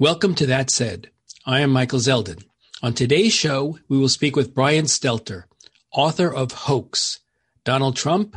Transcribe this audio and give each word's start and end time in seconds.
Welcome 0.00 0.34
to 0.34 0.46
That 0.46 0.70
Said. 0.70 1.10
I 1.46 1.60
am 1.60 1.70
Michael 1.70 2.00
Zeldin. 2.00 2.42
On 2.82 2.94
today's 2.94 3.32
show, 3.32 3.78
we 3.88 3.96
will 3.96 4.08
speak 4.08 4.34
with 4.34 4.52
Brian 4.52 4.86
Stelter, 4.86 5.44
author 5.92 6.34
of 6.34 6.50
Hoax 6.50 7.20
Donald 7.62 7.94
Trump, 7.94 8.36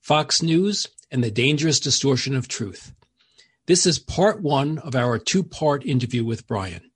Fox 0.00 0.40
News, 0.40 0.86
and 1.10 1.22
the 1.22 1.30
Dangerous 1.30 1.78
Distortion 1.78 2.34
of 2.34 2.48
Truth. 2.48 2.94
This 3.66 3.84
is 3.84 3.98
part 3.98 4.40
one 4.40 4.78
of 4.78 4.96
our 4.96 5.18
two 5.18 5.42
part 5.42 5.84
interview 5.84 6.24
with 6.24 6.46
Brian. 6.46 6.90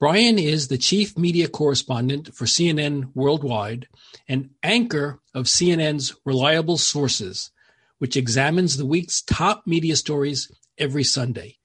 Brian 0.00 0.36
is 0.36 0.66
the 0.66 0.76
chief 0.76 1.16
media 1.16 1.46
correspondent 1.46 2.34
for 2.34 2.46
CNN 2.46 3.12
Worldwide 3.14 3.86
and 4.26 4.50
anchor 4.64 5.20
of 5.32 5.44
CNN's 5.44 6.16
Reliable 6.24 6.78
Sources, 6.78 7.52
which 7.98 8.16
examines 8.16 8.76
the 8.76 8.86
week's 8.86 9.22
top 9.22 9.68
media 9.68 9.94
stories 9.94 10.50
every 10.76 11.04
Sunday. 11.04 11.58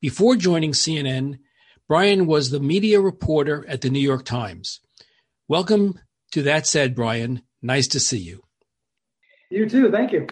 Before 0.00 0.36
joining 0.36 0.72
CNN, 0.72 1.40
Brian 1.88 2.26
was 2.26 2.50
the 2.50 2.60
media 2.60 3.00
reporter 3.00 3.64
at 3.66 3.80
the 3.80 3.90
New 3.90 3.98
York 3.98 4.24
Times. 4.24 4.78
Welcome 5.48 5.98
to 6.30 6.42
That 6.42 6.68
Said, 6.68 6.94
Brian. 6.94 7.42
Nice 7.62 7.88
to 7.88 7.98
see 7.98 8.18
you. 8.18 8.44
You 9.50 9.68
too. 9.68 9.90
Thank 9.90 10.12
you. 10.12 10.28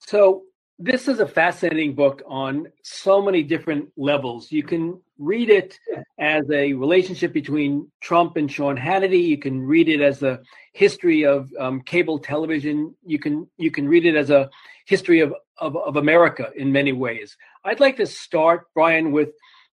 So, 0.00 0.42
this 0.80 1.06
is 1.06 1.20
a 1.20 1.28
fascinating 1.28 1.94
book 1.94 2.22
on 2.26 2.68
so 2.82 3.22
many 3.22 3.44
different 3.44 3.88
levels. 3.96 4.50
You 4.50 4.64
can 4.64 5.00
read 5.18 5.50
it 5.50 5.78
as 6.18 6.44
a 6.50 6.72
relationship 6.72 7.32
between 7.32 7.90
Trump 8.00 8.36
and 8.36 8.50
Sean 8.50 8.76
Hannity. 8.76 9.22
You 9.22 9.38
can 9.38 9.60
read 9.60 9.88
it 9.88 10.00
as 10.00 10.24
a 10.24 10.40
history 10.72 11.24
of 11.24 11.52
um, 11.58 11.82
cable 11.82 12.18
television. 12.18 12.94
You 13.04 13.18
can 13.20 13.48
you 13.58 13.70
can 13.70 13.88
read 13.88 14.06
it 14.06 14.16
as 14.16 14.30
a 14.30 14.50
history 14.86 15.20
of, 15.20 15.34
of, 15.58 15.76
of 15.76 15.96
America 15.96 16.50
in 16.56 16.72
many 16.72 16.92
ways. 16.92 17.36
I'd 17.64 17.80
like 17.80 17.96
to 17.96 18.06
start, 18.06 18.66
Brian, 18.74 19.12
with 19.12 19.30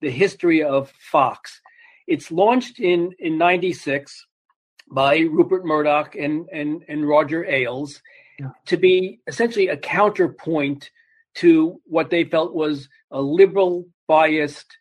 the 0.00 0.10
history 0.10 0.62
of 0.62 0.90
Fox. 0.90 1.60
It's 2.06 2.30
launched 2.30 2.80
in, 2.80 3.12
in 3.18 3.38
96 3.38 4.26
by 4.90 5.18
Rupert 5.18 5.64
Murdoch 5.64 6.14
and, 6.14 6.48
and, 6.50 6.84
and 6.88 7.06
Roger 7.06 7.44
Ailes 7.44 8.00
yeah. 8.38 8.48
to 8.66 8.76
be 8.76 9.20
essentially 9.26 9.68
a 9.68 9.76
counterpoint 9.76 10.90
to 11.36 11.80
what 11.84 12.10
they 12.10 12.24
felt 12.24 12.54
was 12.54 12.88
a 13.10 13.20
liberal 13.20 13.86
biased 14.06 14.76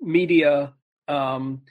media 0.00 0.72
um, 1.08 1.62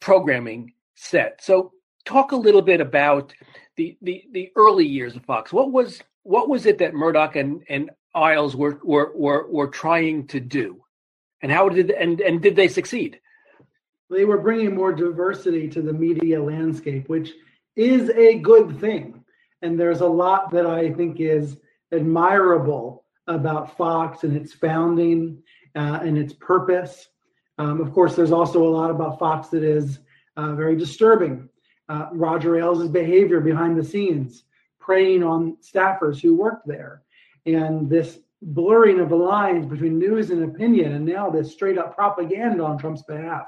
programming 0.00 0.72
set. 0.94 1.42
So 1.42 1.72
talk 2.04 2.32
a 2.32 2.36
little 2.36 2.62
bit 2.62 2.80
about 2.80 3.34
the, 3.76 3.96
the, 4.02 4.24
the 4.32 4.50
early 4.56 4.86
years 4.86 5.16
of 5.16 5.24
Fox. 5.24 5.52
What 5.52 5.70
was 5.72 6.02
what 6.24 6.48
was 6.48 6.66
it 6.66 6.78
that 6.78 6.94
Murdoch 6.94 7.34
and, 7.34 7.64
and 7.68 7.90
Ailes 8.14 8.54
were, 8.54 8.78
were 8.82 9.12
were 9.14 9.46
were 9.50 9.68
trying 9.68 10.26
to 10.28 10.40
do, 10.40 10.84
and 11.40 11.50
how 11.50 11.68
did 11.68 11.90
and 11.90 12.20
and 12.20 12.42
did 12.42 12.56
they 12.56 12.68
succeed? 12.68 13.20
They 14.10 14.24
were 14.24 14.38
bringing 14.38 14.74
more 14.74 14.92
diversity 14.92 15.68
to 15.70 15.80
the 15.80 15.92
media 15.92 16.42
landscape, 16.42 17.08
which 17.08 17.30
is 17.76 18.10
a 18.10 18.38
good 18.38 18.78
thing. 18.78 19.24
And 19.62 19.78
there's 19.78 20.00
a 20.00 20.06
lot 20.06 20.50
that 20.50 20.66
I 20.66 20.92
think 20.92 21.20
is 21.20 21.56
admirable 21.92 23.04
about 23.26 23.76
Fox 23.76 24.24
and 24.24 24.36
its 24.36 24.52
founding 24.52 25.42
uh, 25.74 26.00
and 26.02 26.18
its 26.18 26.32
purpose. 26.32 27.08
Um, 27.58 27.80
of 27.80 27.92
course, 27.92 28.14
there's 28.16 28.32
also 28.32 28.62
a 28.62 28.68
lot 28.68 28.90
about 28.90 29.18
Fox 29.18 29.48
that 29.48 29.62
is 29.62 30.00
uh, 30.36 30.54
very 30.54 30.76
disturbing. 30.76 31.48
Uh, 31.88 32.08
Roger 32.12 32.56
Ailes' 32.56 32.88
behavior 32.88 33.40
behind 33.40 33.78
the 33.78 33.84
scenes, 33.84 34.44
preying 34.78 35.22
on 35.22 35.56
staffers 35.62 36.20
who 36.20 36.34
worked 36.34 36.66
there, 36.66 37.02
and 37.46 37.88
this 37.88 38.18
blurring 38.42 39.00
of 39.00 39.08
the 39.08 39.16
lines 39.16 39.66
between 39.66 39.98
news 39.98 40.30
and 40.30 40.44
opinion, 40.44 40.92
and 40.92 41.04
now 41.04 41.30
this 41.30 41.52
straight 41.52 41.78
up 41.78 41.94
propaganda 41.94 42.64
on 42.64 42.78
Trump's 42.78 43.02
behalf. 43.02 43.46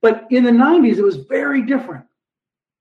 But 0.00 0.26
in 0.30 0.44
the 0.44 0.50
90s, 0.50 0.96
it 0.96 1.02
was 1.02 1.16
very 1.16 1.62
different. 1.62 2.06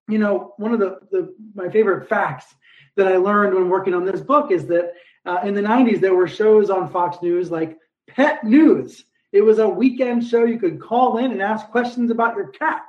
You 0.07 0.19
know, 0.19 0.53
one 0.57 0.73
of 0.73 0.79
the, 0.79 0.99
the 1.11 1.35
my 1.53 1.69
favorite 1.69 2.07
facts 2.07 2.55
that 2.95 3.07
I 3.07 3.17
learned 3.17 3.53
when 3.53 3.69
working 3.69 3.93
on 3.93 4.05
this 4.05 4.21
book 4.21 4.51
is 4.51 4.65
that 4.67 4.93
uh, 5.25 5.39
in 5.43 5.53
the 5.53 5.61
90s, 5.61 5.99
there 5.99 6.15
were 6.15 6.27
shows 6.27 6.69
on 6.69 6.89
Fox 6.89 7.17
News 7.21 7.51
like 7.51 7.77
Pet 8.07 8.43
News. 8.43 9.03
It 9.31 9.41
was 9.41 9.59
a 9.59 9.69
weekend 9.69 10.25
show 10.25 10.45
you 10.45 10.59
could 10.59 10.81
call 10.81 11.17
in 11.17 11.31
and 11.31 11.41
ask 11.41 11.67
questions 11.67 12.09
about 12.09 12.35
your 12.35 12.47
cat. 12.47 12.81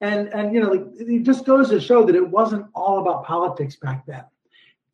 And, 0.00 0.28
and 0.28 0.54
you 0.54 0.60
know, 0.60 0.70
like, 0.70 0.86
it 0.98 1.22
just 1.22 1.44
goes 1.44 1.70
to 1.70 1.80
show 1.80 2.04
that 2.04 2.14
it 2.14 2.28
wasn't 2.28 2.66
all 2.74 3.00
about 3.00 3.24
politics 3.24 3.76
back 3.76 4.04
then. 4.06 4.24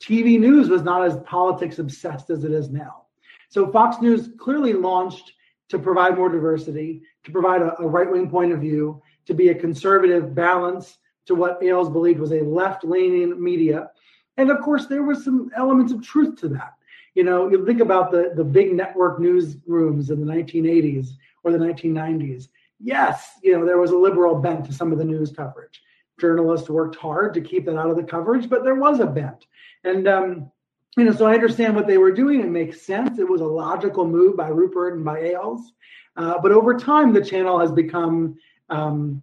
TV 0.00 0.38
news 0.38 0.68
was 0.68 0.82
not 0.82 1.04
as 1.04 1.16
politics 1.24 1.78
obsessed 1.78 2.30
as 2.30 2.44
it 2.44 2.52
is 2.52 2.70
now. 2.70 3.04
So 3.48 3.70
Fox 3.70 4.00
News 4.00 4.30
clearly 4.38 4.72
launched 4.72 5.32
to 5.68 5.78
provide 5.78 6.16
more 6.16 6.28
diversity, 6.28 7.02
to 7.24 7.30
provide 7.30 7.62
a, 7.62 7.80
a 7.80 7.86
right 7.86 8.10
wing 8.10 8.28
point 8.28 8.52
of 8.52 8.60
view, 8.60 9.00
to 9.26 9.34
be 9.34 9.48
a 9.48 9.54
conservative 9.54 10.34
balance 10.34 10.98
to 11.26 11.34
what 11.34 11.62
Ailes 11.62 11.88
believed 11.88 12.20
was 12.20 12.32
a 12.32 12.40
left 12.40 12.84
leaning 12.84 13.42
media. 13.42 13.90
And 14.36 14.50
of 14.50 14.60
course, 14.60 14.86
there 14.86 15.02
was 15.02 15.24
some 15.24 15.50
elements 15.56 15.92
of 15.92 16.02
truth 16.02 16.38
to 16.40 16.48
that. 16.48 16.74
You 17.14 17.24
know, 17.24 17.48
you 17.48 17.64
think 17.64 17.80
about 17.80 18.10
the, 18.10 18.32
the 18.34 18.44
big 18.44 18.74
network 18.74 19.18
newsrooms 19.18 20.10
in 20.10 20.24
the 20.24 20.32
1980s 20.32 21.10
or 21.44 21.52
the 21.52 21.58
1990s. 21.58 22.48
Yes, 22.80 23.30
you 23.42 23.56
know, 23.56 23.64
there 23.64 23.78
was 23.78 23.92
a 23.92 23.96
liberal 23.96 24.34
bent 24.34 24.64
to 24.66 24.72
some 24.72 24.92
of 24.92 24.98
the 24.98 25.04
news 25.04 25.30
coverage. 25.30 25.80
Journalists 26.20 26.68
worked 26.68 26.96
hard 26.96 27.34
to 27.34 27.40
keep 27.40 27.66
that 27.66 27.78
out 27.78 27.90
of 27.90 27.96
the 27.96 28.02
coverage, 28.02 28.48
but 28.48 28.64
there 28.64 28.74
was 28.74 29.00
a 29.00 29.06
bent. 29.06 29.46
And 29.84 30.08
um, 30.08 30.50
you 30.96 31.04
know, 31.04 31.12
so 31.12 31.26
I 31.26 31.34
understand 31.34 31.74
what 31.74 31.86
they 31.86 31.98
were 31.98 32.12
doing. 32.12 32.40
It 32.40 32.48
makes 32.48 32.82
sense. 32.82 33.18
It 33.18 33.28
was 33.28 33.40
a 33.40 33.46
logical 33.46 34.06
move 34.06 34.36
by 34.36 34.48
Rupert 34.48 34.94
and 34.94 35.04
by 35.04 35.20
Ailes. 35.20 35.72
Uh, 36.16 36.38
but 36.40 36.52
over 36.52 36.78
time, 36.78 37.12
the 37.12 37.24
channel 37.24 37.58
has 37.58 37.72
become 37.72 38.36
um, 38.70 39.22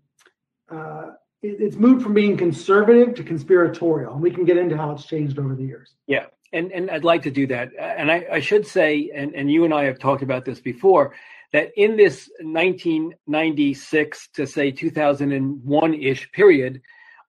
uh, 0.69 1.11
it, 1.41 1.57
it's 1.59 1.75
moved 1.75 2.03
from 2.03 2.13
being 2.13 2.37
conservative 2.37 3.15
to 3.15 3.23
conspiratorial, 3.23 4.13
and 4.13 4.21
we 4.21 4.31
can 4.31 4.45
get 4.45 4.57
into 4.57 4.77
how 4.77 4.91
it's 4.91 5.05
changed 5.05 5.39
over 5.39 5.55
the 5.55 5.63
years. 5.63 5.95
Yeah, 6.07 6.25
and 6.53 6.71
and 6.71 6.91
I'd 6.91 7.03
like 7.03 7.23
to 7.23 7.31
do 7.31 7.47
that. 7.47 7.71
And 7.79 8.11
I, 8.11 8.25
I 8.31 8.39
should 8.39 8.67
say, 8.67 9.09
and 9.13 9.33
and 9.33 9.51
you 9.51 9.65
and 9.65 9.73
I 9.73 9.85
have 9.85 9.99
talked 9.99 10.21
about 10.23 10.45
this 10.45 10.59
before, 10.59 11.13
that 11.53 11.71
in 11.75 11.95
this 11.97 12.29
1996 12.41 14.29
to 14.33 14.45
say 14.45 14.71
2001 14.71 15.93
ish 15.93 16.31
period 16.31 16.81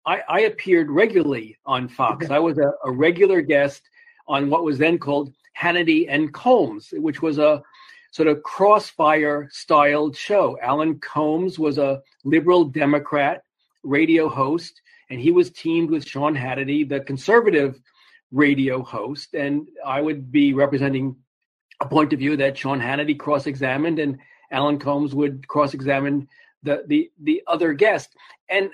I, 0.04 0.22
I 0.28 0.40
appeared 0.40 0.90
regularly 0.90 1.56
on 1.64 1.88
Fox. 1.88 2.30
I 2.30 2.38
was 2.38 2.58
a, 2.58 2.72
a, 2.84 2.90
regular 2.90 3.40
guest 3.40 3.82
on 4.26 4.50
what 4.50 4.64
was 4.64 4.78
then 4.78 4.98
called 4.98 5.32
Hannity 5.58 6.06
and 6.08 6.32
Colmes, 6.32 6.92
which 6.96 7.22
was 7.22 7.38
a 7.38 7.62
sort 8.10 8.28
of 8.28 8.42
crossfire 8.42 9.48
styled 9.52 10.16
show. 10.16 10.58
Alan 10.60 10.98
Colmes 10.98 11.58
was 11.58 11.78
a 11.78 12.02
liberal 12.24 12.64
Democrat 12.64 13.42
radio 13.82 14.28
host, 14.28 14.80
and 15.08 15.20
he 15.20 15.30
was 15.30 15.50
teamed 15.50 15.90
with 15.90 16.06
Sean 16.06 16.34
Hannity, 16.34 16.88
the 16.88 17.00
conservative 17.00 17.80
radio 18.32 18.82
host. 18.82 19.34
And 19.34 19.69
I 19.86 20.00
would 20.00 20.32
be 20.32 20.52
representing 20.52 21.16
a 21.80 21.86
point 21.86 22.12
of 22.12 22.19
view 22.19 22.36
that 22.36 22.58
Sean 22.58 22.80
Hannity 22.80 23.19
cross 23.19 23.46
examined 23.46 23.98
and 23.98 24.19
Alan 24.50 24.78
Colmes 24.78 25.14
would 25.14 25.46
cross 25.48 25.74
examine 25.74 26.28
the, 26.62 26.84
the, 26.86 27.10
the 27.22 27.42
other 27.46 27.72
guest. 27.72 28.14
And 28.48 28.70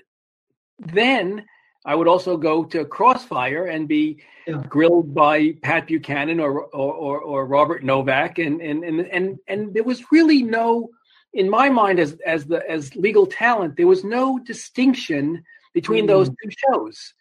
then 0.79 1.45
I 1.85 1.95
would 1.95 2.09
also 2.09 2.37
go 2.37 2.65
to 2.65 2.85
Crossfire 2.85 3.67
and 3.67 3.89
be 3.89 4.23
yeah. 4.47 4.63
grilled 4.69 5.15
by 5.15 5.53
Pat 5.63 5.87
Buchanan 5.87 6.41
or, 6.41 6.65
or, 6.65 6.95
or, 6.95 7.21
or 7.21 7.47
Robert 7.47 7.83
Novak, 7.83 8.39
and, 8.39 8.61
and 8.61 8.85
and 8.85 9.01
and 9.01 9.39
and 9.47 9.75
there 9.75 9.85
was 9.85 10.11
really 10.13 10.43
no, 10.43 10.91
in 11.33 11.49
my 11.49 11.71
mind, 11.71 11.99
as 11.99 12.17
as 12.27 12.47
the 12.47 12.69
as 12.69 12.95
legal 12.97 13.27
talent, 13.27 13.77
there 13.77 13.87
was 13.87 14.05
no 14.05 14.39
distinction 14.39 15.45
between 15.73 16.05
mm. 16.05 16.09
those 16.09 16.29
two 16.29 16.51
shows. 16.51 17.15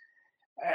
Uh, 0.66 0.72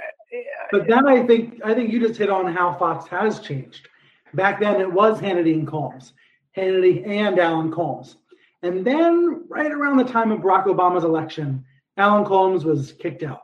but 0.71 0.87
then 0.87 1.07
I 1.07 1.27
think 1.27 1.61
I 1.65 1.75
think 1.75 1.93
you 1.93 2.01
just 2.01 2.19
hit 2.19 2.31
on 2.31 2.53
how 2.53 2.75
Fox 2.75 3.09
has 3.09 3.41
changed. 3.41 3.89
Back 4.33 4.61
then, 4.61 4.81
it 4.81 4.91
was 4.91 5.21
Hannity 5.21 5.53
and 5.53 5.69
Colmes, 5.69 6.13
Hannity 6.57 7.07
and 7.07 7.39
Alan 7.39 7.71
Colmes, 7.71 8.17
and 8.63 8.87
then 8.87 9.45
right 9.49 9.71
around 9.71 9.99
the 9.99 10.05
time 10.05 10.33
of 10.33 10.41
Barack 10.41 10.67
Obama's 10.67 11.05
election 11.05 11.65
Alan 11.97 12.25
Colmes 12.25 12.65
was 12.65 12.93
kicked 12.93 13.23
out. 13.23 13.43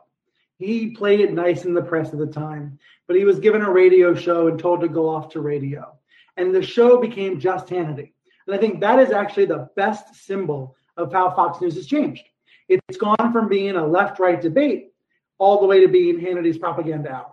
He 0.57 0.91
played 0.91 1.21
it 1.21 1.33
nice 1.33 1.65
in 1.65 1.73
the 1.73 1.81
press 1.81 2.11
at 2.11 2.19
the 2.19 2.27
time, 2.27 2.79
but 3.07 3.15
he 3.15 3.23
was 3.23 3.39
given 3.39 3.61
a 3.61 3.71
radio 3.71 4.13
show 4.13 4.47
and 4.47 4.59
told 4.59 4.81
to 4.81 4.89
go 4.89 5.09
off 5.09 5.29
to 5.29 5.41
radio. 5.41 5.95
And 6.35 6.53
the 6.53 6.61
show 6.61 6.99
became 6.99 7.39
just 7.39 7.67
Hannity. 7.67 8.11
And 8.45 8.55
I 8.55 8.57
think 8.57 8.81
that 8.81 8.99
is 8.99 9.11
actually 9.11 9.45
the 9.45 9.69
best 9.75 10.15
symbol 10.15 10.75
of 10.97 11.13
how 11.13 11.31
Fox 11.31 11.61
News 11.61 11.75
has 11.75 11.87
changed. 11.87 12.23
It's 12.67 12.97
gone 12.97 13.31
from 13.31 13.47
being 13.47 13.75
a 13.75 13.85
left 13.85 14.19
right 14.19 14.41
debate 14.41 14.91
all 15.37 15.61
the 15.61 15.67
way 15.67 15.79
to 15.81 15.87
being 15.87 16.19
Hannity's 16.19 16.57
propaganda 16.57 17.11
hour. 17.11 17.31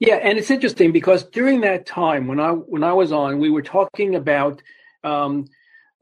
Yeah, 0.00 0.16
and 0.16 0.38
it's 0.38 0.50
interesting 0.50 0.92
because 0.92 1.24
during 1.24 1.60
that 1.62 1.86
time 1.86 2.26
when 2.26 2.38
I 2.38 2.50
when 2.50 2.84
I 2.84 2.92
was 2.92 3.12
on, 3.12 3.38
we 3.38 3.50
were 3.50 3.62
talking 3.62 4.14
about 4.14 4.62
um, 5.02 5.46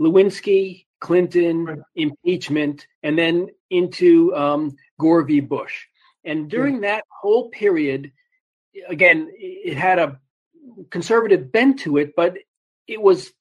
Lewinsky 0.00 0.85
Clinton, 1.00 1.64
right. 1.64 1.78
impeachment, 1.94 2.86
and 3.02 3.18
then 3.18 3.48
into 3.70 4.34
um, 4.34 4.76
Gore 4.98 5.22
v. 5.22 5.40
Bush. 5.40 5.86
And 6.24 6.50
during 6.50 6.80
that 6.80 7.04
whole 7.08 7.50
period, 7.50 8.12
again, 8.88 9.30
it 9.38 9.76
had 9.76 9.98
a 9.98 10.18
conservative 10.90 11.52
bent 11.52 11.80
to 11.80 11.98
it, 11.98 12.14
but 12.16 12.36
it 12.88 13.00
was 13.00 13.32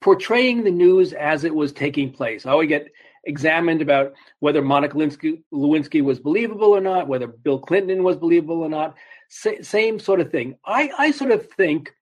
portraying 0.00 0.64
the 0.64 0.70
news 0.70 1.12
as 1.12 1.44
it 1.44 1.54
was 1.54 1.72
taking 1.72 2.12
place. 2.12 2.46
I 2.46 2.54
would 2.54 2.68
get 2.68 2.88
examined 3.24 3.82
about 3.82 4.14
whether 4.40 4.62
Monica 4.62 4.96
Lewinsky, 4.96 5.42
Lewinsky 5.52 6.02
was 6.02 6.18
believable 6.18 6.68
or 6.68 6.80
not, 6.80 7.08
whether 7.08 7.26
Bill 7.26 7.58
Clinton 7.58 8.02
was 8.02 8.16
believable 8.16 8.62
or 8.62 8.68
not. 8.68 8.96
Sa- 9.28 9.62
same 9.62 9.98
sort 9.98 10.20
of 10.20 10.30
thing. 10.30 10.56
I, 10.64 10.90
I 10.98 11.10
sort 11.10 11.32
of 11.32 11.50
think, 11.50 11.94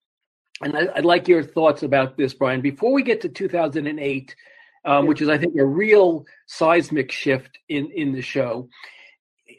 and 0.63 0.77
I, 0.77 0.85
would 0.97 1.05
like 1.05 1.29
your 1.29 1.43
thoughts 1.43 1.83
about 1.83 2.17
this, 2.17 2.35
Brian. 2.35 2.61
Before 2.61 2.93
we 2.93 3.03
get 3.03 3.21
to 3.23 3.29
2008, 3.29 4.37
um, 4.87 5.05
yeah. 5.05 5.09
which 5.09 5.21
is, 5.21 5.29
I 5.29 5.37
think, 5.37 5.57
a 5.59 5.65
real 5.65 6.25
seismic 6.47 7.13
shift 7.13 7.59
in 7.69 7.91
in 7.91 8.13
the 8.13 8.23
show. 8.23 8.69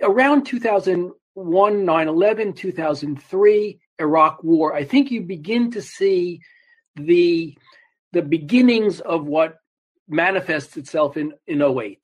Around 0.02 0.46
2001, 0.46 1.86
9 1.86 2.08
11, 2.08 2.54
2003, 2.54 3.80
Iraq 4.00 4.44
War, 4.44 4.74
I 4.74 4.84
think 4.84 5.12
you 5.12 5.22
begin 5.22 5.72
to 5.72 5.82
see 5.82 6.42
the 6.96 7.56
the 8.14 8.22
beginnings 8.22 9.00
of 9.02 9.26
what 9.26 9.58
manifests 10.08 10.78
itself 10.78 11.18
in 11.18 11.34
in 11.48 11.62
08 11.62 12.00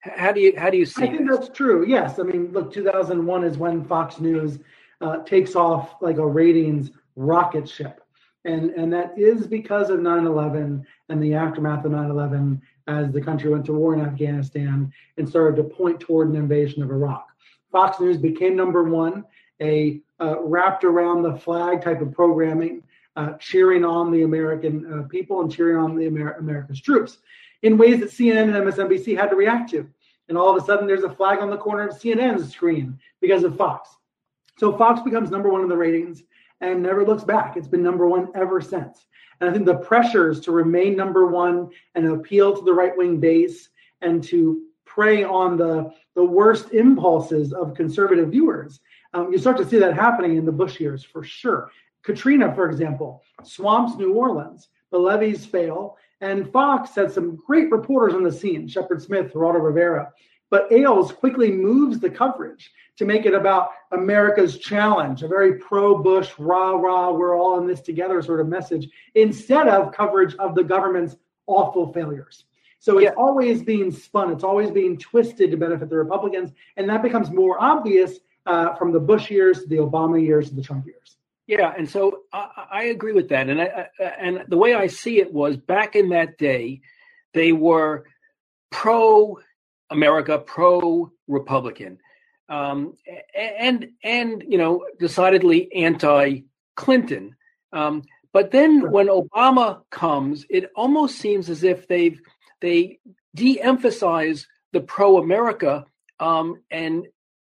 how 0.00 0.32
do 0.32 0.40
you 0.40 0.52
how 0.56 0.70
do 0.70 0.76
you 0.76 0.86
see 0.86 1.02
i 1.02 1.06
think 1.06 1.28
this? 1.28 1.38
that's 1.38 1.56
true 1.56 1.86
yes 1.86 2.18
i 2.18 2.22
mean 2.22 2.52
look 2.52 2.72
2001 2.72 3.44
is 3.44 3.56
when 3.56 3.84
fox 3.84 4.20
news 4.20 4.58
uh, 5.00 5.22
takes 5.24 5.56
off 5.56 5.96
like 6.02 6.18
a 6.18 6.26
ratings 6.26 6.90
rocket 7.16 7.68
ship 7.68 8.02
and 8.44 8.70
and 8.70 8.92
that 8.92 9.12
is 9.18 9.46
because 9.46 9.90
of 9.90 10.00
9-11 10.00 10.84
and 11.08 11.22
the 11.22 11.34
aftermath 11.34 11.84
of 11.84 11.92
9-11 11.92 12.60
as 12.86 13.12
the 13.12 13.20
country 13.20 13.50
went 13.50 13.64
to 13.66 13.72
war 13.72 13.94
in 13.94 14.00
afghanistan 14.00 14.92
and 15.16 15.28
started 15.28 15.56
to 15.56 15.64
point 15.64 16.00
toward 16.00 16.28
an 16.28 16.36
invasion 16.36 16.82
of 16.82 16.90
iraq 16.90 17.26
fox 17.70 18.00
news 18.00 18.16
became 18.16 18.56
number 18.56 18.84
one 18.84 19.24
a 19.60 20.00
uh, 20.20 20.40
wrapped 20.42 20.84
around 20.84 21.22
the 21.22 21.36
flag 21.36 21.82
type 21.82 22.00
of 22.00 22.12
programming 22.12 22.82
uh, 23.16 23.32
cheering 23.38 23.84
on 23.84 24.10
the 24.10 24.22
American 24.22 24.92
uh, 24.92 25.08
people 25.08 25.40
and 25.40 25.52
cheering 25.52 25.76
on 25.76 25.96
the 25.96 26.06
Amer- 26.06 26.34
America's 26.34 26.80
troops 26.80 27.18
in 27.62 27.76
ways 27.76 28.00
that 28.00 28.10
CNN 28.10 28.54
and 28.54 28.66
MSNBC 28.66 29.16
had 29.16 29.30
to 29.30 29.36
react 29.36 29.70
to. 29.70 29.88
And 30.28 30.38
all 30.38 30.56
of 30.56 30.62
a 30.62 30.64
sudden, 30.64 30.86
there's 30.86 31.02
a 31.02 31.14
flag 31.14 31.40
on 31.40 31.50
the 31.50 31.56
corner 31.56 31.88
of 31.88 31.98
CNN's 31.98 32.52
screen 32.52 32.98
because 33.20 33.42
of 33.42 33.56
Fox. 33.56 33.90
So 34.58 34.76
Fox 34.76 35.00
becomes 35.02 35.30
number 35.30 35.48
one 35.48 35.62
in 35.62 35.68
the 35.68 35.76
ratings 35.76 36.22
and 36.60 36.82
never 36.82 37.04
looks 37.04 37.24
back. 37.24 37.56
It's 37.56 37.68
been 37.68 37.82
number 37.82 38.06
one 38.06 38.28
ever 38.34 38.60
since. 38.60 39.06
And 39.40 39.48
I 39.48 39.52
think 39.52 39.64
the 39.64 39.76
pressures 39.76 40.40
to 40.40 40.52
remain 40.52 40.96
number 40.96 41.26
one 41.26 41.70
and 41.94 42.06
appeal 42.06 42.56
to 42.56 42.64
the 42.64 42.74
right 42.74 42.96
wing 42.96 43.18
base 43.18 43.70
and 44.02 44.22
to 44.24 44.62
prey 44.84 45.24
on 45.24 45.56
the, 45.56 45.92
the 46.14 46.24
worst 46.24 46.72
impulses 46.72 47.52
of 47.52 47.74
conservative 47.74 48.30
viewers. 48.30 48.80
Um, 49.14 49.32
you 49.32 49.38
start 49.38 49.56
to 49.58 49.68
see 49.68 49.78
that 49.78 49.94
happening 49.94 50.36
in 50.36 50.44
the 50.44 50.52
Bush 50.52 50.78
years 50.78 51.02
for 51.02 51.22
sure. 51.22 51.70
Katrina, 52.02 52.54
for 52.54 52.68
example, 52.68 53.22
swamps 53.42 53.96
New 53.96 54.14
Orleans. 54.14 54.68
The 54.90 54.98
levees 54.98 55.46
fail. 55.46 55.96
And 56.20 56.50
Fox 56.52 56.94
had 56.94 57.10
some 57.10 57.38
great 57.46 57.70
reporters 57.70 58.14
on 58.14 58.24
the 58.24 58.32
scene, 58.32 58.68
Shepard 58.68 59.00
Smith, 59.00 59.32
Geraldo 59.32 59.62
Rivera. 59.62 60.12
But 60.50 60.70
Ailes 60.70 61.12
quickly 61.12 61.52
moves 61.52 62.00
the 62.00 62.10
coverage 62.10 62.70
to 62.96 63.06
make 63.06 63.24
it 63.24 63.34
about 63.34 63.70
America's 63.92 64.58
challenge, 64.58 65.22
a 65.22 65.28
very 65.28 65.54
pro 65.54 65.96
Bush, 66.02 66.30
rah, 66.38 66.72
rah, 66.72 67.12
we're 67.12 67.38
all 67.38 67.58
in 67.58 67.66
this 67.66 67.80
together 67.80 68.20
sort 68.20 68.40
of 68.40 68.48
message, 68.48 68.88
instead 69.14 69.68
of 69.68 69.92
coverage 69.92 70.34
of 70.36 70.54
the 70.54 70.64
government's 70.64 71.16
awful 71.46 71.92
failures. 71.92 72.44
So 72.78 72.98
it's 72.98 73.04
yeah. 73.04 73.14
always 73.16 73.62
being 73.62 73.90
spun, 73.90 74.32
it's 74.32 74.44
always 74.44 74.70
being 74.70 74.98
twisted 74.98 75.50
to 75.50 75.56
benefit 75.56 75.88
the 75.88 75.96
Republicans. 75.96 76.50
And 76.76 76.88
that 76.90 77.02
becomes 77.02 77.30
more 77.30 77.62
obvious 77.62 78.18
uh, 78.46 78.74
from 78.74 78.92
the 78.92 79.00
Bush 79.00 79.30
years 79.30 79.62
to 79.62 79.68
the 79.68 79.76
Obama 79.76 80.22
years 80.22 80.48
to 80.48 80.54
the 80.54 80.62
Trump 80.62 80.86
years. 80.86 81.16
Yeah, 81.46 81.74
and 81.76 81.88
so 81.88 82.20
I, 82.32 82.66
I 82.70 82.82
agree 82.84 83.12
with 83.12 83.28
that, 83.30 83.48
and 83.48 83.60
I, 83.60 83.88
I, 83.98 84.04
and 84.04 84.44
the 84.48 84.56
way 84.56 84.74
I 84.74 84.86
see 84.86 85.20
it 85.20 85.32
was 85.32 85.56
back 85.56 85.96
in 85.96 86.10
that 86.10 86.38
day, 86.38 86.80
they 87.34 87.52
were 87.52 88.04
pro 88.70 89.38
America, 89.90 90.38
pro 90.38 91.10
Republican, 91.28 91.98
um, 92.48 92.94
and 93.36 93.88
and 94.02 94.44
you 94.48 94.58
know 94.58 94.84
decidedly 94.98 95.72
anti 95.74 96.40
Clinton. 96.76 97.34
Um, 97.72 98.02
but 98.32 98.50
then 98.50 98.90
when 98.90 99.08
Obama 99.08 99.82
comes, 99.90 100.46
it 100.48 100.70
almost 100.76 101.18
seems 101.18 101.50
as 101.50 101.64
if 101.64 101.88
they've 101.88 102.20
they 102.60 102.98
de-emphasize 103.34 104.46
the 104.72 104.80
pro 104.80 105.18
America 105.18 105.84
um, 106.20 106.60
and 106.70 107.06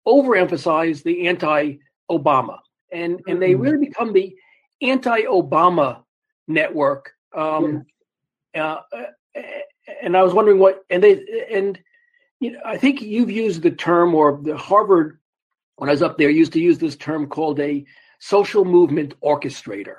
overemphasize 0.07 1.03
the 1.03 1.29
anti 1.29 1.77
Obama 2.11 2.59
and 2.93 3.15
mm-hmm. 3.19 3.31
and 3.31 3.43
they 3.43 3.53
mm-hmm. 3.53 3.63
really 3.63 3.87
become 3.87 4.13
the 4.13 4.35
anti-Obama 4.83 6.03
network. 6.49 7.13
Um, 7.37 7.85
yeah. 8.55 8.79
uh, 8.93 9.43
and 10.03 10.17
I 10.17 10.23
was 10.23 10.33
wondering 10.33 10.59
what 10.59 10.85
and 10.91 11.03
they 11.03 11.21
and 11.53 11.79
you 12.41 12.53
know 12.53 12.61
I 12.65 12.77
think 12.77 13.03
you've 13.03 13.31
used 13.31 13.63
the 13.63 13.71
term 13.71 14.15
or 14.15 14.41
the 14.43 14.57
Harvard 14.57 15.19
when 15.77 15.89
I 15.89 15.93
was 15.93 16.03
up 16.03 16.19
there 16.19 16.29
used 16.29 16.53
to 16.55 16.61
use 16.61 16.79
this 16.79 16.97
term 16.97 17.27
called 17.27 17.61
a 17.61 17.85
social 18.19 18.65
movement 18.65 19.15
orchestrator. 19.23 19.97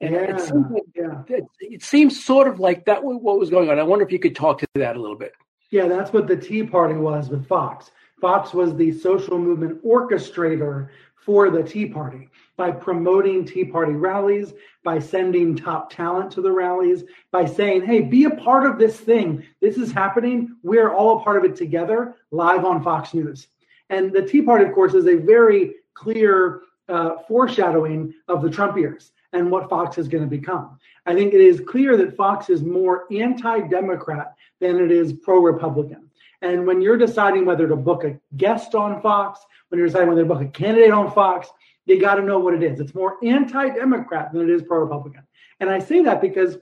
And 0.00 0.14
yeah, 0.14 0.36
it, 0.36 0.40
seems 0.40 0.70
like, 0.70 0.82
yeah. 0.94 1.22
it, 1.28 1.44
it 1.60 1.82
seems 1.82 2.22
sort 2.22 2.46
of 2.46 2.60
like 2.60 2.84
that 2.84 3.02
was 3.02 3.18
what 3.20 3.38
was 3.38 3.48
going 3.48 3.70
on. 3.70 3.78
I 3.78 3.84
wonder 3.84 4.04
if 4.04 4.12
you 4.12 4.18
could 4.18 4.36
talk 4.36 4.58
to 4.58 4.66
that 4.74 4.96
a 4.96 5.00
little 5.00 5.16
bit. 5.16 5.32
Yeah, 5.70 5.88
that's 5.88 6.12
what 6.12 6.26
the 6.26 6.36
Tea 6.36 6.64
Party 6.64 6.94
was 6.94 7.30
with 7.30 7.46
Fox. 7.46 7.90
Fox 8.20 8.52
was 8.52 8.76
the 8.76 8.92
social 8.92 9.38
movement 9.38 9.82
orchestrator 9.84 10.88
for 11.24 11.50
the 11.50 11.62
Tea 11.62 11.86
Party 11.86 12.28
by 12.56 12.70
promoting 12.70 13.44
Tea 13.44 13.64
Party 13.64 13.92
rallies, 13.92 14.52
by 14.84 14.98
sending 14.98 15.56
top 15.56 15.90
talent 15.90 16.30
to 16.32 16.42
the 16.42 16.52
rallies, 16.52 17.04
by 17.30 17.44
saying, 17.44 17.84
hey, 17.84 18.00
be 18.00 18.24
a 18.24 18.30
part 18.30 18.66
of 18.66 18.78
this 18.78 18.98
thing. 19.00 19.42
This 19.60 19.76
is 19.76 19.90
happening. 19.90 20.56
We're 20.62 20.92
all 20.92 21.18
a 21.18 21.24
part 21.24 21.38
of 21.38 21.44
it 21.44 21.56
together, 21.56 22.16
live 22.30 22.64
on 22.64 22.82
Fox 22.84 23.14
News. 23.14 23.48
And 23.90 24.12
the 24.12 24.22
Tea 24.22 24.42
Party, 24.42 24.64
of 24.64 24.72
course, 24.72 24.94
is 24.94 25.06
a 25.06 25.16
very 25.16 25.74
clear 25.94 26.62
uh, 26.88 27.16
foreshadowing 27.26 28.14
of 28.28 28.42
the 28.42 28.50
Trump 28.50 28.76
years 28.76 29.12
and 29.32 29.50
what 29.50 29.68
Fox 29.68 29.98
is 29.98 30.08
going 30.08 30.22
to 30.22 30.30
become. 30.30 30.78
I 31.06 31.14
think 31.14 31.34
it 31.34 31.40
is 31.40 31.60
clear 31.66 31.96
that 31.96 32.16
Fox 32.16 32.50
is 32.50 32.62
more 32.62 33.04
anti 33.12 33.60
Democrat 33.68 34.34
than 34.60 34.76
it 34.76 34.90
is 34.90 35.12
pro 35.12 35.40
Republican. 35.40 36.08
And 36.42 36.66
when 36.66 36.80
you're 36.80 36.96
deciding 36.96 37.46
whether 37.46 37.66
to 37.68 37.76
book 37.76 38.04
a 38.04 38.18
guest 38.36 38.74
on 38.74 39.00
Fox, 39.00 39.40
when 39.68 39.78
you're 39.78 39.86
deciding 39.86 40.08
whether 40.08 40.22
to 40.22 40.28
book 40.28 40.42
a 40.42 40.48
candidate 40.48 40.90
on 40.90 41.10
Fox, 41.10 41.48
you 41.86 42.00
got 42.00 42.16
to 42.16 42.22
know 42.22 42.38
what 42.38 42.54
it 42.54 42.62
is. 42.62 42.80
It's 42.80 42.94
more 42.94 43.16
anti 43.24 43.70
Democrat 43.70 44.32
than 44.32 44.42
it 44.42 44.50
is 44.50 44.62
pro 44.62 44.78
Republican. 44.78 45.22
And 45.60 45.70
I 45.70 45.78
say 45.78 46.02
that 46.02 46.20
because 46.20 46.58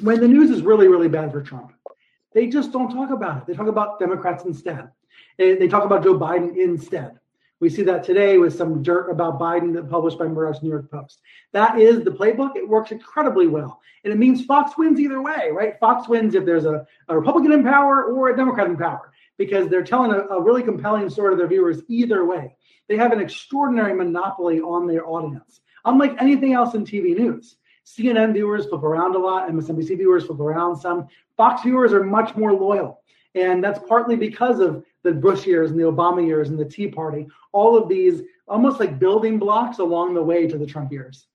when 0.00 0.20
the 0.20 0.28
news 0.28 0.50
is 0.50 0.62
really, 0.62 0.88
really 0.88 1.08
bad 1.08 1.32
for 1.32 1.42
Trump, 1.42 1.72
they 2.32 2.46
just 2.46 2.72
don't 2.72 2.92
talk 2.92 3.10
about 3.10 3.38
it. 3.38 3.46
They 3.46 3.54
talk 3.54 3.68
about 3.68 3.98
Democrats 3.98 4.44
instead. 4.44 4.88
and 5.38 5.60
They 5.60 5.68
talk 5.68 5.84
about 5.84 6.02
Joe 6.02 6.18
Biden 6.18 6.56
instead. 6.56 7.18
We 7.60 7.70
see 7.70 7.82
that 7.82 8.04
today 8.04 8.36
with 8.38 8.56
some 8.56 8.82
dirt 8.82 9.10
about 9.10 9.38
Biden 9.38 9.72
that 9.74 9.88
published 9.88 10.18
by 10.18 10.26
Murdoch's 10.26 10.62
New 10.62 10.68
York 10.68 10.90
Post. 10.90 11.20
That 11.52 11.78
is 11.78 12.04
the 12.04 12.10
playbook. 12.10 12.56
It 12.56 12.68
works 12.68 12.90
incredibly 12.90 13.46
well. 13.46 13.80
And 14.02 14.12
it 14.12 14.16
means 14.16 14.44
Fox 14.44 14.76
wins 14.76 15.00
either 15.00 15.22
way, 15.22 15.50
right? 15.52 15.78
Fox 15.78 16.08
wins 16.08 16.34
if 16.34 16.44
there's 16.44 16.66
a, 16.66 16.86
a 17.08 17.16
Republican 17.16 17.52
in 17.52 17.62
power 17.62 18.04
or 18.04 18.28
a 18.28 18.36
Democrat 18.36 18.66
in 18.66 18.76
power 18.76 19.12
because 19.38 19.68
they're 19.68 19.84
telling 19.84 20.12
a, 20.12 20.26
a 20.26 20.42
really 20.42 20.62
compelling 20.62 21.08
story 21.08 21.32
to 21.32 21.36
their 21.36 21.48
viewers 21.48 21.80
either 21.88 22.24
way. 22.24 22.54
They 22.88 22.96
have 22.96 23.12
an 23.12 23.20
extraordinary 23.20 23.94
monopoly 23.94 24.60
on 24.60 24.86
their 24.86 25.06
audience, 25.06 25.60
unlike 25.84 26.20
anything 26.20 26.52
else 26.52 26.74
in 26.74 26.84
TV 26.84 27.16
news. 27.16 27.56
CNN 27.86 28.32
viewers 28.32 28.66
flip 28.66 28.82
around 28.82 29.14
a 29.14 29.18
lot, 29.18 29.48
MSNBC 29.48 29.96
viewers 29.96 30.24
flip 30.24 30.40
around 30.40 30.76
some. 30.76 31.06
Fox 31.36 31.62
viewers 31.62 31.92
are 31.92 32.02
much 32.02 32.34
more 32.36 32.52
loyal. 32.52 33.00
And 33.34 33.62
that's 33.62 33.80
partly 33.88 34.16
because 34.16 34.60
of 34.60 34.84
the 35.02 35.12
Bush 35.12 35.46
years 35.46 35.70
and 35.70 35.78
the 35.78 35.84
Obama 35.84 36.24
years 36.24 36.48
and 36.48 36.58
the 36.58 36.64
Tea 36.64 36.88
Party, 36.88 37.26
all 37.52 37.76
of 37.76 37.88
these 37.88 38.22
almost 38.46 38.80
like 38.80 38.98
building 38.98 39.38
blocks 39.38 39.78
along 39.78 40.14
the 40.14 40.22
way 40.22 40.46
to 40.46 40.58
the 40.58 40.66
Trump 40.66 40.92
years. 40.92 41.26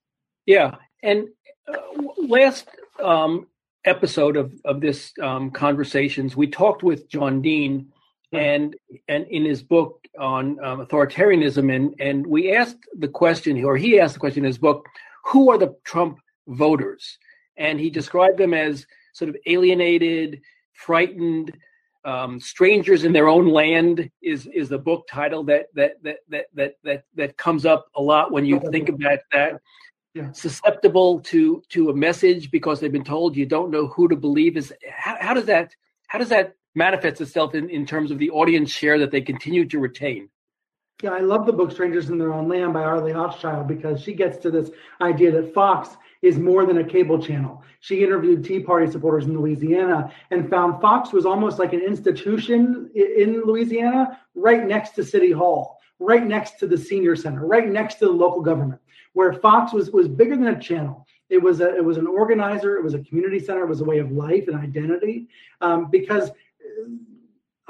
Yeah. 0.45 0.75
And 1.03 1.27
uh, 1.67 1.77
last 2.17 2.69
um, 3.03 3.47
episode 3.85 4.37
of, 4.37 4.53
of 4.65 4.81
this 4.81 5.13
um, 5.21 5.51
conversations, 5.51 6.35
we 6.35 6.47
talked 6.47 6.83
with 6.83 7.09
John 7.09 7.41
Dean 7.41 7.91
and 8.31 8.75
and 9.07 9.25
in 9.27 9.43
his 9.43 9.63
book 9.63 10.07
on 10.19 10.63
um, 10.63 10.85
authoritarianism, 10.85 11.75
and 11.75 11.95
and 11.99 12.27
we 12.27 12.55
asked 12.55 12.77
the 12.97 13.07
question, 13.07 13.63
or 13.63 13.75
he 13.75 13.99
asked 13.99 14.13
the 14.13 14.19
question 14.19 14.43
in 14.43 14.47
his 14.47 14.57
book, 14.57 14.87
who 15.25 15.49
are 15.49 15.57
the 15.57 15.75
Trump 15.83 16.19
voters? 16.47 17.17
And 17.57 17.79
he 17.79 17.89
described 17.89 18.37
them 18.37 18.53
as 18.53 18.85
sort 19.13 19.29
of 19.29 19.37
alienated, 19.45 20.41
frightened, 20.73 21.57
um, 22.09 22.39
strangers 22.39 23.03
in 23.03 23.13
their 23.13 23.27
own 23.27 23.47
land 23.47 24.09
is 24.21 24.47
is 24.47 24.69
the 24.69 24.77
book 24.79 25.07
title 25.07 25.43
that 25.43 25.67
that 25.75 26.01
that 26.03 26.17
that 26.29 26.45
that 26.53 26.73
that, 26.83 27.03
that 27.15 27.37
comes 27.37 27.65
up 27.65 27.87
a 27.95 28.01
lot 28.01 28.31
when 28.31 28.45
you 28.45 28.59
think 28.71 28.89
about 28.89 29.19
that. 29.31 29.61
Yeah. 30.15 30.31
Susceptible 30.31 31.19
to 31.31 31.61
to 31.69 31.89
a 31.91 31.95
message 31.95 32.49
because 32.49 32.79
they've 32.79 32.91
been 32.91 33.03
told 33.03 33.37
you 33.37 33.45
don't 33.45 33.69
know 33.69 33.85
who 33.87 34.07
to 34.07 34.15
believe. 34.15 34.57
Is 34.57 34.73
how, 34.91 35.17
how 35.19 35.33
does 35.35 35.45
that 35.45 35.75
how 36.07 36.17
does 36.17 36.29
that 36.29 36.55
manifests 36.73 37.21
itself 37.21 37.53
in, 37.53 37.69
in 37.69 37.85
terms 37.85 38.09
of 38.09 38.17
the 38.17 38.31
audience 38.31 38.71
share 38.71 38.97
that 38.99 39.11
they 39.11 39.21
continue 39.21 39.65
to 39.65 39.77
retain? 39.79 40.29
Yeah, 41.03 41.11
I 41.11 41.19
love 41.19 41.45
the 41.45 41.53
book 41.53 41.71
Strangers 41.71 42.09
in 42.09 42.17
Their 42.17 42.33
Own 42.33 42.49
Land 42.49 42.73
by 42.73 42.81
Arlie 42.81 43.13
Hochschild 43.13 43.67
because 43.67 44.01
she 44.01 44.13
gets 44.13 44.37
to 44.39 44.51
this 44.51 44.71
idea 44.99 45.31
that 45.31 45.53
Fox 45.53 45.95
is 46.21 46.37
more 46.37 46.65
than 46.65 46.79
a 46.79 46.83
cable 46.83 47.21
channel. 47.21 47.63
She 47.79 48.03
interviewed 48.03 48.43
Tea 48.43 48.59
Party 48.59 48.91
supporters 48.91 49.25
in 49.25 49.37
Louisiana 49.37 50.11
and 50.31 50.49
found 50.49 50.81
Fox 50.81 51.13
was 51.13 51.25
almost 51.25 51.59
like 51.59 51.73
an 51.73 51.81
institution 51.81 52.89
in 52.93 53.41
Louisiana 53.45 54.19
right 54.35 54.65
next 54.65 54.91
to 54.91 55.03
City 55.03 55.31
Hall, 55.31 55.79
right 55.99 56.25
next 56.25 56.59
to 56.59 56.67
the 56.67 56.77
senior 56.77 57.15
center, 57.15 57.45
right 57.45 57.69
next 57.69 57.95
to 57.95 58.05
the 58.05 58.11
local 58.11 58.41
government, 58.41 58.81
where 59.13 59.33
Fox 59.33 59.71
was, 59.71 59.91
was 59.91 60.07
bigger 60.07 60.35
than 60.35 60.47
a 60.47 60.59
channel. 60.59 61.05
It 61.29 61.41
was 61.41 61.61
a, 61.61 61.75
it 61.75 61.85
was 61.85 61.97
an 61.97 62.07
organizer. 62.07 62.75
It 62.75 62.83
was 62.83 62.95
a 62.95 63.03
community 63.03 63.39
center. 63.39 63.63
It 63.63 63.69
was 63.69 63.81
a 63.81 63.85
way 63.85 63.99
of 63.99 64.11
life 64.11 64.47
and 64.47 64.57
identity. 64.57 65.27
Um, 65.61 65.89
because 65.89 66.31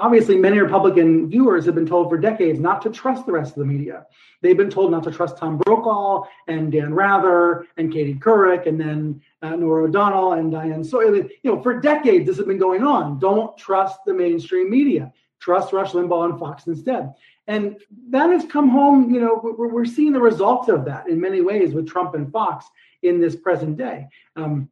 obviously 0.00 0.36
many 0.36 0.58
Republican 0.58 1.28
viewers 1.28 1.64
have 1.66 1.74
been 1.74 1.86
told 1.86 2.08
for 2.08 2.18
decades 2.18 2.58
not 2.58 2.82
to 2.82 2.90
trust 2.90 3.26
the 3.26 3.32
rest 3.32 3.52
of 3.52 3.60
the 3.60 3.66
media. 3.66 4.06
They've 4.42 4.56
been 4.56 4.70
told 4.70 4.90
not 4.90 5.04
to 5.04 5.10
trust 5.10 5.36
Tom 5.36 5.58
Brokaw 5.58 6.24
and 6.48 6.72
Dan 6.72 6.94
Rather 6.94 7.66
and 7.76 7.92
Katie 7.92 8.14
Couric 8.14 8.66
and 8.66 8.80
then 8.80 9.20
uh, 9.42 9.54
Norah 9.56 9.84
O'Donnell 9.84 10.32
and 10.32 10.50
Diane 10.50 10.82
Sawyer. 10.82 11.14
You 11.14 11.30
know, 11.44 11.62
for 11.62 11.78
decades 11.78 12.26
this 12.26 12.38
has 12.38 12.46
been 12.46 12.58
going 12.58 12.82
on. 12.82 13.18
Don't 13.18 13.56
trust 13.58 14.00
the 14.06 14.14
mainstream 14.14 14.70
media. 14.70 15.12
Trust 15.40 15.72
Rush 15.72 15.92
Limbaugh 15.92 16.30
and 16.30 16.38
Fox 16.38 16.66
instead. 16.66 17.14
And 17.46 17.78
that 18.10 18.30
has 18.30 18.44
come 18.44 18.68
home. 18.68 19.12
You 19.12 19.20
know, 19.20 19.40
we're, 19.42 19.68
we're 19.68 19.84
seeing 19.84 20.12
the 20.12 20.20
results 20.20 20.68
of 20.68 20.84
that 20.86 21.08
in 21.08 21.20
many 21.20 21.40
ways 21.40 21.72
with 21.74 21.88
Trump 21.88 22.14
and 22.14 22.30
Fox 22.30 22.66
in 23.02 23.20
this 23.20 23.36
present 23.36 23.76
day. 23.76 24.06
Um, 24.36 24.68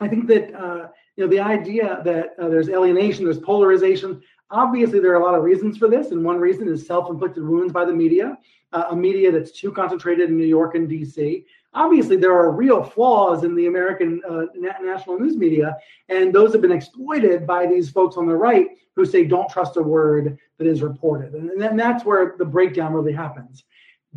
I 0.00 0.08
think 0.08 0.26
that 0.28 0.54
uh, 0.54 0.88
you 1.16 1.24
know 1.24 1.30
the 1.30 1.40
idea 1.40 2.00
that 2.04 2.34
uh, 2.38 2.48
there's 2.48 2.68
alienation, 2.68 3.24
there's 3.24 3.38
polarization. 3.38 4.22
Obviously, 4.52 5.00
there 5.00 5.12
are 5.12 5.20
a 5.20 5.24
lot 5.24 5.34
of 5.34 5.42
reasons 5.42 5.78
for 5.78 5.88
this, 5.88 6.10
and 6.10 6.22
one 6.22 6.38
reason 6.38 6.68
is 6.68 6.86
self-inflicted 6.86 7.42
wounds 7.42 7.72
by 7.72 7.86
the 7.86 7.92
media, 7.92 8.36
uh, 8.74 8.84
a 8.90 8.96
media 8.96 9.32
that's 9.32 9.50
too 9.50 9.72
concentrated 9.72 10.28
in 10.28 10.36
New 10.36 10.46
York 10.46 10.74
and 10.74 10.88
D.C. 10.90 11.46
Obviously, 11.72 12.16
there 12.16 12.34
are 12.34 12.50
real 12.50 12.84
flaws 12.84 13.44
in 13.44 13.54
the 13.54 13.66
American 13.66 14.20
uh, 14.28 14.44
national 14.82 15.18
news 15.18 15.38
media, 15.38 15.74
and 16.10 16.34
those 16.34 16.52
have 16.52 16.60
been 16.60 16.70
exploited 16.70 17.46
by 17.46 17.66
these 17.66 17.90
folks 17.90 18.18
on 18.18 18.26
the 18.26 18.36
right 18.36 18.68
who 18.94 19.06
say 19.06 19.24
don't 19.24 19.48
trust 19.48 19.78
a 19.78 19.82
word 19.82 20.36
that 20.58 20.66
is 20.66 20.82
reported, 20.82 21.32
and, 21.32 21.50
and 21.62 21.80
that's 21.80 22.04
where 22.04 22.34
the 22.36 22.44
breakdown 22.44 22.92
really 22.92 23.12
happens. 23.12 23.64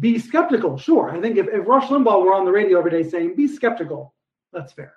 Be 0.01 0.20
skeptical, 0.20 0.77
sure. 0.77 1.12
I 1.12 1.22
think 1.22 1.38
if, 1.38 1.48
if 1.48 1.65
Rush 1.65 1.88
Limbaugh 1.88 2.25
were 2.25 2.34
on 2.34 2.44
the 2.44 2.51
radio 2.51 2.77
every 2.77 2.92
day 2.92 3.10
saying 3.10 3.38
be 3.38 3.48
skeptical, 3.48 4.13
that's 4.51 4.74
fair. 4.74 4.96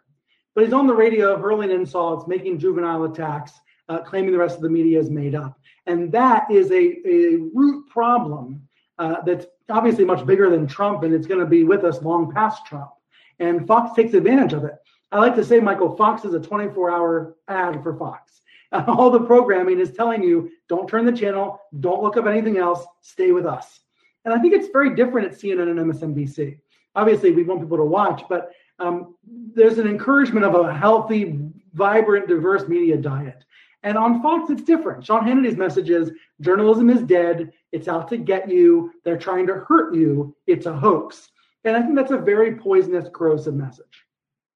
But 0.56 0.64
he's 0.64 0.72
on 0.72 0.88
the 0.88 0.94
radio 0.94 1.40
hurling 1.40 1.70
insults, 1.70 2.26
making 2.26 2.58
juvenile 2.58 3.04
attacks 3.04 3.52
uh, 3.88 4.00
claiming 4.00 4.32
the 4.32 4.38
rest 4.38 4.56
of 4.56 4.62
the 4.62 4.70
media 4.70 4.98
is 4.98 5.10
made 5.10 5.34
up. 5.34 5.58
And 5.86 6.12
that 6.12 6.50
is 6.50 6.70
a, 6.70 7.08
a 7.08 7.36
root 7.54 7.88
problem 7.88 8.68
uh, 8.98 9.22
that's 9.22 9.46
obviously 9.68 10.04
much 10.04 10.26
bigger 10.26 10.50
than 10.50 10.66
Trump, 10.66 11.02
and 11.02 11.14
it's 11.14 11.26
going 11.26 11.40
to 11.40 11.46
be 11.46 11.64
with 11.64 11.84
us 11.84 12.02
long 12.02 12.32
past 12.32 12.66
Trump. 12.66 12.90
And 13.38 13.66
Fox 13.66 13.94
takes 13.94 14.14
advantage 14.14 14.52
of 14.52 14.64
it. 14.64 14.74
I 15.10 15.18
like 15.18 15.36
to 15.36 15.44
say, 15.44 15.60
Michael, 15.60 15.96
Fox 15.96 16.24
is 16.24 16.34
a 16.34 16.40
24 16.40 16.90
hour 16.90 17.36
ad 17.48 17.82
for 17.82 17.96
Fox. 17.96 18.42
All 18.72 19.10
the 19.10 19.20
programming 19.20 19.78
is 19.78 19.92
telling 19.92 20.22
you 20.22 20.50
don't 20.68 20.88
turn 20.88 21.06
the 21.06 21.12
channel, 21.12 21.60
don't 21.80 22.02
look 22.02 22.16
up 22.16 22.26
anything 22.26 22.58
else, 22.58 22.84
stay 23.00 23.32
with 23.32 23.46
us. 23.46 23.80
And 24.24 24.34
I 24.34 24.38
think 24.38 24.52
it's 24.52 24.68
very 24.68 24.94
different 24.94 25.32
at 25.32 25.38
CNN 25.38 25.70
and 25.70 25.92
MSNBC. 25.92 26.58
Obviously, 26.94 27.30
we 27.30 27.44
want 27.44 27.60
people 27.60 27.78
to 27.78 27.84
watch, 27.84 28.24
but 28.28 28.50
um, 28.78 29.14
there's 29.54 29.78
an 29.78 29.88
encouragement 29.88 30.44
of 30.44 30.54
a 30.54 30.74
healthy, 30.74 31.38
vibrant, 31.72 32.28
diverse 32.28 32.68
media 32.68 32.96
diet. 32.96 33.44
And 33.82 33.96
on 33.96 34.22
Fox, 34.22 34.50
it's 34.50 34.62
different. 34.62 35.04
Sean 35.06 35.24
Hannity's 35.24 35.56
message 35.56 35.90
is 35.90 36.10
journalism 36.40 36.90
is 36.90 37.02
dead. 37.02 37.52
It's 37.72 37.88
out 37.88 38.08
to 38.08 38.16
get 38.16 38.50
you. 38.50 38.92
They're 39.04 39.18
trying 39.18 39.46
to 39.46 39.64
hurt 39.68 39.94
you. 39.94 40.34
It's 40.46 40.66
a 40.66 40.76
hoax. 40.76 41.30
And 41.64 41.76
I 41.76 41.82
think 41.82 41.94
that's 41.94 42.10
a 42.10 42.18
very 42.18 42.56
poisonous, 42.56 43.08
corrosive 43.12 43.54
message. 43.54 44.04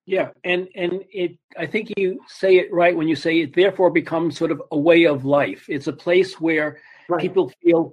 Yeah, 0.05 0.31
and 0.43 0.69
and 0.75 1.05
it 1.13 1.39
I 1.57 1.67
think 1.67 1.93
you 1.97 2.21
say 2.27 2.57
it 2.57 2.73
right 2.73 2.97
when 2.97 3.07
you 3.07 3.15
say 3.15 3.41
it 3.41 3.55
therefore 3.55 3.91
becomes 3.91 4.37
sort 4.37 4.51
of 4.51 4.61
a 4.73 4.79
way 4.79 5.05
of 5.05 5.25
life. 5.25 5.67
It's 5.69 5.87
a 5.87 5.93
place 5.93 6.41
where 6.41 6.81
right. 7.09 7.21
people 7.21 7.53
feel 7.63 7.93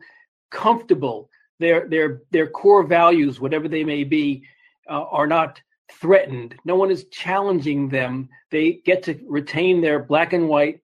comfortable. 0.49 1.29
Their 1.59 1.87
their 1.87 2.23
their 2.31 2.47
core 2.47 2.83
values, 2.83 3.39
whatever 3.39 3.67
they 3.67 3.83
may 3.83 4.03
be, 4.03 4.43
uh, 4.89 5.03
are 5.03 5.27
not 5.27 5.61
threatened. 5.91 6.55
No 6.65 6.75
one 6.75 6.89
is 6.89 7.05
challenging 7.11 7.89
them. 7.89 8.29
They 8.49 8.81
get 8.85 9.03
to 9.03 9.19
retain 9.27 9.81
their 9.81 9.99
black 9.99 10.33
and 10.33 10.47
white 10.47 10.81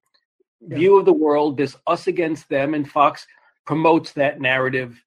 yeah. 0.67 0.77
view 0.77 0.98
of 0.98 1.05
the 1.05 1.13
world, 1.13 1.57
this 1.57 1.75
us 1.88 2.07
against 2.07 2.50
them, 2.50 2.74
and 2.74 2.89
Fox 2.89 3.25
promotes 3.65 4.13
that 4.13 4.39
narrative 4.39 5.01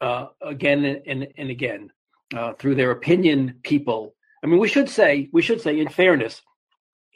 uh, 0.00 0.26
again 0.42 0.84
and, 0.84 1.02
and, 1.06 1.28
and 1.36 1.50
again 1.50 1.90
uh, 2.36 2.52
through 2.54 2.74
their 2.74 2.90
opinion 2.90 3.58
people. 3.62 4.14
I 4.42 4.46
mean, 4.46 4.60
we 4.60 4.68
should 4.68 4.90
say, 4.90 5.28
we 5.32 5.42
should 5.42 5.60
say, 5.60 5.80
in 5.80 5.88
fairness, 5.88 6.42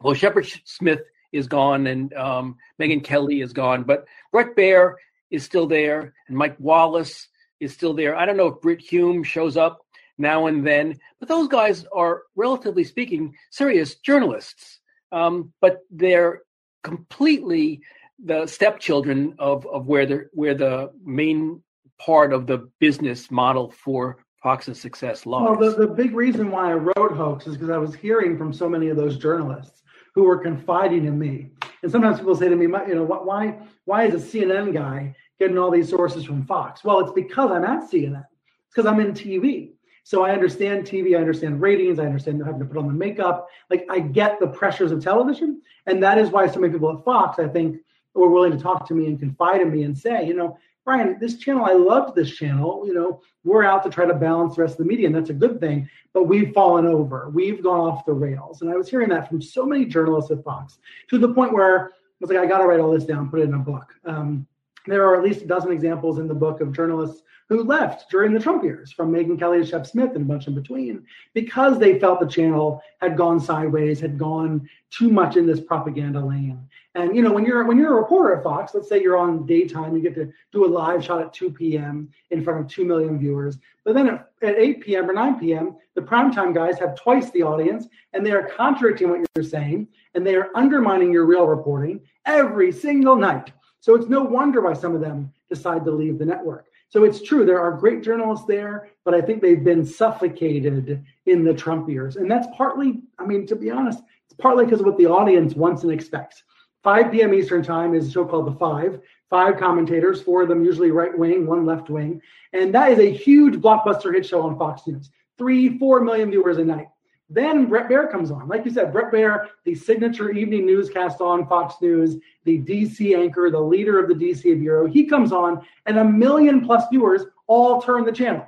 well, 0.00 0.14
Shepard 0.14 0.50
Smith 0.64 1.00
is 1.32 1.46
gone 1.46 1.86
and 1.86 2.14
um, 2.14 2.56
Megyn 2.80 3.04
Kelly 3.04 3.42
is 3.42 3.52
gone, 3.52 3.82
but 3.84 4.06
Bret 4.32 4.56
Baier 4.56 4.94
is 5.30 5.44
still 5.44 5.66
there, 5.66 6.14
and 6.28 6.36
Mike 6.36 6.56
Wallace 6.58 7.28
is 7.60 7.74
still 7.74 7.92
there. 7.92 8.16
I 8.16 8.24
don't 8.24 8.36
know 8.36 8.46
if 8.46 8.62
Brit 8.62 8.80
Hume 8.80 9.22
shows 9.22 9.56
up 9.56 9.80
now 10.16 10.46
and 10.46 10.66
then, 10.66 10.98
but 11.20 11.28
those 11.28 11.48
guys 11.48 11.84
are, 11.92 12.22
relatively 12.34 12.84
speaking, 12.84 13.34
serious 13.50 13.96
journalists. 13.96 14.80
Um, 15.12 15.52
but 15.60 15.80
they're 15.90 16.42
completely 16.82 17.80
the 18.24 18.46
stepchildren 18.46 19.34
of 19.38 19.66
of 19.66 19.86
where 19.86 20.06
the 20.06 20.28
where 20.32 20.54
the 20.54 20.90
main 21.04 21.62
part 21.98 22.32
of 22.32 22.46
the 22.46 22.68
business 22.78 23.30
model 23.30 23.70
for 23.70 24.18
Fox's 24.42 24.80
success 24.80 25.26
lies. 25.26 25.56
Well, 25.58 25.70
the, 25.70 25.86
the 25.86 25.92
big 25.92 26.14
reason 26.14 26.50
why 26.50 26.70
I 26.70 26.74
wrote 26.74 27.12
hoax 27.12 27.46
is 27.46 27.54
because 27.54 27.70
I 27.70 27.78
was 27.78 27.94
hearing 27.94 28.38
from 28.38 28.52
so 28.52 28.68
many 28.68 28.88
of 28.88 28.96
those 28.96 29.18
journalists 29.18 29.82
who 30.14 30.22
were 30.24 30.38
confiding 30.38 31.06
in 31.06 31.18
me. 31.18 31.50
And 31.82 31.90
sometimes 31.90 32.18
people 32.18 32.36
say 32.36 32.48
to 32.48 32.56
me, 32.56 32.64
you 32.64 32.94
know, 32.94 33.04
why 33.04 33.58
why 33.84 34.04
is 34.06 34.14
a 34.14 34.26
CNN 34.26 34.72
guy 34.72 35.14
getting 35.38 35.58
all 35.58 35.70
these 35.70 35.88
sources 35.88 36.24
from 36.24 36.44
Fox? 36.44 36.84
Well, 36.84 37.00
it's 37.00 37.12
because 37.12 37.50
I'm 37.50 37.64
at 37.64 37.90
CNN. 37.90 38.24
It's 38.66 38.74
because 38.74 38.86
I'm 38.86 39.00
in 39.00 39.12
TV. 39.12 39.72
So 40.08 40.24
I 40.24 40.30
understand 40.30 40.86
TV, 40.86 41.14
I 41.14 41.20
understand 41.20 41.60
ratings, 41.60 41.98
I 41.98 42.06
understand 42.06 42.42
having 42.42 42.60
to 42.60 42.64
put 42.64 42.78
on 42.78 42.86
the 42.86 42.94
makeup. 42.94 43.46
Like 43.68 43.84
I 43.90 44.00
get 44.00 44.40
the 44.40 44.46
pressures 44.46 44.90
of 44.90 45.04
television. 45.04 45.60
And 45.84 46.02
that 46.02 46.16
is 46.16 46.30
why 46.30 46.46
so 46.46 46.60
many 46.60 46.72
people 46.72 46.96
at 46.96 47.04
Fox, 47.04 47.38
I 47.38 47.46
think, 47.46 47.76
were 48.14 48.30
willing 48.30 48.52
to 48.52 48.58
talk 48.58 48.88
to 48.88 48.94
me 48.94 49.04
and 49.04 49.20
confide 49.20 49.60
in 49.60 49.70
me 49.70 49.82
and 49.82 49.98
say, 49.98 50.26
you 50.26 50.32
know, 50.32 50.56
Brian, 50.86 51.18
this 51.20 51.36
channel, 51.36 51.66
I 51.66 51.74
loved 51.74 52.16
this 52.16 52.34
channel. 52.34 52.84
You 52.86 52.94
know, 52.94 53.20
we're 53.44 53.64
out 53.64 53.82
to 53.82 53.90
try 53.90 54.06
to 54.06 54.14
balance 54.14 54.56
the 54.56 54.62
rest 54.62 54.72
of 54.72 54.78
the 54.78 54.84
media, 54.86 55.08
and 55.08 55.14
that's 55.14 55.28
a 55.28 55.34
good 55.34 55.60
thing. 55.60 55.90
But 56.14 56.24
we've 56.24 56.54
fallen 56.54 56.86
over. 56.86 57.28
We've 57.28 57.62
gone 57.62 57.80
off 57.80 58.06
the 58.06 58.14
rails. 58.14 58.62
And 58.62 58.70
I 58.70 58.76
was 58.76 58.88
hearing 58.88 59.10
that 59.10 59.28
from 59.28 59.42
so 59.42 59.66
many 59.66 59.84
journalists 59.84 60.30
at 60.30 60.42
Fox 60.42 60.78
to 61.10 61.18
the 61.18 61.34
point 61.34 61.52
where 61.52 61.88
I 61.88 61.90
was 62.20 62.30
like, 62.30 62.38
I 62.38 62.46
got 62.46 62.60
to 62.60 62.66
write 62.66 62.80
all 62.80 62.92
this 62.92 63.04
down, 63.04 63.28
put 63.28 63.40
it 63.40 63.50
in 63.50 63.52
a 63.52 63.58
book. 63.58 63.92
Um, 64.06 64.46
there 64.86 65.04
are 65.06 65.16
at 65.16 65.22
least 65.22 65.42
a 65.42 65.46
dozen 65.46 65.70
examples 65.70 66.18
in 66.18 66.28
the 66.28 66.34
book 66.34 66.62
of 66.62 66.72
journalists 66.72 67.24
who 67.48 67.64
left 67.64 68.10
during 68.10 68.32
the 68.34 68.40
Trump 68.40 68.62
years, 68.62 68.92
from 68.92 69.10
Megyn 69.10 69.38
Kelly 69.38 69.60
to 69.60 69.66
Shep 69.66 69.86
Smith 69.86 70.10
and 70.14 70.22
a 70.22 70.24
bunch 70.24 70.46
in 70.46 70.54
between, 70.54 71.04
because 71.32 71.78
they 71.78 71.98
felt 71.98 72.20
the 72.20 72.26
channel 72.26 72.82
had 73.00 73.16
gone 73.16 73.40
sideways, 73.40 74.00
had 74.00 74.18
gone 74.18 74.68
too 74.90 75.08
much 75.08 75.36
in 75.36 75.46
this 75.46 75.60
propaganda 75.60 76.20
lane. 76.20 76.60
And 76.94 77.14
you 77.14 77.22
know, 77.22 77.32
when 77.32 77.44
you're 77.44 77.64
when 77.64 77.78
you're 77.78 77.96
a 77.96 78.00
reporter 78.00 78.36
at 78.36 78.42
Fox, 78.42 78.74
let's 78.74 78.88
say 78.88 79.00
you're 79.00 79.16
on 79.16 79.46
daytime, 79.46 79.94
you 79.94 80.02
get 80.02 80.14
to 80.16 80.32
do 80.52 80.66
a 80.66 80.68
live 80.68 81.04
shot 81.04 81.20
at 81.20 81.32
2 81.32 81.50
p.m. 81.50 82.10
in 82.30 82.42
front 82.42 82.60
of 82.60 82.68
two 82.68 82.84
million 82.84 83.18
viewers. 83.18 83.58
But 83.84 83.94
then 83.94 84.08
at, 84.08 84.30
at 84.42 84.56
8 84.56 84.80
p.m. 84.80 85.08
or 85.08 85.14
9 85.14 85.38
p.m., 85.38 85.76
the 85.94 86.02
primetime 86.02 86.54
guys 86.54 86.78
have 86.78 86.96
twice 86.96 87.30
the 87.30 87.42
audience, 87.42 87.86
and 88.12 88.24
they 88.26 88.32
are 88.32 88.50
contradicting 88.56 89.10
what 89.10 89.26
you're 89.34 89.44
saying, 89.44 89.88
and 90.14 90.26
they 90.26 90.34
are 90.34 90.50
undermining 90.54 91.12
your 91.12 91.24
real 91.24 91.46
reporting 91.46 92.00
every 92.26 92.72
single 92.72 93.16
night. 93.16 93.52
So 93.80 93.94
it's 93.94 94.08
no 94.08 94.22
wonder 94.22 94.60
why 94.60 94.74
some 94.74 94.94
of 94.94 95.00
them 95.00 95.32
decide 95.48 95.84
to 95.84 95.90
leave 95.90 96.18
the 96.18 96.26
network. 96.26 96.66
So 96.90 97.04
it's 97.04 97.22
true, 97.22 97.44
there 97.44 97.60
are 97.60 97.72
great 97.72 98.02
journalists 98.02 98.46
there, 98.46 98.88
but 99.04 99.14
I 99.14 99.20
think 99.20 99.42
they've 99.42 99.62
been 99.62 99.84
suffocated 99.84 101.04
in 101.26 101.44
the 101.44 101.52
Trump 101.52 101.88
years. 101.88 102.16
And 102.16 102.30
that's 102.30 102.46
partly, 102.56 103.02
I 103.18 103.26
mean, 103.26 103.46
to 103.48 103.56
be 103.56 103.70
honest, 103.70 104.02
it's 104.24 104.34
partly 104.38 104.64
because 104.64 104.80
of 104.80 104.86
what 104.86 104.96
the 104.96 105.06
audience 105.06 105.54
wants 105.54 105.82
and 105.82 105.92
expects. 105.92 106.42
5 106.84 107.12
p.m. 107.12 107.34
Eastern 107.34 107.62
Time 107.62 107.94
is 107.94 108.10
show 108.10 108.24
called 108.24 108.46
The 108.46 108.58
Five. 108.58 109.00
Five 109.28 109.58
commentators, 109.58 110.22
four 110.22 110.42
of 110.42 110.48
them 110.48 110.64
usually 110.64 110.90
right 110.90 111.16
wing, 111.16 111.46
one 111.46 111.66
left 111.66 111.90
wing. 111.90 112.22
And 112.54 112.74
that 112.74 112.92
is 112.92 112.98
a 112.98 113.12
huge 113.12 113.56
blockbuster 113.56 114.14
hit 114.14 114.24
show 114.24 114.40
on 114.40 114.58
Fox 114.58 114.86
News. 114.86 115.10
Three, 115.36 115.78
four 115.78 116.00
million 116.00 116.30
viewers 116.30 116.56
a 116.56 116.64
night. 116.64 116.88
Then 117.30 117.66
Bret 117.66 117.88
Baier 117.88 118.10
comes 118.10 118.30
on. 118.30 118.48
Like 118.48 118.64
you 118.64 118.70
said, 118.70 118.92
Bret 118.92 119.12
Baier, 119.12 119.48
the 119.64 119.74
signature 119.74 120.30
evening 120.30 120.64
newscast 120.64 121.20
on 121.20 121.46
Fox 121.46 121.74
News, 121.82 122.16
the 122.44 122.58
DC 122.58 123.16
anchor, 123.16 123.50
the 123.50 123.60
leader 123.60 123.98
of 123.98 124.08
the 124.08 124.14
DC 124.14 124.58
bureau, 124.58 124.86
he 124.86 125.04
comes 125.04 125.30
on, 125.30 125.62
and 125.84 125.98
a 125.98 126.04
million 126.04 126.64
plus 126.64 126.84
viewers 126.90 127.24
all 127.46 127.82
turn 127.82 128.04
the 128.04 128.12
channel 128.12 128.46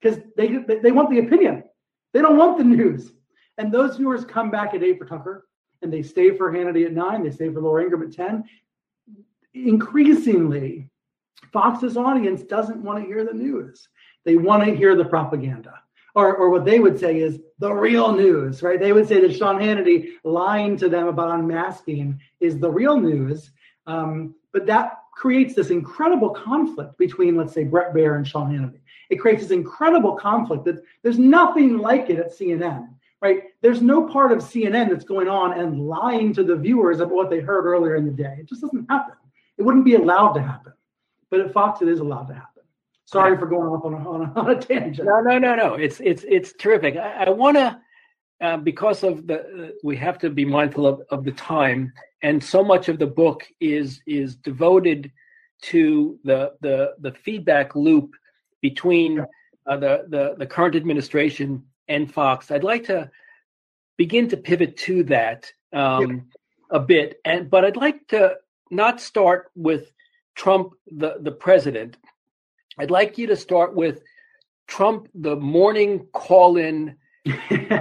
because 0.00 0.20
they 0.36 0.58
they 0.82 0.92
want 0.92 1.10
the 1.10 1.18
opinion. 1.18 1.64
They 2.12 2.22
don't 2.22 2.36
want 2.36 2.58
the 2.58 2.64
news. 2.64 3.12
And 3.58 3.72
those 3.72 3.96
viewers 3.96 4.24
come 4.24 4.50
back 4.50 4.74
at 4.74 4.82
eight 4.82 4.98
for 4.98 5.06
Tucker, 5.06 5.46
and 5.82 5.92
they 5.92 6.02
stay 6.02 6.36
for 6.36 6.52
Hannity 6.52 6.86
at 6.86 6.92
nine. 6.92 7.22
They 7.22 7.30
stay 7.30 7.52
for 7.52 7.60
Laura 7.60 7.82
Ingraham 7.82 8.08
at 8.08 8.14
ten. 8.14 8.44
Increasingly, 9.54 10.88
Fox's 11.52 11.96
audience 11.96 12.42
doesn't 12.42 12.82
want 12.82 13.00
to 13.00 13.06
hear 13.06 13.24
the 13.24 13.34
news. 13.34 13.88
They 14.24 14.36
want 14.36 14.64
to 14.64 14.74
hear 14.74 14.94
the 14.94 15.04
propaganda. 15.04 15.74
Or, 16.14 16.34
or 16.36 16.50
what 16.50 16.64
they 16.64 16.80
would 16.80 16.98
say 16.98 17.20
is 17.20 17.38
the 17.58 17.72
real 17.72 18.12
news, 18.12 18.62
right? 18.62 18.80
They 18.80 18.92
would 18.92 19.06
say 19.06 19.20
that 19.20 19.36
Sean 19.36 19.60
Hannity 19.60 20.14
lying 20.24 20.76
to 20.78 20.88
them 20.88 21.06
about 21.06 21.38
unmasking 21.38 22.20
is 22.40 22.58
the 22.58 22.70
real 22.70 22.98
news. 22.98 23.50
Um, 23.86 24.34
but 24.52 24.66
that 24.66 25.00
creates 25.14 25.54
this 25.54 25.70
incredible 25.70 26.30
conflict 26.30 26.96
between, 26.98 27.36
let's 27.36 27.52
say, 27.52 27.64
Bret 27.64 27.94
Baier 27.94 28.16
and 28.16 28.26
Sean 28.26 28.50
Hannity. 28.50 28.80
It 29.10 29.16
creates 29.16 29.42
this 29.42 29.50
incredible 29.50 30.14
conflict 30.14 30.64
that 30.64 30.82
there's 31.02 31.18
nothing 31.18 31.78
like 31.78 32.08
it 32.10 32.18
at 32.18 32.36
CNN, 32.36 32.88
right? 33.20 33.42
There's 33.60 33.82
no 33.82 34.08
part 34.08 34.32
of 34.32 34.38
CNN 34.38 34.88
that's 34.88 35.04
going 35.04 35.28
on 35.28 35.58
and 35.58 35.86
lying 35.86 36.32
to 36.34 36.42
the 36.42 36.56
viewers 36.56 37.00
about 37.00 37.14
what 37.14 37.30
they 37.30 37.40
heard 37.40 37.66
earlier 37.66 37.96
in 37.96 38.06
the 38.06 38.12
day. 38.12 38.36
It 38.38 38.48
just 38.48 38.62
doesn't 38.62 38.90
happen. 38.90 39.14
It 39.58 39.62
wouldn't 39.62 39.84
be 39.84 39.96
allowed 39.96 40.32
to 40.32 40.42
happen. 40.42 40.72
But 41.30 41.40
at 41.40 41.52
Fox, 41.52 41.82
it 41.82 41.88
is 41.88 42.00
allowed 42.00 42.28
to 42.28 42.34
happen. 42.34 42.49
Sorry 43.10 43.36
for 43.36 43.46
going 43.46 43.66
off 43.66 43.84
on 43.84 43.94
a, 43.94 44.08
on 44.08 44.22
a, 44.22 44.32
on 44.40 44.50
a 44.50 44.60
tangent. 44.60 45.08
No, 45.08 45.20
no, 45.20 45.38
no, 45.38 45.56
no. 45.56 45.74
It's 45.74 46.00
it's 46.00 46.24
it's 46.28 46.52
terrific. 46.52 46.96
I, 46.96 47.24
I 47.24 47.30
want 47.30 47.56
to, 47.56 47.80
uh, 48.40 48.56
because 48.58 49.02
of 49.02 49.26
the, 49.26 49.40
uh, 49.40 49.68
we 49.82 49.96
have 49.96 50.18
to 50.20 50.30
be 50.30 50.44
mindful 50.44 50.86
of, 50.86 51.02
of 51.10 51.24
the 51.24 51.32
time, 51.32 51.92
and 52.22 52.42
so 52.42 52.62
much 52.62 52.88
of 52.88 53.00
the 53.00 53.08
book 53.08 53.46
is 53.58 54.00
is 54.06 54.36
devoted 54.36 55.10
to 55.62 56.18
the 56.22 56.52
the 56.60 56.94
the 57.00 57.10
feedback 57.10 57.74
loop 57.74 58.14
between 58.62 59.26
uh, 59.66 59.76
the, 59.76 60.04
the 60.08 60.34
the 60.38 60.46
current 60.46 60.76
administration 60.76 61.64
and 61.88 62.12
Fox. 62.12 62.52
I'd 62.52 62.62
like 62.62 62.84
to 62.84 63.10
begin 63.96 64.28
to 64.28 64.36
pivot 64.36 64.76
to 64.78 65.02
that 65.04 65.50
um, 65.72 66.28
a 66.70 66.78
bit, 66.78 67.20
and 67.24 67.50
but 67.50 67.64
I'd 67.64 67.76
like 67.76 68.06
to 68.08 68.36
not 68.70 69.00
start 69.00 69.50
with 69.56 69.90
Trump, 70.36 70.74
the 70.86 71.16
the 71.20 71.32
president. 71.32 71.96
I'd 72.78 72.90
like 72.90 73.18
you 73.18 73.26
to 73.28 73.36
start 73.36 73.74
with 73.74 74.02
Trump, 74.66 75.08
the 75.14 75.36
morning 75.36 76.06
call-in 76.12 76.96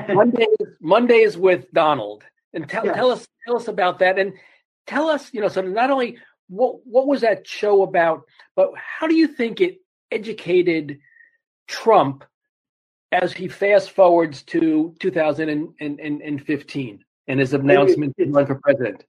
Mondays 0.10 0.48
Mondays 0.82 1.38
with 1.38 1.72
Donald, 1.72 2.24
and 2.54 2.68
tell 2.68 2.86
yes. 2.86 2.96
tell 2.96 3.12
us 3.12 3.28
tell 3.46 3.56
us 3.56 3.68
about 3.68 4.00
that, 4.00 4.18
and 4.20 4.34
tell 4.88 5.08
us, 5.08 5.32
you 5.34 5.42
know, 5.42 5.48
so 5.48 5.62
not 5.62 5.92
only 5.92 6.18
what 6.48 6.86
what 6.86 7.08
was 7.08 7.22
that 7.22 7.48
show 7.48 7.84
about, 7.84 8.24
but 8.56 8.72
how 8.76 9.08
do 9.08 9.16
you 9.16 9.28
think 9.28 9.62
it 9.62 9.78
educated 10.12 11.00
Trump 11.68 12.26
as 13.12 13.34
he 13.34 13.48
fast 13.48 13.92
forwards 13.92 14.44
to 14.44 14.96
2015 15.00 17.04
and 17.28 17.40
his 17.40 17.54
announcement 17.54 18.16
to 18.18 18.26
run 18.26 18.46
for 18.46 18.56
president? 18.56 19.06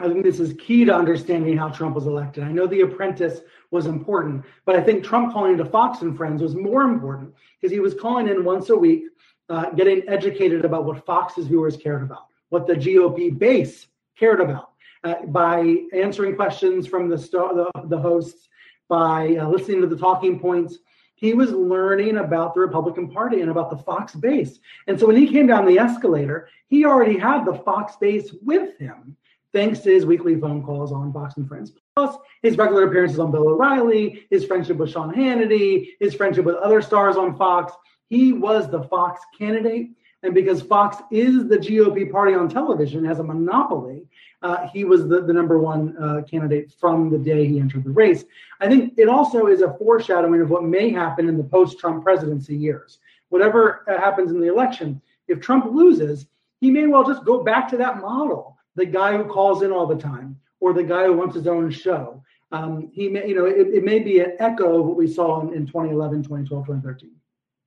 I 0.00 0.08
think 0.08 0.24
this 0.24 0.40
is 0.40 0.54
key 0.54 0.84
to 0.84 0.94
understanding 0.94 1.56
how 1.56 1.68
Trump 1.68 1.94
was 1.94 2.06
elected. 2.06 2.42
I 2.42 2.50
know 2.50 2.66
The 2.66 2.80
Apprentice 2.80 3.40
was 3.70 3.86
important, 3.86 4.44
but 4.64 4.74
I 4.74 4.82
think 4.82 5.04
Trump 5.04 5.32
calling 5.32 5.56
to 5.56 5.64
Fox 5.64 6.02
and 6.02 6.16
Friends 6.16 6.42
was 6.42 6.56
more 6.56 6.82
important 6.82 7.32
because 7.60 7.72
he 7.72 7.78
was 7.78 7.94
calling 7.94 8.26
in 8.26 8.44
once 8.44 8.70
a 8.70 8.76
week, 8.76 9.04
uh, 9.48 9.70
getting 9.70 10.02
educated 10.08 10.64
about 10.64 10.84
what 10.84 11.06
Fox's 11.06 11.46
viewers 11.46 11.76
cared 11.76 12.02
about, 12.02 12.26
what 12.48 12.66
the 12.66 12.74
GOP 12.74 13.38
base 13.38 13.86
cared 14.18 14.40
about, 14.40 14.72
uh, 15.04 15.26
by 15.26 15.76
answering 15.92 16.34
questions 16.34 16.88
from 16.88 17.08
the, 17.08 17.16
star, 17.16 17.54
the, 17.54 17.70
the 17.84 17.98
hosts, 17.98 18.48
by 18.88 19.36
uh, 19.36 19.48
listening 19.48 19.80
to 19.80 19.86
the 19.86 19.96
talking 19.96 20.40
points. 20.40 20.78
He 21.14 21.34
was 21.34 21.52
learning 21.52 22.16
about 22.16 22.54
the 22.54 22.60
Republican 22.60 23.08
Party 23.08 23.42
and 23.42 23.50
about 23.50 23.70
the 23.70 23.78
Fox 23.78 24.16
base. 24.16 24.58
And 24.88 24.98
so 24.98 25.06
when 25.06 25.16
he 25.16 25.28
came 25.28 25.46
down 25.46 25.66
the 25.66 25.78
escalator, 25.78 26.48
he 26.66 26.84
already 26.84 27.16
had 27.16 27.44
the 27.44 27.54
Fox 27.54 27.94
base 27.96 28.34
with 28.42 28.76
him 28.78 29.16
thanks 29.54 29.78
to 29.78 29.90
his 29.90 30.04
weekly 30.04 30.38
phone 30.38 30.62
calls 30.62 30.92
on 30.92 31.12
Fox 31.12 31.36
and 31.36 31.48
Friends, 31.48 31.72
plus 31.96 32.16
his 32.42 32.58
regular 32.58 32.88
appearances 32.88 33.20
on 33.20 33.30
Bill 33.30 33.48
O'Reilly, 33.48 34.26
his 34.28 34.44
friendship 34.44 34.76
with 34.76 34.90
Sean 34.90 35.14
Hannity, 35.14 35.92
his 36.00 36.12
friendship 36.14 36.44
with 36.44 36.56
other 36.56 36.82
stars 36.82 37.16
on 37.16 37.38
Fox. 37.38 37.72
He 38.10 38.32
was 38.32 38.68
the 38.68 38.82
Fox 38.82 39.22
candidate. 39.38 39.90
And 40.24 40.34
because 40.34 40.62
Fox 40.62 40.96
is 41.10 41.48
the 41.48 41.58
GOP 41.58 42.10
party 42.10 42.34
on 42.34 42.48
television, 42.48 43.04
has 43.04 43.18
a 43.18 43.22
monopoly, 43.22 44.06
uh, 44.42 44.66
he 44.68 44.84
was 44.84 45.06
the, 45.06 45.20
the 45.20 45.32
number 45.32 45.58
one 45.58 45.96
uh, 45.98 46.22
candidate 46.22 46.72
from 46.80 47.10
the 47.10 47.18
day 47.18 47.46
he 47.46 47.60
entered 47.60 47.84
the 47.84 47.90
race. 47.90 48.24
I 48.60 48.68
think 48.68 48.94
it 48.96 49.08
also 49.08 49.46
is 49.46 49.60
a 49.60 49.74
foreshadowing 49.74 50.40
of 50.40 50.50
what 50.50 50.64
may 50.64 50.90
happen 50.90 51.28
in 51.28 51.36
the 51.36 51.44
post 51.44 51.78
Trump 51.78 52.02
presidency 52.02 52.56
years. 52.56 52.98
Whatever 53.28 53.84
uh, 53.88 54.00
happens 54.00 54.30
in 54.30 54.40
the 54.40 54.48
election, 54.48 55.00
if 55.28 55.40
Trump 55.40 55.66
loses, 55.70 56.26
he 56.60 56.70
may 56.70 56.86
well 56.86 57.04
just 57.04 57.24
go 57.24 57.44
back 57.44 57.68
to 57.68 57.76
that 57.76 58.00
model 58.00 58.53
the 58.76 58.86
guy 58.86 59.16
who 59.16 59.24
calls 59.24 59.62
in 59.62 59.72
all 59.72 59.86
the 59.86 59.96
time 59.96 60.38
or 60.60 60.72
the 60.72 60.82
guy 60.82 61.04
who 61.04 61.12
wants 61.12 61.34
his 61.34 61.46
own 61.46 61.70
show. 61.70 62.22
Um, 62.52 62.90
he 62.92 63.08
may, 63.08 63.26
you 63.26 63.34
know, 63.34 63.46
it, 63.46 63.68
it, 63.68 63.84
may 63.84 63.98
be 63.98 64.20
an 64.20 64.36
echo 64.38 64.80
of 64.80 64.86
what 64.86 64.96
we 64.96 65.08
saw 65.08 65.40
in, 65.40 65.54
in 65.54 65.66
2011, 65.66 66.22
2012, 66.22 66.66
2013. 66.66 67.10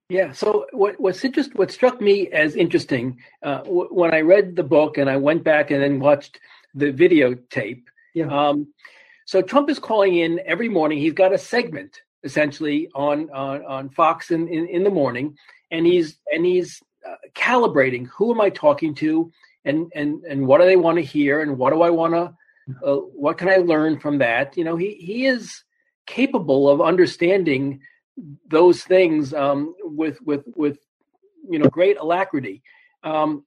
Yeah. 0.09 0.31
So 0.31 0.65
what, 0.71 0.99
what's 0.99 1.23
interest, 1.25 1.55
what 1.55 1.71
struck 1.71 1.99
me 1.99 2.29
as 2.29 2.55
interesting 2.55 3.19
uh, 3.43 3.59
w- 3.63 3.89
when 3.91 4.13
I 4.13 4.21
read 4.21 4.55
the 4.55 4.63
book 4.63 4.97
and 4.97 5.09
I 5.09 5.17
went 5.17 5.43
back 5.43 5.71
and 5.71 5.83
then 5.83 5.99
watched 5.99 6.39
the 6.73 6.93
videotape. 6.93 7.83
Yeah. 8.13 8.27
Um, 8.27 8.67
so 9.25 9.41
Trump 9.41 9.69
is 9.69 9.79
calling 9.79 10.15
in 10.15 10.39
every 10.45 10.69
morning. 10.69 10.99
He's 10.99 11.13
got 11.13 11.33
a 11.33 11.37
segment 11.37 12.01
essentially 12.23 12.89
on 12.95 13.29
on, 13.31 13.65
on 13.65 13.89
Fox 13.89 14.31
in, 14.31 14.47
in, 14.47 14.67
in 14.67 14.83
the 14.83 14.89
morning, 14.89 15.37
and 15.69 15.85
he's 15.85 16.17
and 16.31 16.45
he's 16.45 16.81
uh, 17.05 17.15
calibrating 17.35 18.07
who 18.07 18.33
am 18.33 18.39
I 18.39 18.49
talking 18.49 18.95
to, 18.95 19.31
and 19.67 19.91
and 19.93 20.23
and 20.23 20.47
what 20.47 20.59
do 20.59 20.65
they 20.65 20.75
want 20.75 20.97
to 20.97 21.03
hear 21.03 21.41
and 21.41 21.57
what 21.57 21.73
do 21.73 21.81
I 21.81 21.89
want 21.89 22.13
to 22.13 22.33
uh, 22.83 22.95
what 22.95 23.37
can 23.37 23.49
I 23.49 23.57
learn 23.57 23.99
from 23.99 24.17
that? 24.19 24.57
You 24.57 24.63
know, 24.63 24.75
he 24.75 24.95
he 24.95 25.25
is 25.25 25.63
capable 26.05 26.69
of 26.69 26.81
understanding 26.81 27.81
those 28.49 28.83
things 28.83 29.33
um, 29.33 29.75
with 29.81 30.21
with 30.21 30.43
with 30.55 30.77
you 31.49 31.59
know 31.59 31.69
great 31.69 31.97
alacrity. 31.97 32.61
Um, 33.03 33.45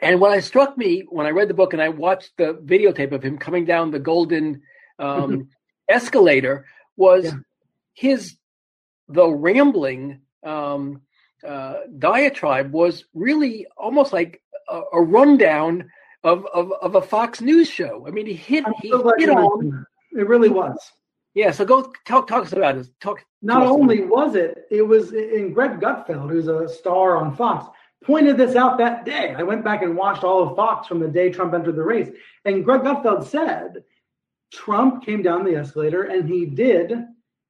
and 0.00 0.20
what 0.20 0.30
I 0.30 0.40
struck 0.40 0.78
me 0.78 1.04
when 1.08 1.26
I 1.26 1.30
read 1.30 1.48
the 1.48 1.54
book 1.54 1.72
and 1.72 1.82
I 1.82 1.88
watched 1.88 2.36
the 2.36 2.54
videotape 2.54 3.12
of 3.12 3.22
him 3.22 3.36
coming 3.36 3.64
down 3.64 3.90
the 3.90 3.98
golden 3.98 4.62
um, 4.98 5.48
escalator 5.88 6.66
was 6.96 7.24
yeah. 7.24 7.32
his 7.94 8.36
the 9.08 9.28
rambling 9.28 10.20
um, 10.44 11.02
uh, 11.46 11.74
diatribe 11.98 12.72
was 12.72 13.04
really 13.14 13.66
almost 13.76 14.12
like 14.12 14.40
a, 14.70 14.82
a 14.94 15.02
rundown 15.02 15.90
of, 16.24 16.46
of, 16.46 16.72
of 16.72 16.94
a 16.94 17.02
Fox 17.02 17.40
News 17.40 17.68
show. 17.68 18.06
I 18.06 18.10
mean, 18.10 18.26
he 18.26 18.34
hit 18.34 18.64
he 18.80 18.88
hit 18.88 19.30
on. 19.30 19.86
It 20.12 20.26
really 20.26 20.48
was. 20.48 20.78
Yeah, 21.34 21.50
so 21.50 21.64
go 21.64 21.92
talk 22.04 22.26
talk 22.26 22.46
us 22.46 22.52
about 22.52 22.76
it. 22.76 22.88
Talk. 23.00 23.24
Not 23.42 23.62
only 23.62 24.04
was 24.04 24.34
it, 24.34 24.66
it 24.70 24.82
was 24.82 25.12
in 25.12 25.52
Greg 25.52 25.80
Gutfeld, 25.80 26.30
who's 26.30 26.48
a 26.48 26.68
star 26.68 27.16
on 27.16 27.36
Fox, 27.36 27.66
pointed 28.02 28.36
this 28.36 28.56
out 28.56 28.78
that 28.78 29.04
day. 29.04 29.34
I 29.36 29.42
went 29.44 29.62
back 29.62 29.82
and 29.82 29.96
watched 29.96 30.24
all 30.24 30.42
of 30.42 30.56
Fox 30.56 30.88
from 30.88 30.98
the 30.98 31.08
day 31.08 31.30
Trump 31.30 31.54
entered 31.54 31.76
the 31.76 31.82
race, 31.82 32.08
and 32.44 32.64
Greg 32.64 32.80
Gutfeld 32.80 33.26
said 33.26 33.84
Trump 34.52 35.04
came 35.04 35.22
down 35.22 35.44
the 35.44 35.56
escalator 35.56 36.04
and 36.04 36.28
he 36.28 36.46
did 36.46 36.92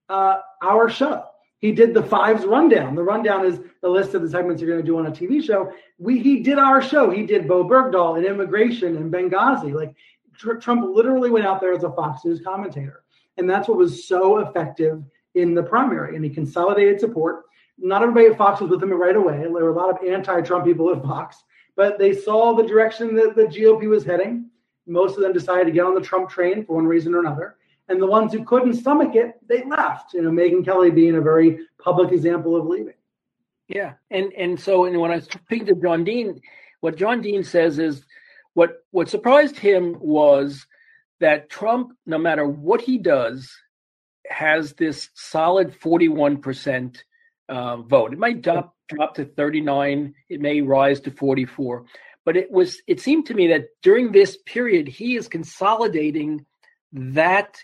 uh, 0.09 0.40
our 0.62 0.88
show. 0.88 1.24
He 1.61 1.73
did 1.73 1.92
the 1.92 2.03
fives 2.03 2.44
rundown. 2.44 2.94
The 2.94 3.03
rundown 3.03 3.44
is 3.44 3.61
the 3.83 3.88
list 3.88 4.14
of 4.14 4.23
the 4.23 4.31
segments 4.31 4.62
you're 4.62 4.71
going 4.71 4.83
to 4.83 4.87
do 4.87 4.99
on 4.99 5.07
a 5.07 5.11
TV 5.11 5.42
show. 5.42 5.73
We 5.99 6.21
he 6.21 6.40
did 6.40 6.59
our 6.59 6.81
show. 6.81 7.11
He 7.11 7.27
did 7.27 7.49
Bowe 7.49 7.64
Bergdahl 7.64 8.16
and 8.16 8.25
immigration 8.25 8.97
and 8.97 9.12
Benghazi. 9.12 9.75
Like 9.75 9.94
tr- 10.37 10.55
Trump 10.55 10.85
literally 10.88 11.31
went 11.31 11.47
out 11.47 11.61
there 11.61 11.73
as 11.73 11.83
a 11.83 11.90
Fox 11.92 12.25
News 12.25 12.40
commentator, 12.40 13.03
and 13.37 13.51
that's 13.51 13.68
what 13.68 13.77
was 13.77 14.07
so 14.07 14.38
effective 14.38 15.03
in 15.35 15.55
the 15.55 15.62
primary. 15.62 16.14
And 16.14 16.25
he 16.25 16.31
consolidated 16.31 17.01
support. 17.01 17.44
Not 17.77 18.03
everybody 18.03 18.27
at 18.27 18.38
Fox 18.38 18.61
was 18.61 18.71
with 18.71 18.83
him 18.83 18.92
right 18.92 19.16
away. 19.16 19.38
There 19.38 19.51
were 19.51 19.71
a 19.71 19.73
lot 19.73 19.90
of 19.90 20.05
anti-Trump 20.07 20.64
people 20.64 20.92
at 20.92 21.03
Fox, 21.03 21.44
but 21.77 21.99
they 21.99 22.12
saw 22.12 22.55
the 22.55 22.66
direction 22.66 23.14
that 23.16 23.37
the 23.37 23.44
GOP 23.44 23.88
was 23.88 24.05
heading. 24.05 24.51
Most 24.87 25.16
of 25.16 25.23
them 25.23 25.33
decided 25.33 25.66
to 25.66 25.71
get 25.71 25.85
on 25.85 25.94
the 25.94 26.01
Trump 26.01 26.29
train 26.29 26.64
for 26.64 26.77
one 26.77 26.87
reason 26.87 27.14
or 27.14 27.21
another 27.21 27.57
and 27.88 28.01
the 28.01 28.07
ones 28.07 28.33
who 28.33 28.44
couldn't 28.44 28.74
stomach 28.74 29.14
it, 29.14 29.35
they 29.48 29.64
left. 29.64 30.14
You 30.14 30.22
know, 30.22 30.31
Megyn 30.31 30.64
Kelly 30.64 30.90
being 30.90 31.16
a 31.16 31.20
very 31.20 31.61
public 31.83 32.12
example 32.12 32.57
of 32.57 32.66
leaving. 32.66 32.94
Yeah, 33.68 33.94
and 34.11 34.33
and 34.33 34.59
so 34.59 34.85
and 34.85 34.98
when 34.98 35.11
I 35.11 35.20
speaking 35.20 35.66
to 35.66 35.74
John 35.74 36.05
Dean, 36.05 36.40
what 36.81 36.96
John 36.96 37.20
Dean 37.20 37.44
says 37.44 37.79
is 37.79 38.05
what 38.55 38.85
what 38.90 39.09
surprised 39.09 39.59
him 39.59 39.96
was 40.01 40.66
that 41.20 41.51
Trump, 41.51 41.92
no 42.07 42.18
matter 42.18 42.46
what 42.46 42.81
he 42.81 42.98
does, 42.98 43.55
has 44.27 44.72
this 44.74 45.11
solid 45.14 45.74
forty 45.74 46.09
one 46.09 46.38
percent 46.38 47.05
uh, 47.48 47.77
vote. 47.79 48.12
It 48.12 48.18
might 48.18 48.42
drop 48.42 48.74
drop 48.88 49.14
to 49.16 49.24
thirty 49.24 49.61
nine. 49.61 50.14
It 50.29 50.40
may 50.40 50.62
rise 50.62 51.01
to 51.01 51.11
forty 51.11 51.44
four. 51.44 51.85
But 52.24 52.37
it 52.37 52.51
was 52.51 52.81
it 52.87 53.01
seemed 53.01 53.27
to 53.27 53.35
me 53.35 53.48
that 53.48 53.68
during 53.83 54.12
this 54.12 54.38
period 54.46 54.88
he 54.88 55.16
is 55.16 55.29
consolidating 55.29 56.46
that 56.92 57.59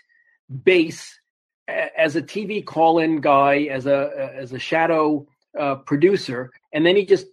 base 0.63 1.19
as 1.67 2.15
a 2.15 2.21
TV 2.21 2.63
call-in 2.63 3.21
guy, 3.21 3.63
as 3.63 3.85
a 3.85 4.31
as 4.35 4.53
a 4.53 4.59
shadow 4.59 5.25
uh, 5.59 5.75
producer, 5.75 6.51
and 6.73 6.85
then 6.85 6.95
he 6.95 7.05
just 7.05 7.27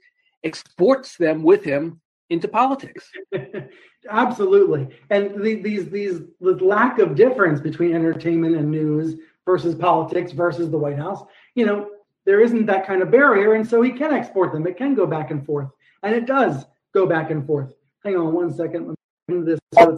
exports 0.45 1.17
them 1.17 1.43
with 1.43 1.63
him 1.63 2.01
into 2.31 2.49
politics. 2.49 3.11
Absolutely, 4.11 4.89
and 5.11 5.43
the, 5.43 5.57
these 5.57 5.89
these 5.91 6.21
the 6.41 6.53
lack 6.65 6.99
of 6.99 7.15
difference 7.15 7.61
between 7.61 7.95
entertainment 7.95 8.57
and 8.57 8.71
news 8.71 9.17
versus 9.45 9.75
politics 9.75 10.33
versus 10.33 10.71
the 10.71 10.79
White 10.79 10.99
House. 10.99 11.25
You 11.55 11.67
know, 11.67 11.91
there 12.25 12.41
isn't 12.41 12.67
that 12.67 12.87
kind 12.87 13.03
of 13.03 13.11
barrier, 13.11 13.55
and 13.55 13.69
so 13.69 13.83
he 13.83 13.93
can 13.93 14.13
export 14.13 14.53
them. 14.53 14.67
It 14.67 14.77
can 14.77 14.95
go 14.95 15.07
back 15.07 15.31
and 15.31 15.45
forth, 15.45 15.69
and 16.03 16.15
it 16.15 16.27
does 16.27 16.65
go 16.95 17.07
back 17.07 17.31
and 17.31 17.47
forth. 17.47 17.75
Hang 18.05 18.17
on 18.17 18.33
one 18.33 18.53
second. 18.53 18.89
Let 19.29 19.37
me 19.37 19.45
This 19.45 19.61
so 19.75 19.97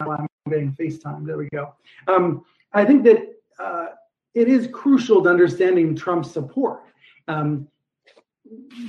I'm 0.00 0.26
getting 0.48 0.72
FaceTime. 0.72 1.26
There 1.26 1.38
we 1.38 1.48
go. 1.52 1.74
Um, 2.08 2.44
I 2.72 2.84
think 2.84 3.04
that 3.04 3.34
uh, 3.58 3.86
it 4.34 4.48
is 4.48 4.68
crucial 4.72 5.22
to 5.22 5.30
understanding 5.30 5.94
Trump's 5.94 6.30
support. 6.30 6.82
Um, 7.28 7.68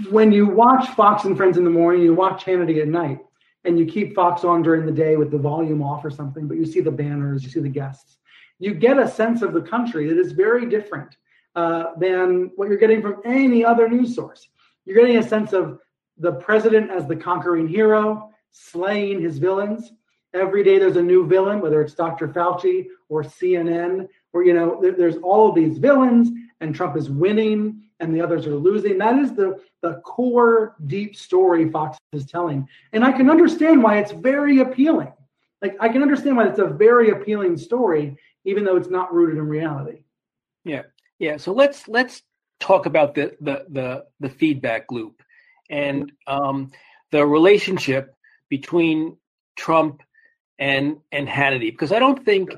when 0.10 0.32
you 0.32 0.46
watch 0.46 0.90
Fox 0.90 1.24
and 1.24 1.36
Friends 1.36 1.58
in 1.58 1.64
the 1.64 1.70
morning, 1.70 2.02
you 2.02 2.14
watch 2.14 2.46
Hannity 2.46 2.82
at 2.82 2.88
night, 2.88 3.20
and 3.64 3.80
you 3.80 3.86
keep 3.86 4.14
Fox 4.14 4.44
on 4.44 4.62
during 4.62 4.86
the 4.86 4.92
day 4.92 5.16
with 5.16 5.32
the 5.32 5.38
volume 5.38 5.82
off 5.82 6.06
or 6.06 6.12
something, 6.12 6.48
but 6.48 6.58
you 6.58 6.66
see 6.66 6.82
the 6.82 6.92
banners, 6.92 7.44
you 7.44 7.50
see 7.50 7.60
the 7.60 7.70
guests, 7.70 8.18
you 8.60 8.74
get 8.74 9.00
a 9.00 9.08
sense 9.08 9.42
of 9.42 9.54
the 9.54 9.62
country 9.62 10.08
that 10.08 10.20
is 10.20 10.32
very 10.32 10.68
different 10.68 11.18
uh, 11.56 11.96
than 11.98 12.52
what 12.56 12.70
you're 12.70 12.78
getting 12.78 13.02
from 13.02 13.22
any 13.26 13.66
other 13.66 13.90
news 13.90 14.14
source. 14.14 14.50
You're 14.86 14.98
getting 14.98 15.18
a 15.18 15.28
sense 15.28 15.54
of 15.54 15.80
the 16.18 16.34
president 16.34 16.92
as 16.92 17.08
the 17.08 17.16
conquering 17.16 17.68
hero, 17.68 18.30
slaying 18.52 19.22
his 19.22 19.38
villains. 19.38 19.92
Every 20.38 20.64
day 20.64 20.80
there's 20.80 20.96
a 20.96 21.02
new 21.02 21.28
villain, 21.28 21.60
whether 21.62 21.82
it's 21.82 21.94
Dr. 21.94 22.28
Fauci 22.28 22.88
or 23.10 23.24
CNN, 23.24 24.08
or 24.34 24.44
you 24.44 24.54
know, 24.54 24.82
there's 24.82 25.18
all 25.18 25.50
of 25.50 25.56
these 25.56 25.78
villains, 25.78 26.30
and 26.62 26.74
Trump 26.74 26.96
is 26.98 27.10
winning 27.10 27.84
and 28.00 28.14
the 28.14 28.22
others 28.22 28.46
are 28.46 28.56
losing. 28.56 28.98
That 28.98 29.18
is 29.18 29.34
the, 29.34 29.60
the 29.82 29.96
core 30.02 30.76
deep 30.86 31.16
story 31.16 31.70
Fox 31.70 31.98
is 32.14 32.26
telling. 32.26 32.68
And 32.94 33.04
I 33.04 33.12
can 33.12 33.30
understand 33.30 33.82
why 33.82 33.98
it's 33.98 34.12
very 34.12 34.60
appealing. 34.60 35.12
Like 35.62 35.76
I 35.80 35.90
can 35.90 36.04
understand 36.04 36.38
why 36.38 36.48
it's 36.48 36.60
a 36.60 36.68
very 36.68 37.10
appealing 37.10 37.58
story, 37.58 38.18
even 38.46 38.64
though 38.64 38.76
it's 38.76 38.90
not 38.90 39.14
rooted 39.14 39.38
in 39.38 39.48
reality. 39.48 40.04
Yeah. 40.64 40.84
Yeah. 41.18 41.38
So 41.38 41.52
let's 41.54 41.88
let's 41.88 42.22
talk 42.60 42.86
about 42.86 43.16
the 43.16 43.36
the 43.42 43.66
the, 43.70 44.06
the 44.20 44.30
feedback 44.30 44.92
loop 44.92 45.24
and 45.70 46.12
um, 46.28 46.72
the 47.12 47.26
relationship 47.26 48.16
between 48.50 49.18
Trump 49.56 50.04
and 50.60 50.98
and 51.12 51.28
Hannity 51.28 51.72
because 51.72 51.92
I 51.92 52.00
don't 52.00 52.24
think 52.24 52.50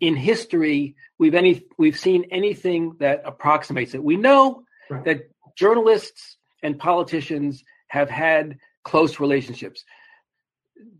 in 0.00 0.14
history 0.14 0.96
we've 1.18 1.34
any 1.34 1.64
we've 1.78 1.98
seen 1.98 2.26
anything 2.30 2.96
that 3.00 3.22
approximates 3.24 3.94
it. 3.94 4.02
We 4.02 4.16
know 4.16 4.62
right. 4.90 5.04
that 5.04 5.30
journalists 5.56 6.36
and 6.62 6.78
politicians 6.78 7.64
have 7.88 8.10
had 8.10 8.58
close 8.84 9.20
relationships. 9.20 9.84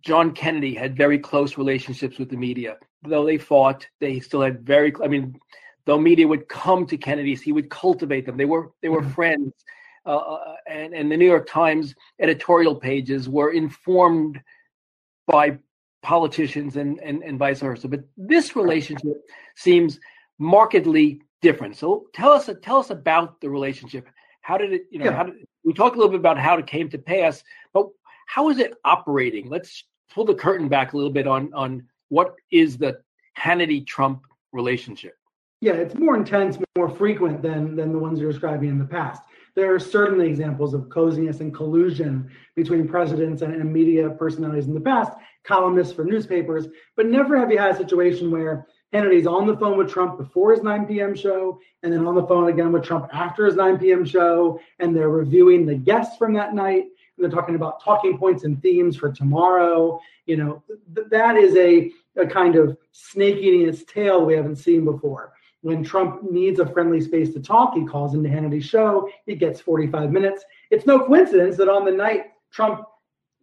John 0.04 0.32
Kennedy 0.32 0.74
had 0.74 0.96
very 0.96 1.18
close 1.18 1.56
relationships 1.56 2.18
with 2.18 2.30
the 2.30 2.37
media. 2.37 2.76
Though 3.02 3.24
they 3.24 3.38
fought, 3.38 3.87
they 4.00 4.20
still 4.20 4.42
had 4.42 4.62
very 4.62 4.92
I 5.02 5.08
mean 5.08 5.38
though 5.87 5.98
media 5.98 6.26
would 6.26 6.48
come 6.48 6.87
to 6.87 6.96
Kennedy's, 6.96 7.40
he 7.40 7.52
would 7.52 7.70
cultivate 7.70 8.26
them. 8.26 8.37
They 8.37 8.44
were 8.44 8.72
they 8.82 8.88
were 8.88 9.02
mm-hmm. 9.02 9.11
friends. 9.11 9.52
Uh, 10.06 10.16
uh, 10.16 10.54
and, 10.66 10.94
and 10.94 11.12
the 11.12 11.16
New 11.18 11.26
York 11.26 11.46
Times 11.46 11.94
editorial 12.18 12.74
pages 12.76 13.28
were 13.28 13.52
informed 13.52 14.40
by 15.26 15.58
politicians 16.02 16.76
and, 16.76 16.98
and, 17.00 17.22
and 17.22 17.38
vice 17.38 17.61
versa. 17.61 17.88
But 17.88 18.04
this 18.16 18.56
relationship 18.56 19.16
seems 19.56 19.98
markedly 20.38 21.20
different. 21.42 21.76
So 21.76 22.06
tell 22.14 22.30
us 22.30 22.48
tell 22.62 22.78
us 22.78 22.90
about 22.90 23.40
the 23.40 23.50
relationship. 23.50 24.08
How 24.42 24.56
did 24.56 24.72
it, 24.72 24.82
you 24.90 24.98
know, 24.98 25.06
yeah. 25.06 25.16
how 25.16 25.24
did 25.24 25.34
we 25.64 25.72
talked 25.72 25.96
a 25.96 25.98
little 25.98 26.11
bit 26.12 26.20
about 26.20 26.38
how 26.38 26.56
it 26.58 26.66
came 26.66 26.88
to 26.90 26.98
pass, 26.98 27.42
but 27.72 27.87
how 28.26 28.48
is 28.50 28.58
it 28.58 28.74
operating? 28.84 29.48
Let's 29.48 29.84
pull 30.12 30.24
the 30.24 30.34
curtain 30.34 30.68
back 30.68 30.92
a 30.92 30.96
little 30.96 31.12
bit 31.12 31.26
on 31.26 31.52
on 31.54 31.84
what 32.08 32.34
is 32.50 32.78
the 32.78 33.00
Hannity 33.38 33.87
Trump 33.87 34.22
relationship. 34.52 35.14
Yeah, 35.61 35.72
it's 35.72 35.94
more 35.96 36.16
intense, 36.16 36.56
more 36.76 36.88
frequent 36.88 37.42
than 37.42 37.76
than 37.76 37.92
the 37.92 37.98
ones 37.98 38.20
you're 38.20 38.30
describing 38.30 38.68
in 38.68 38.78
the 38.78 38.84
past. 38.84 39.22
There 39.54 39.74
are 39.74 39.80
certainly 39.80 40.28
examples 40.28 40.72
of 40.72 40.88
coziness 40.88 41.40
and 41.40 41.52
collusion 41.52 42.30
between 42.54 42.87
presidents 42.87 43.42
and, 43.42 43.52
and 43.52 43.72
media 43.72 44.08
personalities 44.11 44.68
in 44.68 44.74
the 44.74 44.80
past, 44.80 45.12
columnists 45.48 45.92
for 45.92 46.04
newspapers, 46.04 46.66
but 46.94 47.06
never 47.06 47.37
have 47.37 47.50
you 47.50 47.58
had 47.58 47.74
a 47.74 47.76
situation 47.76 48.30
where 48.30 48.66
Hannity's 48.92 49.26
on 49.26 49.46
the 49.46 49.56
phone 49.56 49.76
with 49.76 49.90
Trump 49.90 50.18
before 50.18 50.52
his 50.52 50.62
9 50.62 50.87
p.m. 50.87 51.16
show, 51.16 51.58
and 51.82 51.92
then 51.92 52.06
on 52.06 52.14
the 52.14 52.26
phone 52.26 52.48
again 52.48 52.70
with 52.70 52.84
Trump 52.84 53.08
after 53.12 53.46
his 53.46 53.56
9 53.56 53.78
p.m. 53.78 54.04
show, 54.04 54.61
and 54.78 54.94
they're 54.94 55.08
reviewing 55.08 55.66
the 55.66 55.74
guests 55.74 56.16
from 56.16 56.32
that 56.34 56.54
night. 56.54 56.84
And 56.84 57.24
they're 57.24 57.30
talking 57.30 57.54
about 57.54 57.82
talking 57.82 58.16
points 58.16 58.44
and 58.44 58.62
themes 58.62 58.96
for 58.96 59.11
tomorrow. 59.11 60.00
You 60.26 60.37
know, 60.37 60.62
th- 60.94 61.08
that 61.11 61.37
is 61.37 61.56
a, 61.56 61.90
a 62.16 62.26
kind 62.26 62.56
of 62.56 62.76
snake 62.92 63.37
eating 63.38 63.68
its 63.68 63.84
tail 63.84 64.24
we 64.24 64.34
haven't 64.34 64.56
seen 64.56 64.84
before 64.84 65.32
when 65.62 65.82
Trump 65.82 66.22
needs 66.30 66.61
a 66.61 66.66
friendly 66.66 67.00
space 67.00 67.32
to 67.32 67.40
talk, 67.40 67.74
he 67.74 67.84
calls 67.84 68.14
into 68.14 68.28
Hannity's 68.28 68.64
show. 68.64 69.08
He 69.26 69.34
gets 69.34 69.61
45 69.61 70.12
minutes. 70.12 70.44
It's 70.70 70.87
no 70.87 71.04
coincidence 71.04 71.56
that 71.56 71.68
on 71.68 71.84
the 71.84 71.90
night 71.90 72.26
Trump, 72.52 72.84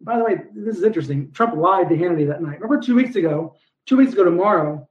by 0.00 0.18
the 0.18 0.24
way, 0.24 0.36
this 0.54 0.76
is 0.76 0.82
interesting. 0.82 1.30
Trump 1.32 1.56
lied 1.56 1.88
to 1.88 1.96
Hannity 1.96 2.26
that 2.26 2.42
night. 2.42 2.60
Remember 2.60 2.80
two 2.80 2.94
weeks 2.94 3.16
ago, 3.16 3.54
two 3.86 3.96
weeks 3.96 4.12
ago 4.12 4.24
tomorrow, 4.24 4.88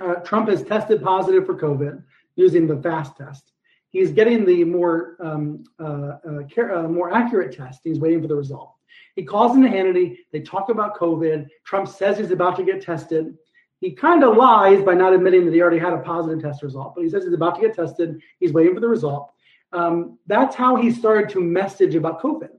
uh, 0.00 0.14
Trump 0.16 0.48
has 0.48 0.62
tested 0.62 1.02
positive 1.02 1.44
for 1.44 1.58
COVID 1.58 2.02
using 2.36 2.66
the 2.66 2.80
fast 2.82 3.16
test. 3.16 3.52
He's 3.90 4.10
getting 4.12 4.44
the 4.44 4.64
more 4.64 5.16
um, 5.20 5.64
uh, 5.80 6.18
uh, 6.28 6.42
care, 6.50 6.76
uh, 6.76 6.88
more 6.88 7.12
accurate 7.12 7.56
test. 7.56 7.80
He's 7.84 7.98
waiting 7.98 8.20
for 8.20 8.28
the 8.28 8.36
result. 8.36 8.74
He 9.16 9.24
calls 9.24 9.56
into 9.56 9.68
Hannity. 9.68 10.18
They 10.32 10.40
talk 10.40 10.68
about 10.68 10.96
COVID. 10.96 11.48
Trump 11.64 11.88
says 11.88 12.18
he's 12.18 12.30
about 12.30 12.56
to 12.56 12.64
get 12.64 12.82
tested. 12.82 13.36
He 13.80 13.92
kind 13.92 14.24
of 14.24 14.36
lies 14.36 14.82
by 14.82 14.94
not 14.94 15.12
admitting 15.12 15.44
that 15.46 15.54
he 15.54 15.60
already 15.60 15.78
had 15.78 15.92
a 15.92 15.98
positive 15.98 16.42
test 16.42 16.62
result, 16.62 16.94
but 16.94 17.04
he 17.04 17.10
says 17.10 17.24
he's 17.24 17.32
about 17.32 17.56
to 17.56 17.60
get 17.60 17.74
tested. 17.74 18.20
He's 18.40 18.52
waiting 18.52 18.74
for 18.74 18.80
the 18.80 18.88
result. 18.88 19.32
Um, 19.72 20.18
that's 20.26 20.54
how 20.54 20.76
he 20.76 20.90
started 20.90 21.28
to 21.30 21.40
message 21.40 21.94
about 21.94 22.20
COVID. 22.20 22.50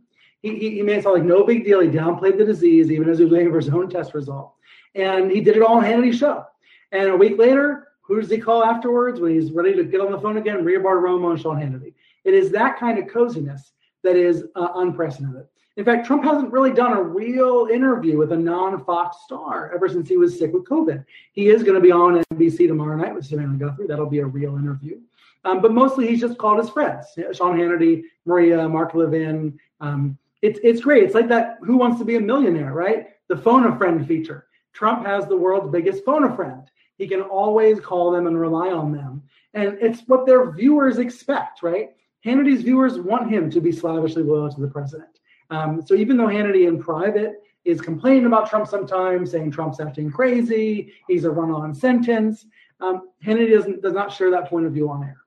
He, 0.41 0.57
he, 0.57 0.69
he, 0.75 0.81
made 0.81 0.97
it 0.97 1.03
sound 1.03 1.15
like 1.15 1.25
no 1.25 1.43
big 1.43 1.65
deal. 1.65 1.81
He 1.81 1.89
downplayed 1.89 2.37
the 2.37 2.45
disease, 2.45 2.91
even 2.91 3.09
as 3.09 3.17
he 3.17 3.25
was 3.25 3.33
waiting 3.33 3.51
for 3.51 3.57
his 3.57 3.69
own 3.69 3.89
test 3.89 4.13
result. 4.13 4.53
And 4.95 5.29
he 5.29 5.41
did 5.41 5.57
it 5.57 5.61
all 5.61 5.77
on 5.77 5.83
Hannity's 5.83 6.17
show. 6.17 6.45
And 6.91 7.09
a 7.09 7.17
week 7.17 7.37
later, 7.37 7.89
who 8.01 8.19
does 8.19 8.29
he 8.29 8.39
call 8.39 8.63
afterwards 8.63 9.19
when 9.19 9.33
he's 9.33 9.51
ready 9.51 9.75
to 9.75 9.83
get 9.83 10.01
on 10.01 10.11
the 10.11 10.19
phone 10.19 10.37
again? 10.37 10.63
Maria 10.63 10.79
Bartiromo 10.79 11.31
and 11.31 11.39
Sean 11.39 11.57
Hannity. 11.57 11.93
It 12.23 12.33
is 12.33 12.51
that 12.51 12.79
kind 12.79 12.97
of 12.97 13.07
coziness 13.07 13.73
that 14.03 14.15
is 14.15 14.45
uh, 14.55 14.69
unprecedented. 14.75 15.45
In 15.77 15.85
fact, 15.85 16.05
Trump 16.05 16.23
hasn't 16.23 16.51
really 16.51 16.73
done 16.73 16.93
a 16.93 17.01
real 17.01 17.67
interview 17.71 18.17
with 18.17 18.31
a 18.31 18.37
non 18.37 18.83
Fox 18.83 19.17
star 19.23 19.71
ever 19.73 19.87
since 19.87 20.09
he 20.09 20.17
was 20.17 20.37
sick 20.37 20.51
with 20.51 20.65
COVID. 20.65 21.05
He 21.31 21.49
is 21.49 21.63
going 21.63 21.75
to 21.75 21.81
be 21.81 21.91
on 21.91 22.23
NBC 22.33 22.67
tomorrow 22.67 22.97
night 22.97 23.15
with 23.15 23.25
Savannah 23.25 23.57
Guthrie. 23.57 23.87
That'll 23.87 24.09
be 24.09 24.19
a 24.19 24.25
real 24.25 24.57
interview. 24.57 24.99
Um, 25.45 25.61
but 25.61 25.71
mostly 25.71 26.07
he's 26.07 26.19
just 26.19 26.37
called 26.37 26.59
his 26.59 26.69
friends 26.69 27.05
Sean 27.31 27.57
Hannity, 27.57 28.03
Maria, 28.25 28.67
Mark 28.67 28.93
Levin. 28.93 29.57
Um, 29.79 30.17
it's, 30.41 30.59
it's 30.63 30.81
great. 30.81 31.03
It's 31.03 31.15
like 31.15 31.29
that 31.29 31.57
Who 31.61 31.77
Wants 31.77 31.99
to 31.99 32.05
Be 32.05 32.15
a 32.15 32.21
Millionaire, 32.21 32.73
right? 32.73 33.07
The 33.27 33.37
phone 33.37 33.65
a 33.65 33.77
friend 33.77 34.05
feature. 34.07 34.47
Trump 34.73 35.05
has 35.05 35.27
the 35.27 35.37
world's 35.37 35.71
biggest 35.71 36.05
phone 36.05 36.23
a 36.23 36.35
friend. 36.35 36.63
He 36.97 37.07
can 37.07 37.21
always 37.21 37.79
call 37.79 38.11
them 38.11 38.27
and 38.27 38.39
rely 38.39 38.69
on 38.69 38.91
them. 38.91 39.23
And 39.53 39.77
it's 39.81 40.01
what 40.07 40.25
their 40.25 40.51
viewers 40.51 40.97
expect, 40.99 41.63
right? 41.63 41.89
Hannity's 42.25 42.63
viewers 42.63 42.99
want 42.99 43.31
him 43.31 43.49
to 43.51 43.61
be 43.61 43.71
slavishly 43.71 44.23
loyal 44.23 44.51
to 44.51 44.61
the 44.61 44.67
president. 44.67 45.19
Um, 45.49 45.81
so 45.85 45.95
even 45.95 46.17
though 46.17 46.27
Hannity 46.27 46.67
in 46.67 46.81
private 46.81 47.41
is 47.65 47.81
complaining 47.81 48.25
about 48.25 48.49
Trump 48.49 48.67
sometimes, 48.67 49.31
saying 49.31 49.51
Trump's 49.51 49.79
acting 49.79 50.11
crazy, 50.11 50.93
he's 51.07 51.23
a 51.23 51.31
run-on 51.31 51.73
sentence, 51.73 52.45
um, 52.81 53.09
Hannity 53.25 53.51
doesn't 53.51 53.81
does 53.81 53.93
not 53.93 54.11
share 54.11 54.31
that 54.31 54.49
point 54.49 54.65
of 54.65 54.73
view 54.73 54.89
on 54.89 55.03
air. 55.03 55.21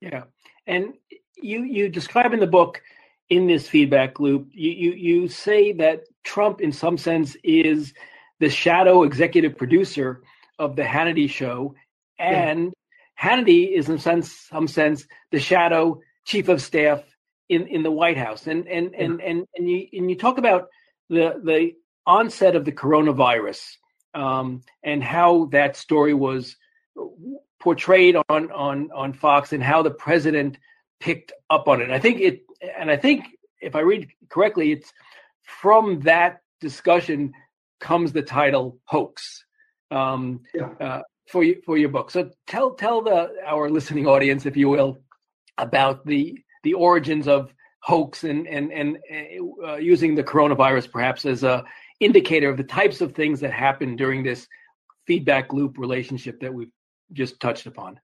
Yeah, 0.00 0.24
and 0.66 0.94
you 1.40 1.62
you 1.64 1.88
describe 1.88 2.32
in 2.32 2.40
the 2.40 2.46
book 2.46 2.82
in 3.32 3.46
this 3.46 3.66
feedback 3.66 4.20
loop, 4.20 4.48
you 4.52 4.70
you 4.70 4.92
you 4.92 5.28
say 5.28 5.72
that 5.72 6.04
Trump, 6.22 6.60
in 6.60 6.70
some 6.70 6.98
sense, 6.98 7.34
is 7.42 7.94
the 8.40 8.50
shadow 8.50 9.04
executive 9.04 9.56
producer 9.56 10.22
of 10.58 10.76
the 10.76 10.82
Hannity 10.82 11.30
show, 11.30 11.74
and 12.18 12.64
yeah. 12.64 12.70
Hannity 13.24 13.72
is 13.72 13.88
in 13.88 13.98
sense 13.98 14.30
some 14.32 14.68
sense 14.68 15.06
the 15.30 15.40
shadow 15.40 16.00
chief 16.26 16.48
of 16.48 16.60
staff 16.60 17.02
in, 17.48 17.66
in 17.68 17.82
the 17.82 17.90
White 17.90 18.18
House. 18.18 18.46
And 18.46 18.68
and 18.68 18.94
and 18.94 19.22
and 19.22 19.46
and 19.56 19.70
you 19.70 19.86
and 19.94 20.10
you 20.10 20.16
talk 20.16 20.36
about 20.36 20.68
the 21.08 21.40
the 21.42 21.72
onset 22.06 22.54
of 22.54 22.66
the 22.66 22.72
coronavirus 22.72 23.62
um, 24.12 24.62
and 24.82 25.02
how 25.02 25.46
that 25.52 25.76
story 25.76 26.12
was 26.12 26.56
portrayed 27.60 28.16
on 28.28 28.50
on 28.52 28.90
on 28.92 29.14
Fox 29.14 29.54
and 29.54 29.62
how 29.62 29.82
the 29.82 29.90
president 29.90 30.58
picked 31.00 31.32
up 31.48 31.66
on 31.66 31.80
it. 31.80 31.90
I 31.90 31.98
think 31.98 32.20
it, 32.20 32.42
and 32.78 32.90
I 32.90 32.96
think 32.96 33.26
if 33.60 33.76
I 33.76 33.80
read 33.80 34.08
correctly, 34.28 34.72
it's 34.72 34.92
from 35.42 36.00
that 36.00 36.40
discussion 36.60 37.32
comes 37.80 38.12
the 38.12 38.22
title 38.22 38.78
hoax 38.84 39.44
um, 39.90 40.40
yeah. 40.54 40.68
uh, 40.80 41.02
for 41.28 41.44
you 41.44 41.60
for 41.64 41.76
your 41.76 41.88
book. 41.88 42.10
So 42.10 42.30
tell 42.46 42.74
tell 42.74 43.02
the 43.02 43.32
our 43.46 43.68
listening 43.70 44.06
audience, 44.06 44.46
if 44.46 44.56
you 44.56 44.68
will, 44.68 44.98
about 45.58 46.06
the 46.06 46.38
the 46.62 46.74
origins 46.74 47.28
of 47.28 47.52
hoax 47.80 48.24
and 48.24 48.46
and 48.46 48.72
and 48.72 48.98
uh, 49.64 49.76
using 49.76 50.14
the 50.14 50.24
coronavirus 50.24 50.90
perhaps 50.90 51.24
as 51.26 51.42
a 51.42 51.64
indicator 52.00 52.48
of 52.48 52.56
the 52.56 52.64
types 52.64 53.00
of 53.00 53.12
things 53.12 53.40
that 53.40 53.52
happen 53.52 53.96
during 53.96 54.22
this 54.22 54.46
feedback 55.06 55.52
loop 55.52 55.78
relationship 55.78 56.40
that 56.40 56.52
we've 56.52 56.72
just 57.12 57.38
touched 57.40 57.66
upon. 57.66 57.98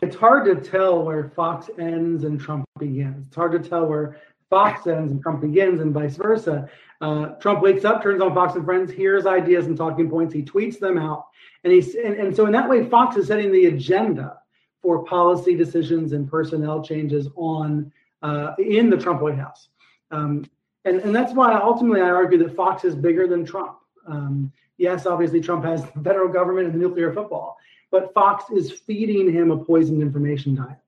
It's 0.00 0.16
hard 0.16 0.46
to 0.46 0.70
tell 0.70 1.02
where 1.02 1.28
Fox 1.30 1.68
ends 1.78 2.24
and 2.24 2.40
Trump 2.40 2.64
begins. 2.78 3.26
It's 3.26 3.36
hard 3.36 3.52
to 3.52 3.68
tell 3.68 3.86
where 3.86 4.20
Fox 4.48 4.86
ends 4.86 5.12
and 5.12 5.22
Trump 5.22 5.40
begins, 5.40 5.80
and 5.80 5.92
vice 5.92 6.16
versa. 6.16 6.68
Uh, 7.00 7.26
Trump 7.40 7.62
wakes 7.62 7.84
up, 7.84 8.02
turns 8.02 8.22
on 8.22 8.34
Fox 8.34 8.54
and 8.54 8.64
Friends, 8.64 8.92
hears 8.92 9.26
ideas 9.26 9.66
and 9.66 9.76
talking 9.76 10.08
points, 10.08 10.32
he 10.32 10.42
tweets 10.42 10.78
them 10.78 10.98
out, 10.98 11.26
and 11.64 11.72
he's 11.72 11.94
and, 11.94 12.14
and 12.14 12.34
so 12.34 12.46
in 12.46 12.52
that 12.52 12.68
way, 12.68 12.88
Fox 12.88 13.16
is 13.16 13.26
setting 13.26 13.50
the 13.52 13.66
agenda 13.66 14.38
for 14.80 15.04
policy 15.04 15.54
decisions 15.56 16.12
and 16.12 16.28
personnel 16.30 16.82
changes 16.82 17.28
on 17.36 17.92
uh, 18.22 18.54
in 18.58 18.90
the 18.90 18.96
Trump 18.96 19.20
White 19.20 19.38
House. 19.38 19.68
Um, 20.10 20.44
and, 20.84 21.00
and 21.00 21.14
that's 21.14 21.32
why 21.32 21.54
ultimately 21.54 22.00
I 22.00 22.10
argue 22.10 22.38
that 22.38 22.56
Fox 22.56 22.84
is 22.84 22.94
bigger 22.94 23.26
than 23.26 23.44
Trump. 23.44 23.78
Um, 24.06 24.52
yes, 24.78 25.06
obviously 25.06 25.40
Trump 25.40 25.64
has 25.64 25.82
the 25.82 26.00
federal 26.02 26.28
government 26.28 26.66
and 26.66 26.74
the 26.74 26.78
nuclear 26.78 27.12
football, 27.12 27.56
but 27.92 28.12
Fox 28.14 28.50
is 28.50 28.72
feeding 28.72 29.32
him 29.32 29.52
a 29.52 29.64
poisoned 29.64 30.02
information 30.02 30.56
diet. 30.56 30.78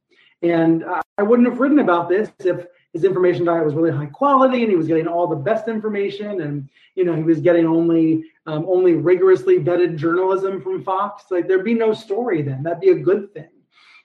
And 0.42 0.84
I 1.16 1.22
wouldn't 1.22 1.48
have 1.48 1.60
written 1.60 1.78
about 1.78 2.08
this 2.08 2.30
if 2.40 2.66
his 2.92 3.04
information 3.04 3.44
diet 3.44 3.64
was 3.64 3.74
really 3.74 3.92
high 3.92 4.06
quality 4.06 4.62
and 4.62 4.70
he 4.70 4.76
was 4.76 4.88
getting 4.88 5.06
all 5.06 5.28
the 5.28 5.36
best 5.36 5.68
information 5.68 6.40
and 6.40 6.68
you 6.94 7.04
know 7.04 7.14
he 7.14 7.22
was 7.22 7.40
getting 7.40 7.66
only 7.66 8.24
um, 8.46 8.64
only 8.68 8.94
rigorously 8.94 9.58
vetted 9.58 9.96
journalism 9.96 10.60
from 10.60 10.82
Fox. 10.82 11.24
Like 11.30 11.46
there'd 11.46 11.64
be 11.64 11.74
no 11.74 11.92
story 11.92 12.42
then. 12.42 12.62
That'd 12.62 12.80
be 12.80 12.90
a 12.90 12.98
good 12.98 13.32
thing. 13.32 13.48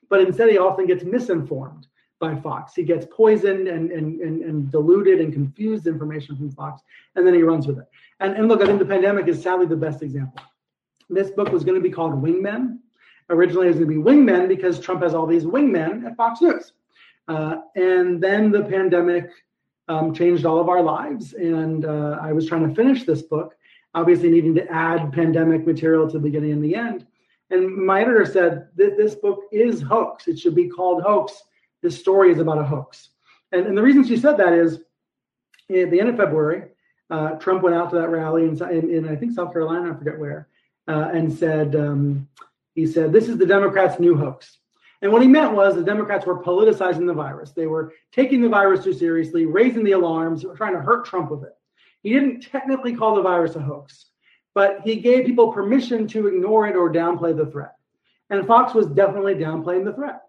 But 0.09 0.21
instead, 0.21 0.49
he 0.49 0.57
often 0.57 0.87
gets 0.87 1.03
misinformed 1.03 1.87
by 2.19 2.35
Fox. 2.35 2.73
He 2.73 2.83
gets 2.83 3.05
poisoned 3.11 3.67
and, 3.67 3.91
and, 3.91 4.19
and, 4.19 4.41
and, 4.41 4.71
diluted 4.71 5.21
and 5.21 5.31
confused 5.31 5.87
information 5.87 6.35
from 6.35 6.51
Fox, 6.51 6.81
and 7.15 7.25
then 7.25 7.33
he 7.33 7.43
runs 7.43 7.67
with 7.67 7.77
it. 7.77 7.85
And, 8.19 8.35
and 8.35 8.47
look, 8.47 8.61
I 8.61 8.65
think 8.65 8.79
the 8.79 8.85
pandemic 8.85 9.27
is 9.27 9.41
sadly 9.41 9.67
the 9.67 9.77
best 9.77 10.01
example. 10.01 10.41
This 11.09 11.29
book 11.29 11.51
was 11.51 11.63
going 11.63 11.75
to 11.75 11.81
be 11.81 11.91
called 11.91 12.21
Wingmen. 12.21 12.79
Originally, 13.29 13.67
it 13.67 13.69
was 13.69 13.77
going 13.77 13.89
to 13.89 13.95
be 13.95 14.01
Wingmen 14.01 14.47
because 14.47 14.79
Trump 14.79 15.03
has 15.03 15.13
all 15.13 15.27
these 15.27 15.43
wingmen 15.43 16.05
at 16.05 16.15
Fox 16.15 16.41
News. 16.41 16.73
Uh, 17.27 17.57
and 17.75 18.21
then 18.21 18.51
the 18.51 18.63
pandemic 18.63 19.29
um, 19.87 20.13
changed 20.13 20.45
all 20.45 20.59
of 20.59 20.69
our 20.69 20.81
lives. 20.81 21.33
And 21.33 21.85
uh, 21.85 22.19
I 22.21 22.33
was 22.33 22.47
trying 22.47 22.67
to 22.67 22.73
finish 22.73 23.03
this 23.03 23.21
book, 23.21 23.55
obviously 23.93 24.31
needing 24.31 24.55
to 24.55 24.67
add 24.71 25.13
pandemic 25.13 25.65
material 25.65 26.07
to 26.07 26.13
the 26.13 26.19
beginning 26.19 26.53
and 26.53 26.63
the 26.63 26.75
end. 26.75 27.05
And 27.51 27.75
my 27.75 28.01
editor 28.01 28.25
said 28.25 28.69
that 28.75 28.97
this 28.97 29.15
book 29.15 29.41
is 29.51 29.81
hoax. 29.81 30.27
It 30.27 30.39
should 30.39 30.55
be 30.55 30.67
called 30.67 31.03
hoax 31.03 31.43
this 31.81 31.99
story 31.99 32.31
is 32.31 32.39
about 32.39 32.57
a 32.57 32.63
hoax. 32.63 33.09
And, 33.51 33.65
and 33.65 33.77
the 33.77 33.81
reason 33.81 34.03
she 34.03 34.17
said 34.17 34.37
that 34.37 34.53
is 34.53 34.75
at 35.69 35.91
the 35.91 35.99
end 35.99 36.09
of 36.09 36.17
February, 36.17 36.69
uh, 37.09 37.31
Trump 37.31 37.63
went 37.63 37.75
out 37.75 37.89
to 37.91 37.95
that 37.97 38.09
rally 38.09 38.43
in, 38.43 38.61
in, 38.69 38.89
in, 38.89 39.09
I 39.09 39.15
think 39.15 39.33
South 39.33 39.51
Carolina, 39.51 39.91
I 39.91 39.97
forget 39.97 40.19
where, 40.19 40.47
uh, 40.87 41.09
and 41.13 41.31
said, 41.31 41.75
um, 41.75 42.27
he 42.75 42.85
said, 42.85 43.11
this 43.11 43.27
is 43.27 43.37
the 43.37 43.45
Democrats' 43.45 43.99
new 43.99 44.15
hoax. 44.15 44.57
And 45.01 45.11
what 45.11 45.21
he 45.21 45.27
meant 45.27 45.53
was 45.53 45.75
the 45.75 45.83
Democrats 45.83 46.25
were 46.25 46.43
politicizing 46.43 47.07
the 47.07 47.13
virus. 47.13 47.51
They 47.51 47.67
were 47.67 47.93
taking 48.11 48.41
the 48.41 48.49
virus 48.49 48.83
too 48.83 48.93
seriously, 48.93 49.45
raising 49.45 49.83
the 49.83 49.93
alarms, 49.93 50.45
trying 50.57 50.73
to 50.73 50.81
hurt 50.81 51.05
Trump 51.05 51.31
with 51.31 51.43
it. 51.43 51.55
He 52.03 52.11
didn't 52.11 52.41
technically 52.41 52.95
call 52.95 53.15
the 53.15 53.21
virus 53.21 53.55
a 53.55 53.61
hoax, 53.61 54.07
but 54.53 54.81
he 54.83 54.97
gave 54.97 55.25
people 55.25 55.53
permission 55.53 56.07
to 56.09 56.27
ignore 56.27 56.67
it 56.67 56.75
or 56.75 56.91
downplay 56.91 57.35
the 57.35 57.45
threat. 57.45 57.75
And 58.29 58.45
Fox 58.45 58.73
was 58.73 58.87
definitely 58.87 59.35
downplaying 59.35 59.85
the 59.85 59.93
threat. 59.93 60.21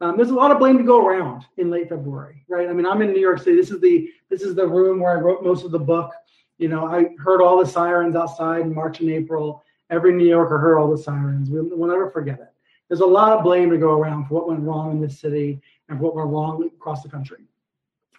Um, 0.00 0.16
there's 0.16 0.30
a 0.30 0.34
lot 0.34 0.52
of 0.52 0.58
blame 0.58 0.78
to 0.78 0.84
go 0.84 1.04
around 1.04 1.44
in 1.56 1.70
late 1.70 1.88
February, 1.88 2.44
right? 2.48 2.68
I 2.68 2.72
mean, 2.72 2.86
I'm 2.86 3.02
in 3.02 3.12
New 3.12 3.20
York 3.20 3.38
City. 3.38 3.56
This 3.56 3.70
is 3.70 3.80
the 3.80 4.08
this 4.30 4.42
is 4.42 4.54
the 4.54 4.66
room 4.66 5.00
where 5.00 5.16
I 5.16 5.20
wrote 5.20 5.42
most 5.42 5.64
of 5.64 5.72
the 5.72 5.78
book. 5.78 6.12
You 6.58 6.68
know, 6.68 6.86
I 6.86 7.08
heard 7.18 7.40
all 7.40 7.58
the 7.58 7.66
sirens 7.66 8.14
outside 8.14 8.62
in 8.62 8.74
March 8.74 9.00
and 9.00 9.10
April. 9.10 9.64
Every 9.90 10.12
New 10.12 10.28
Yorker 10.28 10.58
heard 10.58 10.78
all 10.78 10.90
the 10.90 11.02
sirens. 11.02 11.50
We'll, 11.50 11.68
we'll 11.70 11.88
never 11.88 12.10
forget 12.10 12.40
it. 12.40 12.52
There's 12.88 13.00
a 13.00 13.06
lot 13.06 13.32
of 13.32 13.44
blame 13.44 13.70
to 13.70 13.78
go 13.78 13.92
around 13.92 14.26
for 14.26 14.34
what 14.34 14.48
went 14.48 14.60
wrong 14.60 14.90
in 14.92 15.00
this 15.00 15.20
city 15.20 15.60
and 15.88 15.98
for 15.98 16.04
what 16.04 16.14
went 16.14 16.30
wrong 16.30 16.70
across 16.74 17.02
the 17.02 17.08
country. 17.08 17.44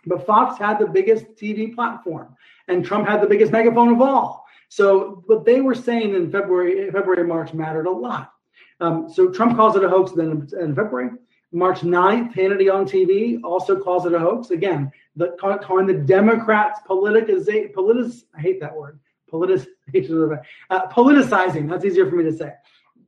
But 0.06 0.26
Fox 0.26 0.58
had 0.58 0.80
the 0.80 0.88
biggest 0.88 1.26
TV 1.36 1.74
platform, 1.74 2.36
and 2.68 2.86
Trump 2.86 3.08
had 3.08 3.22
the 3.22 3.28
biggest 3.28 3.52
megaphone 3.52 3.90
of 3.90 4.02
all. 4.02 4.46
So 4.70 5.24
what 5.26 5.46
they 5.46 5.62
were 5.62 5.76
saying 5.76 6.14
in 6.14 6.32
February, 6.32 6.90
February, 6.92 7.28
March 7.28 7.54
mattered 7.54 7.88
a 7.88 7.92
lot. 7.92 8.32
Um, 8.80 9.10
so 9.12 9.30
Trump 9.30 9.58
calls 9.58 9.76
it 9.76 9.84
a 9.84 9.90
hoax 9.90 10.12
then 10.12 10.48
in 10.60 10.76
February. 10.76 11.10
March 11.52 11.80
9th, 11.80 12.34
Hannity 12.36 12.72
on 12.72 12.86
TV 12.86 13.40
also 13.44 13.80
calls 13.80 14.06
it 14.06 14.14
a 14.14 14.20
hoax. 14.20 14.52
Again, 14.52 14.92
the 15.16 15.36
calling 15.64 15.88
the 15.88 15.94
Democrats 15.94 16.80
politicization, 16.88 17.74
politic, 17.74 18.14
I 18.36 18.40
hate 18.40 18.60
that 18.62 18.76
word, 18.76 19.00
politicization, 19.32 20.42
uh, 20.70 20.88
politicizing. 20.88 21.70
That's 21.70 21.86
easier 21.86 22.10
for 22.10 22.16
me 22.16 22.24
to 22.26 22.34
say. 22.34 22.54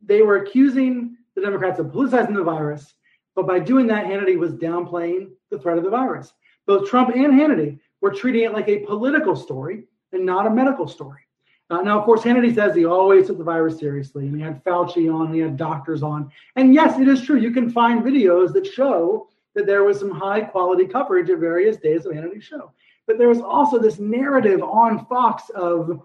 They 0.04 0.22
were 0.22 0.38
accusing 0.38 1.18
the 1.36 1.42
Democrats 1.42 1.80
of 1.80 1.88
politicizing 1.88 2.36
the 2.36 2.44
virus, 2.44 2.94
but 3.36 3.48
by 3.48 3.60
doing 3.60 3.88
that, 3.88 4.06
Hannity 4.06 4.38
was 4.38 4.54
downplaying 4.54 5.32
the 5.50 5.60
threat 5.60 5.78
of 5.78 5.84
the 5.84 5.90
virus. 5.90 6.34
Both 6.66 6.90
Trump 6.90 7.16
and 7.16 7.34
Hannity 7.34 7.80
were 8.02 8.12
treating 8.12 8.44
it 8.44 8.54
like 8.54 8.68
a 8.68 8.80
political 8.80 9.36
story 9.36 9.86
and 10.12 10.26
not 10.26 10.48
a 10.48 10.50
medical 10.50 10.88
story. 10.88 11.22
Uh, 11.70 11.82
now, 11.82 11.98
of 11.98 12.04
course, 12.04 12.22
Hannity 12.22 12.54
says 12.54 12.76
he 12.76 12.84
always 12.84 13.28
took 13.28 13.38
the 13.38 13.46
virus 13.46 13.80
seriously, 13.80 14.28
and 14.28 14.36
he 14.36 14.42
had 14.42 14.62
Fauci 14.66 15.14
on, 15.14 15.28
and 15.28 15.36
he 15.36 15.40
had 15.40 15.56
doctors 15.56 16.04
on. 16.04 16.30
And 16.58 16.74
yes, 16.74 17.00
it 17.00 17.08
is 17.08 17.22
true. 17.22 17.38
You 17.38 17.52
can 17.52 17.70
find 17.70 18.04
videos 18.04 18.52
that 18.54 18.68
show 18.68 19.30
that 19.56 19.66
there 19.66 19.84
was 19.84 19.98
some 19.98 20.12
high 20.12 20.42
quality 20.42 20.86
coverage 20.86 21.30
at 21.30 21.40
various 21.40 21.78
days 21.78 22.06
of 22.06 22.12
Hannity's 22.12 22.44
show. 22.44 22.74
But 23.08 23.18
there 23.18 23.30
was 23.30 23.40
also 23.40 23.80
this 23.80 24.00
narrative 24.00 24.62
on 24.62 25.06
Fox 25.06 25.50
of 25.52 26.02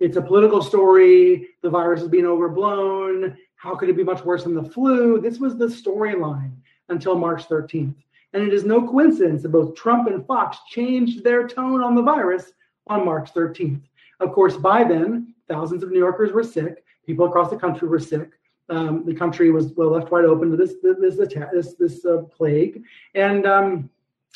it's 0.00 0.16
a 0.16 0.22
political 0.22 0.62
story, 0.62 1.48
the 1.62 1.70
virus 1.70 2.02
is 2.02 2.08
being 2.08 2.26
overblown. 2.26 3.36
How 3.56 3.74
could 3.74 3.88
it 3.88 3.96
be 3.96 4.04
much 4.04 4.24
worse 4.24 4.44
than 4.44 4.54
the 4.54 4.62
flu? 4.62 5.20
This 5.20 5.38
was 5.38 5.56
the 5.56 5.66
storyline 5.66 6.52
until 6.88 7.16
March 7.16 7.48
13th. 7.48 7.94
And 8.32 8.42
it 8.42 8.52
is 8.52 8.64
no 8.64 8.86
coincidence 8.86 9.42
that 9.42 9.50
both 9.50 9.74
Trump 9.74 10.08
and 10.08 10.26
Fox 10.26 10.58
changed 10.68 11.24
their 11.24 11.48
tone 11.48 11.82
on 11.82 11.94
the 11.94 12.02
virus 12.02 12.52
on 12.86 13.04
March 13.04 13.32
13th. 13.32 13.82
Of 14.20 14.32
course, 14.32 14.56
by 14.56 14.84
then, 14.84 15.34
thousands 15.48 15.82
of 15.82 15.90
New 15.90 15.98
Yorkers 15.98 16.32
were 16.32 16.42
sick. 16.42 16.84
People 17.06 17.26
across 17.26 17.50
the 17.50 17.56
country 17.56 17.88
were 17.88 17.98
sick. 17.98 18.30
Um, 18.68 19.04
the 19.06 19.14
country 19.14 19.50
was 19.50 19.72
well 19.76 19.90
left 19.90 20.10
wide 20.10 20.24
open 20.24 20.50
to 20.50 20.56
this 20.56 20.74
this 20.82 21.16
this 21.16 21.74
this 21.74 22.04
uh, 22.04 22.22
plague, 22.36 22.82
and 23.14 23.46
um, 23.46 23.88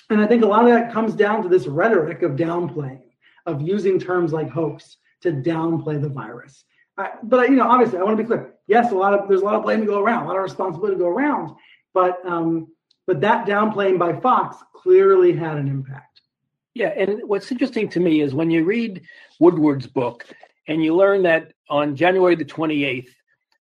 and 0.08 0.20
I 0.20 0.26
think 0.26 0.44
a 0.44 0.46
lot 0.46 0.62
of 0.62 0.70
that 0.70 0.92
comes 0.92 1.14
down 1.14 1.42
to 1.42 1.48
this 1.48 1.66
rhetoric 1.66 2.22
of 2.22 2.32
downplaying, 2.32 3.02
of 3.46 3.60
using 3.60 3.98
terms 3.98 4.32
like 4.32 4.48
hoax 4.48 4.98
to 5.22 5.32
downplay 5.32 6.00
the 6.00 6.08
virus. 6.08 6.64
I, 6.96 7.10
but 7.22 7.50
you 7.50 7.56
know, 7.56 7.68
obviously, 7.68 7.98
I 7.98 8.02
want 8.02 8.16
to 8.16 8.22
be 8.22 8.26
clear. 8.26 8.54
Yes, 8.66 8.92
a 8.92 8.94
lot 8.94 9.14
of 9.14 9.28
there's 9.28 9.42
a 9.42 9.44
lot 9.44 9.54
of 9.54 9.62
blame 9.62 9.80
to 9.80 9.86
go 9.86 10.00
around, 10.00 10.24
a 10.24 10.28
lot 10.28 10.36
of 10.36 10.42
responsibility 10.42 10.96
to 10.96 11.00
go 11.00 11.08
around, 11.08 11.56
but 11.94 12.24
um, 12.26 12.68
but 13.06 13.20
that 13.20 13.46
downplaying 13.46 13.98
by 13.98 14.18
Fox 14.20 14.56
clearly 14.74 15.32
had 15.32 15.56
an 15.56 15.68
impact. 15.68 16.20
Yeah, 16.74 16.88
and 16.88 17.22
what's 17.26 17.50
interesting 17.50 17.88
to 17.90 18.00
me 18.00 18.20
is 18.20 18.34
when 18.34 18.50
you 18.50 18.64
read 18.64 19.02
Woodward's 19.40 19.86
book 19.86 20.26
and 20.68 20.84
you 20.84 20.94
learn 20.94 21.22
that 21.24 21.52
on 21.68 21.96
January 21.96 22.36
the 22.36 22.44
28th, 22.44 23.08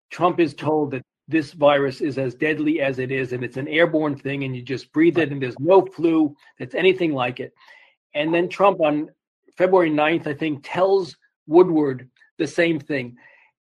Trump 0.10 0.40
is 0.40 0.54
told 0.54 0.92
that 0.92 1.04
this 1.28 1.54
virus 1.54 2.02
is 2.02 2.18
as 2.18 2.36
deadly 2.36 2.82
as 2.82 3.00
it 3.00 3.12
is 3.12 3.34
and 3.34 3.44
it's 3.44 3.58
an 3.58 3.68
airborne 3.68 4.18
thing 4.18 4.44
and 4.44 4.56
you 4.56 4.62
just 4.62 4.92
breathe 4.94 5.18
it 5.18 5.32
and 5.32 5.42
there's 5.42 5.60
no 5.60 5.86
flu 5.86 6.36
that's 6.58 6.76
anything 6.76 7.14
like 7.14 7.40
it. 7.40 7.54
And 8.14 8.34
then 8.34 8.50
Trump 8.50 8.82
on 8.82 9.10
February 9.58 9.92
9th, 9.92 10.28
I 10.28 10.34
think, 10.34 10.62
tells 10.64 11.16
Woodward 11.48 12.10
the 12.38 12.48
same 12.48 12.80
thing. 12.80 13.18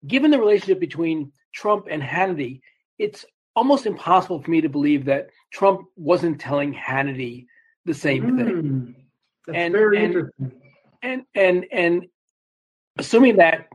Given 0.07 0.31
the 0.31 0.39
relationship 0.39 0.79
between 0.79 1.31
Trump 1.53 1.87
and 1.89 2.01
Hannity, 2.01 2.61
it's 2.97 3.25
almost 3.55 3.85
impossible 3.85 4.41
for 4.41 4.49
me 4.49 4.61
to 4.61 4.69
believe 4.69 5.05
that 5.05 5.29
Trump 5.51 5.87
wasn't 5.95 6.39
telling 6.39 6.73
Hannity 6.73 7.45
the 7.85 7.93
same 7.93 8.23
mm. 8.23 8.37
thing. 8.37 8.95
That's 9.45 9.57
and, 9.57 9.73
very 9.73 9.97
and, 9.97 10.05
interesting. 10.05 10.51
And 11.01 11.23
and 11.35 11.65
and 11.71 12.05
assuming 12.97 13.35
that 13.37 13.67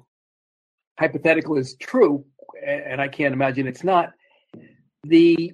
hypothetical 0.99 1.57
is 1.57 1.77
true, 1.77 2.25
and 2.67 3.01
I 3.01 3.09
can't 3.09 3.35
imagine 3.35 3.67
it's 3.67 3.85
not, 3.85 4.13
the 5.05 5.53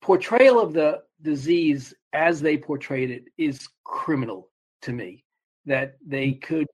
portrayal 0.00 0.60
of 0.60 0.72
the 0.72 1.00
disease 1.22 1.92
as 2.12 2.40
they 2.40 2.56
portrayed 2.56 3.10
it 3.10 3.24
is 3.36 3.68
criminal 3.84 4.48
to 4.82 4.92
me. 4.92 5.24
That 5.66 5.96
they 6.06 6.32
could, 6.32 6.66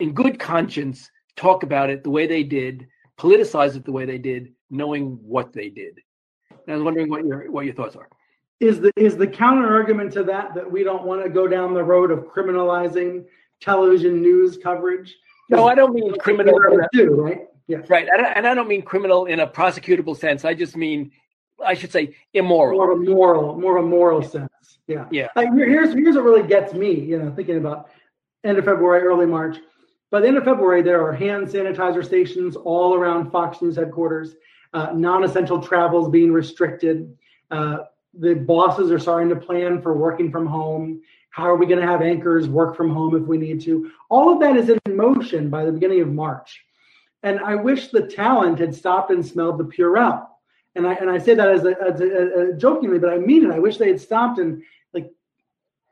in 0.00 0.12
good 0.12 0.38
conscience, 0.38 1.10
talk 1.36 1.62
about 1.62 1.90
it 1.90 2.04
the 2.04 2.10
way 2.10 2.26
they 2.26 2.42
did, 2.42 2.86
politicize 3.18 3.76
it 3.76 3.84
the 3.84 3.92
way 3.92 4.04
they 4.04 4.18
did, 4.18 4.52
knowing 4.70 5.18
what 5.22 5.52
they 5.52 5.68
did. 5.68 5.98
And 6.50 6.60
I 6.68 6.74
was 6.74 6.82
wondering 6.82 7.08
what 7.08 7.24
your 7.24 7.50
what 7.50 7.64
your 7.64 7.74
thoughts 7.74 7.96
are 7.96 8.08
is 8.60 8.80
the 8.80 8.92
is 8.96 9.16
the 9.16 9.26
counter 9.26 9.72
argument 9.72 10.12
to 10.12 10.24
that 10.24 10.54
that 10.54 10.70
we 10.70 10.82
don't 10.82 11.04
want 11.04 11.22
to 11.22 11.30
go 11.30 11.46
down 11.46 11.74
the 11.74 11.82
road 11.82 12.10
of 12.10 12.20
criminalizing 12.26 13.24
television 13.60 14.20
news 14.20 14.58
coverage? 14.58 15.16
No, 15.50 15.66
I 15.66 15.74
don't 15.74 15.94
mean 15.94 16.16
criminal. 16.18 16.58
Do, 16.92 17.22
right? 17.22 17.46
Yeah. 17.66 17.78
Right. 17.88 18.08
And 18.08 18.46
I 18.46 18.54
don't 18.54 18.68
mean 18.68 18.82
criminal 18.82 19.26
in 19.26 19.40
a 19.40 19.46
prosecutable 19.46 20.16
sense. 20.16 20.44
I 20.44 20.54
just 20.54 20.76
mean, 20.76 21.12
I 21.64 21.74
should 21.74 21.92
say, 21.92 22.16
immoral. 22.32 22.78
More 22.78 22.92
of 22.92 22.98
a 22.98 23.02
moral, 23.02 23.60
more 23.60 23.76
of 23.76 23.84
a 23.84 23.88
moral 23.88 24.22
sense. 24.22 24.48
Yeah. 24.86 25.06
Yeah. 25.10 25.28
Like, 25.36 25.48
here's 25.54 25.92
here's 25.94 26.16
what 26.16 26.24
really 26.24 26.48
gets 26.48 26.72
me. 26.72 26.92
You 26.92 27.18
know, 27.18 27.30
thinking 27.30 27.58
about 27.58 27.90
end 28.44 28.58
of 28.58 28.64
February, 28.64 29.02
early 29.02 29.26
March. 29.26 29.58
By 30.10 30.20
the 30.20 30.28
end 30.28 30.38
of 30.38 30.44
February, 30.44 30.82
there 30.82 31.04
are 31.06 31.12
hand 31.12 31.46
sanitizer 31.46 32.04
stations 32.04 32.56
all 32.56 32.94
around 32.94 33.30
Fox 33.30 33.60
News 33.60 33.76
headquarters. 33.76 34.36
Uh, 34.72 34.92
non-essential 34.94 35.62
travels 35.62 36.08
being 36.10 36.32
restricted. 36.32 37.16
Uh, 37.50 37.78
the 38.14 38.34
bosses 38.34 38.90
are 38.90 38.98
starting 38.98 39.28
to 39.28 39.36
plan 39.36 39.80
for 39.82 39.96
working 39.96 40.30
from 40.30 40.46
home. 40.46 41.00
How 41.30 41.44
are 41.44 41.56
we 41.56 41.66
going 41.66 41.80
to 41.80 41.86
have 41.86 42.02
anchors 42.02 42.48
work 42.48 42.76
from 42.76 42.90
home 42.92 43.14
if 43.16 43.22
we 43.22 43.38
need 43.38 43.60
to? 43.62 43.90
All 44.08 44.32
of 44.32 44.40
that 44.40 44.56
is 44.56 44.70
in 44.70 44.96
motion 44.96 45.50
by 45.50 45.64
the 45.64 45.72
beginning 45.72 46.00
of 46.00 46.08
March. 46.08 46.64
And 47.22 47.40
I 47.40 47.54
wish 47.54 47.88
the 47.88 48.06
talent 48.06 48.58
had 48.58 48.74
stopped 48.74 49.10
and 49.10 49.24
smelled 49.24 49.58
the 49.58 49.64
Purell. 49.64 50.26
And 50.74 50.86
I 50.86 50.94
and 50.94 51.10
I 51.10 51.18
say 51.18 51.34
that 51.34 51.48
as 51.48 51.64
a, 51.64 51.74
as 51.82 52.00
a, 52.00 52.50
a 52.50 52.52
jokingly, 52.54 52.98
but 52.98 53.10
I 53.10 53.18
mean 53.18 53.44
it. 53.44 53.50
I 53.50 53.58
wish 53.58 53.76
they 53.76 53.88
had 53.88 54.00
stopped 54.00 54.38
and 54.38 54.62
like 54.92 55.10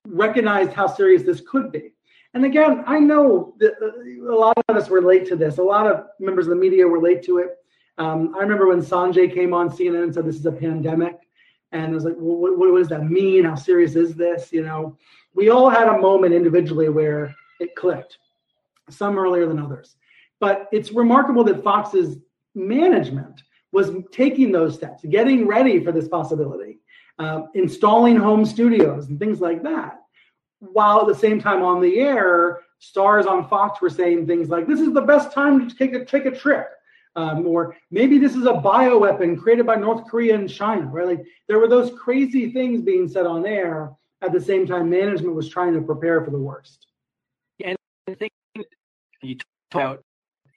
recognized 0.07 0.73
how 0.73 0.87
serious 0.87 1.23
this 1.23 1.41
could 1.41 1.73
be. 1.73 1.93
And 2.37 2.45
again, 2.45 2.85
I 2.87 2.99
know 2.99 3.55
that 3.61 3.73
uh, 3.81 4.31
a 4.31 4.37
lot 4.37 4.53
of 4.69 4.77
us 4.77 4.91
relate 4.91 5.27
to 5.29 5.37
this. 5.37 5.57
A 5.57 5.63
lot 5.63 5.87
of 5.87 6.05
members 6.21 6.45
of 6.47 6.51
the 6.51 6.57
media 6.57 6.87
relate 6.87 7.23
to 7.23 7.39
it. 7.39 7.57
Um, 7.97 8.35
I 8.37 8.41
remember 8.41 8.69
when 8.69 8.83
Sanjay 8.83 9.33
came 9.33 9.55
on 9.55 9.71
CNN 9.71 10.03
and 10.03 10.15
said 10.15 10.27
this 10.27 10.37
is 10.37 10.45
a 10.45 10.53
pandemic, 10.53 11.17
and 11.73 11.87
I 11.87 11.95
was 11.95 12.05
like, 12.05 12.17
well, 12.19 12.37
what, 12.37 12.59
what 12.59 12.77
does 12.77 12.91
that 12.91 13.09
mean? 13.09 13.45
How 13.45 13.55
serious 13.55 13.97
is 13.97 14.15
this? 14.17 14.53
You 14.53 14.65
know, 14.65 14.99
we 15.33 15.49
all 15.49 15.71
had 15.71 15.89
a 15.89 15.97
moment 15.97 16.35
individually 16.35 16.91
where 16.91 17.35
it 17.59 17.75
clicked, 17.75 18.19
some 18.91 19.19
earlier 19.19 19.47
than 19.47 19.59
others. 19.59 19.97
But 20.39 20.69
it's 20.73 20.93
remarkable 20.93 21.43
that 21.45 21.65
Fox's 21.65 22.19
management 22.55 23.45
was 23.73 23.93
taking 24.13 24.53
those 24.53 24.75
steps, 24.75 25.03
getting 25.09 25.47
ready 25.47 25.83
for 25.83 25.91
this 25.91 26.07
possibility, 26.07 26.81
uh, 27.19 27.45
installing 27.55 28.17
home 28.17 28.45
studios 28.45 29.09
and 29.09 29.19
things 29.19 29.41
like 29.41 29.63
that, 29.63 30.03
while 30.73 31.01
at 31.01 31.09
the 31.09 31.15
same 31.15 31.41
time 31.41 31.63
on 31.63 31.81
the 31.81 31.99
air, 31.99 32.61
stars 32.79 33.27
on 33.27 33.49
Fox 33.49 33.81
were 33.81 33.91
saying 33.91 34.27
things 34.27 34.49
like, 34.49 34.67
"This 34.67 34.81
is 34.81 34.93
the 34.93 35.03
best 35.03 35.33
time 35.33 35.69
to 35.69 35.75
take 35.75 35.95
a 35.95 36.05
take 36.05 36.27
a 36.27 36.31
trip." 36.31 36.69
Um, 37.17 37.47
or 37.47 37.75
maybe 37.91 38.19
this 38.19 38.37
is 38.37 38.45
a 38.45 38.53
bioweapon 38.53 39.41
created 39.41 39.65
by 39.65 39.77
North 39.77 40.07
Korea 40.07 40.35
and 40.35 40.51
China, 40.51 40.87
right? 40.87 41.07
Like 41.07 41.25
there 41.49 41.59
were 41.59 41.69
those 41.69 41.99
crazy 41.99 42.53
things 42.53 42.83
being 42.83 43.09
said 43.09 43.25
on 43.25 43.47
air 43.47 43.93
at 44.21 44.33
the 44.33 44.41
same 44.41 44.67
time 44.67 44.91
management 44.91 45.35
was 45.35 45.49
trying 45.49 45.73
to 45.75 45.81
prepare 45.81 46.23
for 46.23 46.31
the 46.31 46.39
worst. 46.39 46.87
And 47.65 47.77
I 48.07 48.15
think 48.15 48.33
you 49.23 49.37
talk 49.37 49.47
about 49.73 50.03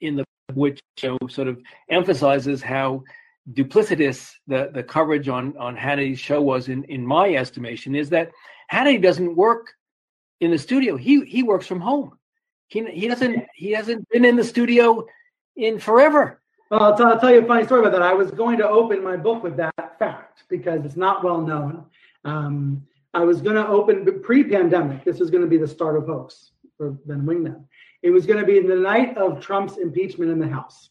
in 0.02 0.16
the 0.16 0.24
which 0.54 0.80
show 0.98 1.16
sort 1.28 1.48
of 1.48 1.60
emphasizes 1.88 2.62
how 2.62 3.04
duplicitous 3.52 4.32
the, 4.46 4.70
the 4.74 4.82
coverage 4.82 5.28
on, 5.28 5.56
on 5.56 5.76
Hannity's 5.76 6.18
show 6.18 6.42
was 6.42 6.68
in, 6.68 6.84
in 6.84 7.06
my 7.06 7.34
estimation 7.34 7.94
is 7.94 8.10
that 8.10 8.30
Hannity 8.72 9.00
doesn't 9.00 9.36
work 9.36 9.72
in 10.40 10.50
the 10.50 10.58
studio. 10.58 10.96
He 10.96 11.24
he 11.24 11.42
works 11.42 11.66
from 11.66 11.80
home. 11.80 12.18
He 12.68 12.84
he 12.86 13.08
doesn't 13.08 13.46
he 13.54 13.72
hasn't 13.72 14.08
been 14.08 14.24
in 14.24 14.36
the 14.36 14.44
studio 14.44 15.06
in 15.56 15.78
forever. 15.78 16.40
Well, 16.70 16.82
I'll, 16.82 16.96
t- 16.96 17.02
I'll 17.02 17.18
tell 17.18 17.32
you 17.32 17.40
a 17.40 17.46
funny 17.46 17.64
story 17.64 17.80
about 17.80 17.92
that. 17.92 18.02
I 18.02 18.14
was 18.14 18.30
going 18.30 18.58
to 18.58 18.68
open 18.68 19.02
my 19.02 19.16
book 19.16 19.42
with 19.42 19.56
that 19.56 19.98
fact 19.98 20.44
because 20.48 20.84
it's 20.84 20.96
not 20.96 21.24
well 21.24 21.40
known. 21.40 21.84
Um, 22.24 22.86
I 23.12 23.24
was 23.24 23.42
going 23.42 23.56
to 23.56 23.66
open 23.66 24.22
pre-pandemic. 24.22 25.04
This 25.04 25.18
was 25.18 25.30
going 25.30 25.42
to 25.42 25.48
be 25.48 25.56
the 25.56 25.66
start 25.66 25.96
of 25.96 26.06
hoax 26.06 26.52
for 26.76 26.92
Ben 26.92 27.22
Wingman. 27.22 27.64
It 28.02 28.10
was 28.10 28.24
going 28.24 28.38
to 28.38 28.46
be 28.46 28.60
the 28.60 28.76
night 28.76 29.16
of 29.18 29.40
Trump's 29.40 29.78
impeachment 29.78 30.30
in 30.30 30.38
the 30.38 30.46
House, 30.46 30.90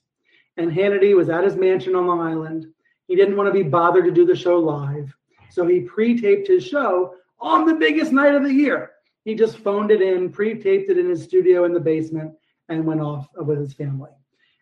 and 0.58 0.70
Hannity 0.70 1.16
was 1.16 1.30
at 1.30 1.46
his 1.46 1.56
mansion 1.56 1.96
on 1.96 2.08
Long 2.08 2.20
Island. 2.20 2.66
He 3.08 3.16
didn't 3.16 3.38
want 3.38 3.48
to 3.48 3.54
be 3.54 3.64
bothered 3.64 4.04
to 4.04 4.12
do 4.12 4.26
the 4.26 4.36
show 4.36 4.60
live, 4.60 5.16
so 5.50 5.66
he 5.66 5.80
pre-taped 5.80 6.50
his 6.50 6.68
show 6.68 7.16
on 7.40 7.66
the 7.66 7.76
biggest 7.76 8.12
night 8.12 8.36
of 8.36 8.44
the 8.44 8.54
year. 8.54 8.92
He 9.30 9.36
just 9.36 9.60
phoned 9.60 9.92
it 9.92 10.02
in, 10.02 10.32
pre-taped 10.32 10.89
it 10.89 10.98
in 10.98 11.08
his 11.08 11.22
studio 11.22 11.65
in 11.65 11.72
the 11.72 11.80
basement, 11.80 12.34
and 12.68 12.84
went 12.84 13.00
off 13.00 13.28
with 13.36 13.60
his 13.60 13.74
family. 13.74 14.10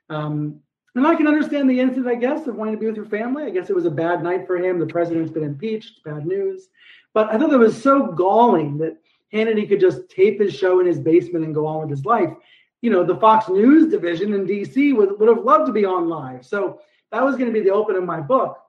Um, 0.10 0.60
and 0.94 1.08
I 1.08 1.16
can 1.16 1.26
understand 1.26 1.70
the 1.70 1.80
instinct, 1.80 2.10
I 2.10 2.16
guess, 2.16 2.48
of 2.48 2.56
wanting 2.56 2.74
to 2.74 2.80
be 2.82 2.86
with 2.86 2.98
your 2.98 3.06
family. 3.06 3.44
I 3.44 3.50
guess 3.50 3.70
it 3.70 3.76
was 3.78 3.86
a 3.86 3.90
bad 3.90 4.22
night 4.22 4.46
for 4.46 4.58
him. 4.58 4.78
The 4.78 4.86
president's 4.86 5.32
been 5.32 5.44
impeached, 5.44 6.04
bad 6.04 6.26
news. 6.26 6.68
But 7.14 7.34
I 7.34 7.38
thought 7.38 7.54
it 7.54 7.58
was 7.58 7.82
so 7.82 8.08
galling 8.08 8.78
that 8.80 8.98
Hannity 9.34 9.70
could 9.70 9.80
just 9.80 10.10
tape 10.10 10.42
his 10.42 10.54
show 10.54 10.82
in 10.82 10.86
his 10.86 11.00
basement 11.00 11.46
and 11.46 11.56
go 11.56 11.66
on 11.66 11.80
with 11.80 11.90
his 11.90 12.04
life. 12.04 12.34
You 12.82 12.90
know, 12.90 13.06
the 13.06 13.16
Fox 13.16 13.48
News 13.48 13.90
division 13.90 14.34
in 14.34 14.46
DC 14.46 14.94
would, 14.98 15.18
would 15.18 15.30
have 15.30 15.46
loved 15.46 15.68
to 15.68 15.72
be 15.72 15.86
on 15.86 16.10
live. 16.10 16.46
So 16.46 16.82
that 17.14 17.24
was 17.24 17.38
going 17.38 17.48
to 17.48 17.58
be 17.58 17.64
the 17.64 17.74
open 17.74 17.96
of 17.96 18.04
my 18.04 18.20
book. 18.20 18.60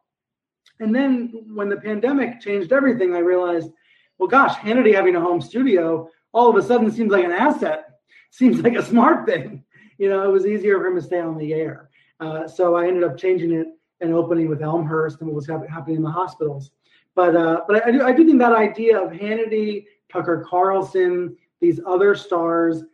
And 0.78 0.94
then 0.94 1.32
when 1.56 1.68
the 1.68 1.76
pandemic 1.76 2.40
changed 2.40 2.72
everything, 2.72 3.16
I 3.16 3.18
realized, 3.18 3.72
well, 4.18 4.28
gosh, 4.28 4.56
Hannity 4.56 4.94
having 4.94 5.16
a 5.16 5.20
home 5.20 5.40
studio 5.40 6.08
all 6.32 6.50
of 6.50 6.56
a 6.56 6.62
sudden 6.62 6.90
seems 6.90 7.10
like 7.10 7.24
an 7.24 7.32
asset, 7.32 8.00
seems 8.30 8.60
like 8.60 8.74
a 8.74 8.84
smart 8.84 9.26
thing. 9.26 9.64
You 10.00 10.08
know, 10.08 10.22
it 10.22 10.32
was 10.32 10.46
easier 10.46 10.78
for 10.78 10.86
him 10.86 10.94
to 10.94 11.02
stay 11.02 11.18
on 11.18 11.36
the 11.36 11.52
air. 11.52 11.90
Uh, 12.20 12.46
so 12.46 12.76
I 12.76 12.86
ended 12.86 13.02
up 13.02 13.18
changing 13.18 13.50
it 13.50 13.66
and 14.00 14.14
opening 14.14 14.48
with 14.48 14.62
Elmhurst 14.62 15.20
and 15.20 15.28
what 15.28 15.34
was 15.34 15.48
happening 15.48 15.96
in 15.96 16.02
the 16.02 16.08
hospitals. 16.08 16.70
But 17.16 17.34
uh, 17.34 17.62
but 17.66 17.84
I, 17.84 17.88
I, 17.88 17.90
do 17.90 18.02
I 18.04 18.12
do 18.12 18.24
think 18.24 18.38
that 18.38 18.52
idea 18.52 18.96
of 18.96 19.10
Hannity, 19.10 19.86
Tucker 20.08 20.46
Carlson, 20.48 21.36
these 21.60 21.80
other 21.84 22.14
stars 22.14 22.84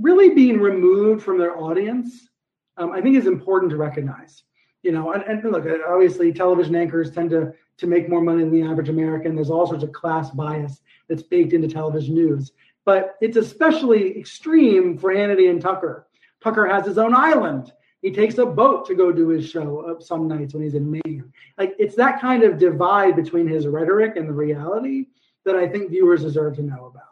really 0.00 0.30
being 0.30 0.60
removed 0.60 1.22
from 1.22 1.38
their 1.38 1.56
audience, 1.56 2.28
um, 2.76 2.90
I 2.90 3.00
think 3.00 3.16
is 3.16 3.28
important 3.28 3.70
to 3.70 3.76
recognize. 3.76 4.42
You 4.86 4.92
know, 4.92 5.10
and, 5.10 5.24
and 5.24 5.42
look, 5.50 5.66
uh, 5.66 5.78
obviously 5.88 6.32
television 6.32 6.76
anchors 6.76 7.10
tend 7.10 7.30
to 7.30 7.52
to 7.78 7.86
make 7.88 8.08
more 8.08 8.20
money 8.20 8.44
than 8.44 8.52
the 8.52 8.62
average 8.62 8.88
American. 8.88 9.34
There's 9.34 9.50
all 9.50 9.66
sorts 9.66 9.82
of 9.82 9.90
class 9.90 10.30
bias 10.30 10.80
that's 11.08 11.24
baked 11.24 11.52
into 11.52 11.66
television 11.66 12.14
news. 12.14 12.52
But 12.84 13.16
it's 13.20 13.36
especially 13.36 14.16
extreme 14.16 14.96
for 14.96 15.12
Hannity 15.12 15.50
and 15.50 15.60
Tucker. 15.60 16.06
Tucker 16.40 16.66
has 16.66 16.86
his 16.86 16.98
own 16.98 17.14
island. 17.16 17.72
He 18.00 18.12
takes 18.12 18.38
a 18.38 18.46
boat 18.46 18.86
to 18.86 18.94
go 18.94 19.10
do 19.10 19.26
his 19.28 19.50
show 19.50 19.96
some 19.98 20.28
nights 20.28 20.54
when 20.54 20.62
he's 20.62 20.74
in 20.74 20.88
Maine. 20.88 21.32
Like 21.58 21.74
it's 21.80 21.96
that 21.96 22.20
kind 22.20 22.44
of 22.44 22.56
divide 22.56 23.16
between 23.16 23.48
his 23.48 23.66
rhetoric 23.66 24.16
and 24.16 24.28
the 24.28 24.32
reality 24.32 25.06
that 25.44 25.56
I 25.56 25.66
think 25.66 25.90
viewers 25.90 26.22
deserve 26.22 26.54
to 26.56 26.62
know 26.62 26.84
about. 26.86 27.02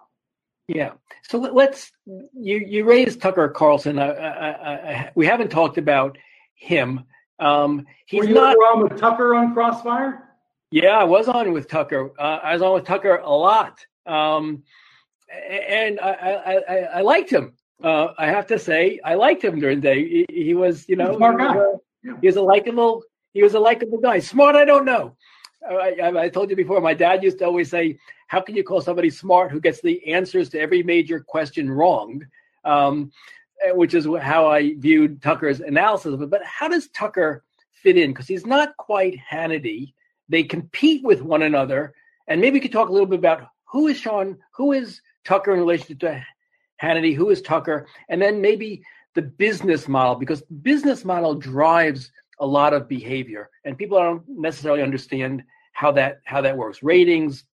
Yeah. 0.68 0.92
So 1.24 1.38
let's 1.38 1.90
you 2.06 2.58
you 2.58 2.84
raised 2.84 3.20
Tucker 3.20 3.48
Carlson. 3.48 3.98
I, 3.98 4.10
I, 4.10 4.48
I, 4.48 5.10
we 5.16 5.26
haven't 5.26 5.50
talked 5.50 5.76
about 5.76 6.18
him. 6.54 7.04
Um, 7.38 7.86
he's 8.06 8.20
Were 8.20 8.26
you 8.26 8.34
not 8.34 8.56
on 8.56 8.82
with 8.82 8.98
Tucker 8.98 9.34
on 9.34 9.54
Crossfire. 9.54 10.28
Yeah, 10.70 10.98
I 10.98 11.04
was 11.04 11.28
on 11.28 11.52
with 11.52 11.68
Tucker. 11.68 12.12
Uh, 12.18 12.40
I 12.42 12.52
was 12.54 12.62
on 12.62 12.74
with 12.74 12.84
Tucker 12.84 13.16
a 13.16 13.30
lot, 13.30 13.84
um, 14.06 14.62
and 15.48 16.00
I, 16.00 16.10
I, 16.68 16.74
I 16.98 17.00
liked 17.02 17.30
him 17.30 17.54
uh, 17.82 18.14
I 18.16 18.26
have 18.26 18.46
to 18.48 18.58
say, 18.58 19.00
I 19.04 19.14
liked 19.14 19.42
him 19.42 19.58
during 19.58 19.80
the 19.80 19.88
day. 19.88 20.08
He, 20.08 20.26
he 20.44 20.54
was, 20.54 20.88
you 20.88 20.96
know, 20.96 21.16
smart 21.16 21.38
guy. 21.38 21.56
He 22.20 22.26
was 22.26 22.36
a 22.36 22.42
likable. 22.42 23.02
He 23.32 23.42
was 23.42 23.54
a 23.54 23.60
likable 23.60 23.98
guy. 23.98 24.20
Smart, 24.20 24.56
I 24.56 24.64
don't 24.64 24.84
know. 24.84 25.16
I, 25.68 25.96
I, 26.02 26.22
I, 26.24 26.28
told 26.28 26.50
you 26.50 26.56
before. 26.56 26.80
My 26.80 26.94
dad 26.94 27.22
used 27.22 27.38
to 27.38 27.46
always 27.46 27.70
say, 27.70 27.98
"How 28.28 28.40
can 28.40 28.54
you 28.54 28.62
call 28.62 28.80
somebody 28.80 29.10
smart 29.10 29.50
who 29.50 29.60
gets 29.60 29.80
the 29.80 30.12
answers 30.12 30.50
to 30.50 30.60
every 30.60 30.82
major 30.82 31.20
question 31.20 31.70
wrong?" 31.70 32.22
Um, 32.64 33.10
Uh, 33.64 33.74
which 33.74 33.94
is 33.94 34.06
how 34.20 34.46
I 34.46 34.74
viewed 34.74 35.22
Tucker's 35.22 35.60
analysis 35.60 36.12
of 36.12 36.22
it. 36.22 36.30
But 36.30 36.44
how 36.44 36.68
does 36.68 36.88
Tucker 36.88 37.44
fit 37.72 37.96
in? 37.96 38.10
Because 38.10 38.26
he's 38.26 38.46
not 38.46 38.76
quite 38.76 39.18
Hannity. 39.30 39.92
They 40.28 40.42
compete 40.42 41.04
with 41.04 41.22
one 41.22 41.42
another, 41.42 41.94
and 42.26 42.40
maybe 42.40 42.56
you 42.56 42.62
could 42.62 42.72
talk 42.72 42.88
a 42.88 42.92
little 42.92 43.06
bit 43.06 43.18
about 43.18 43.48
who 43.64 43.88
is 43.88 43.98
Sean, 43.98 44.38
who 44.52 44.72
is 44.72 45.00
Tucker 45.24 45.52
in 45.52 45.60
relation 45.60 45.96
to 45.98 46.24
Hannity, 46.82 47.14
who 47.14 47.30
is 47.30 47.42
Tucker, 47.42 47.86
and 48.08 48.20
then 48.20 48.40
maybe 48.40 48.82
the 49.14 49.22
business 49.22 49.86
model, 49.86 50.16
because 50.16 50.42
business 50.62 51.04
model 51.04 51.34
drives 51.34 52.10
a 52.40 52.46
lot 52.46 52.72
of 52.72 52.88
behavior, 52.88 53.50
and 53.64 53.78
people 53.78 53.98
don't 53.98 54.22
necessarily 54.28 54.82
understand 54.82 55.42
how 55.72 55.92
that 55.92 56.20
how 56.24 56.40
that 56.40 56.56
works. 56.56 56.82
Ratings, 56.82 57.44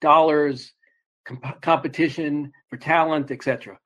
dollars, 0.00 0.72
comp- 1.24 1.60
competition 1.62 2.52
for 2.68 2.76
talent, 2.76 3.30
etc. 3.30 3.78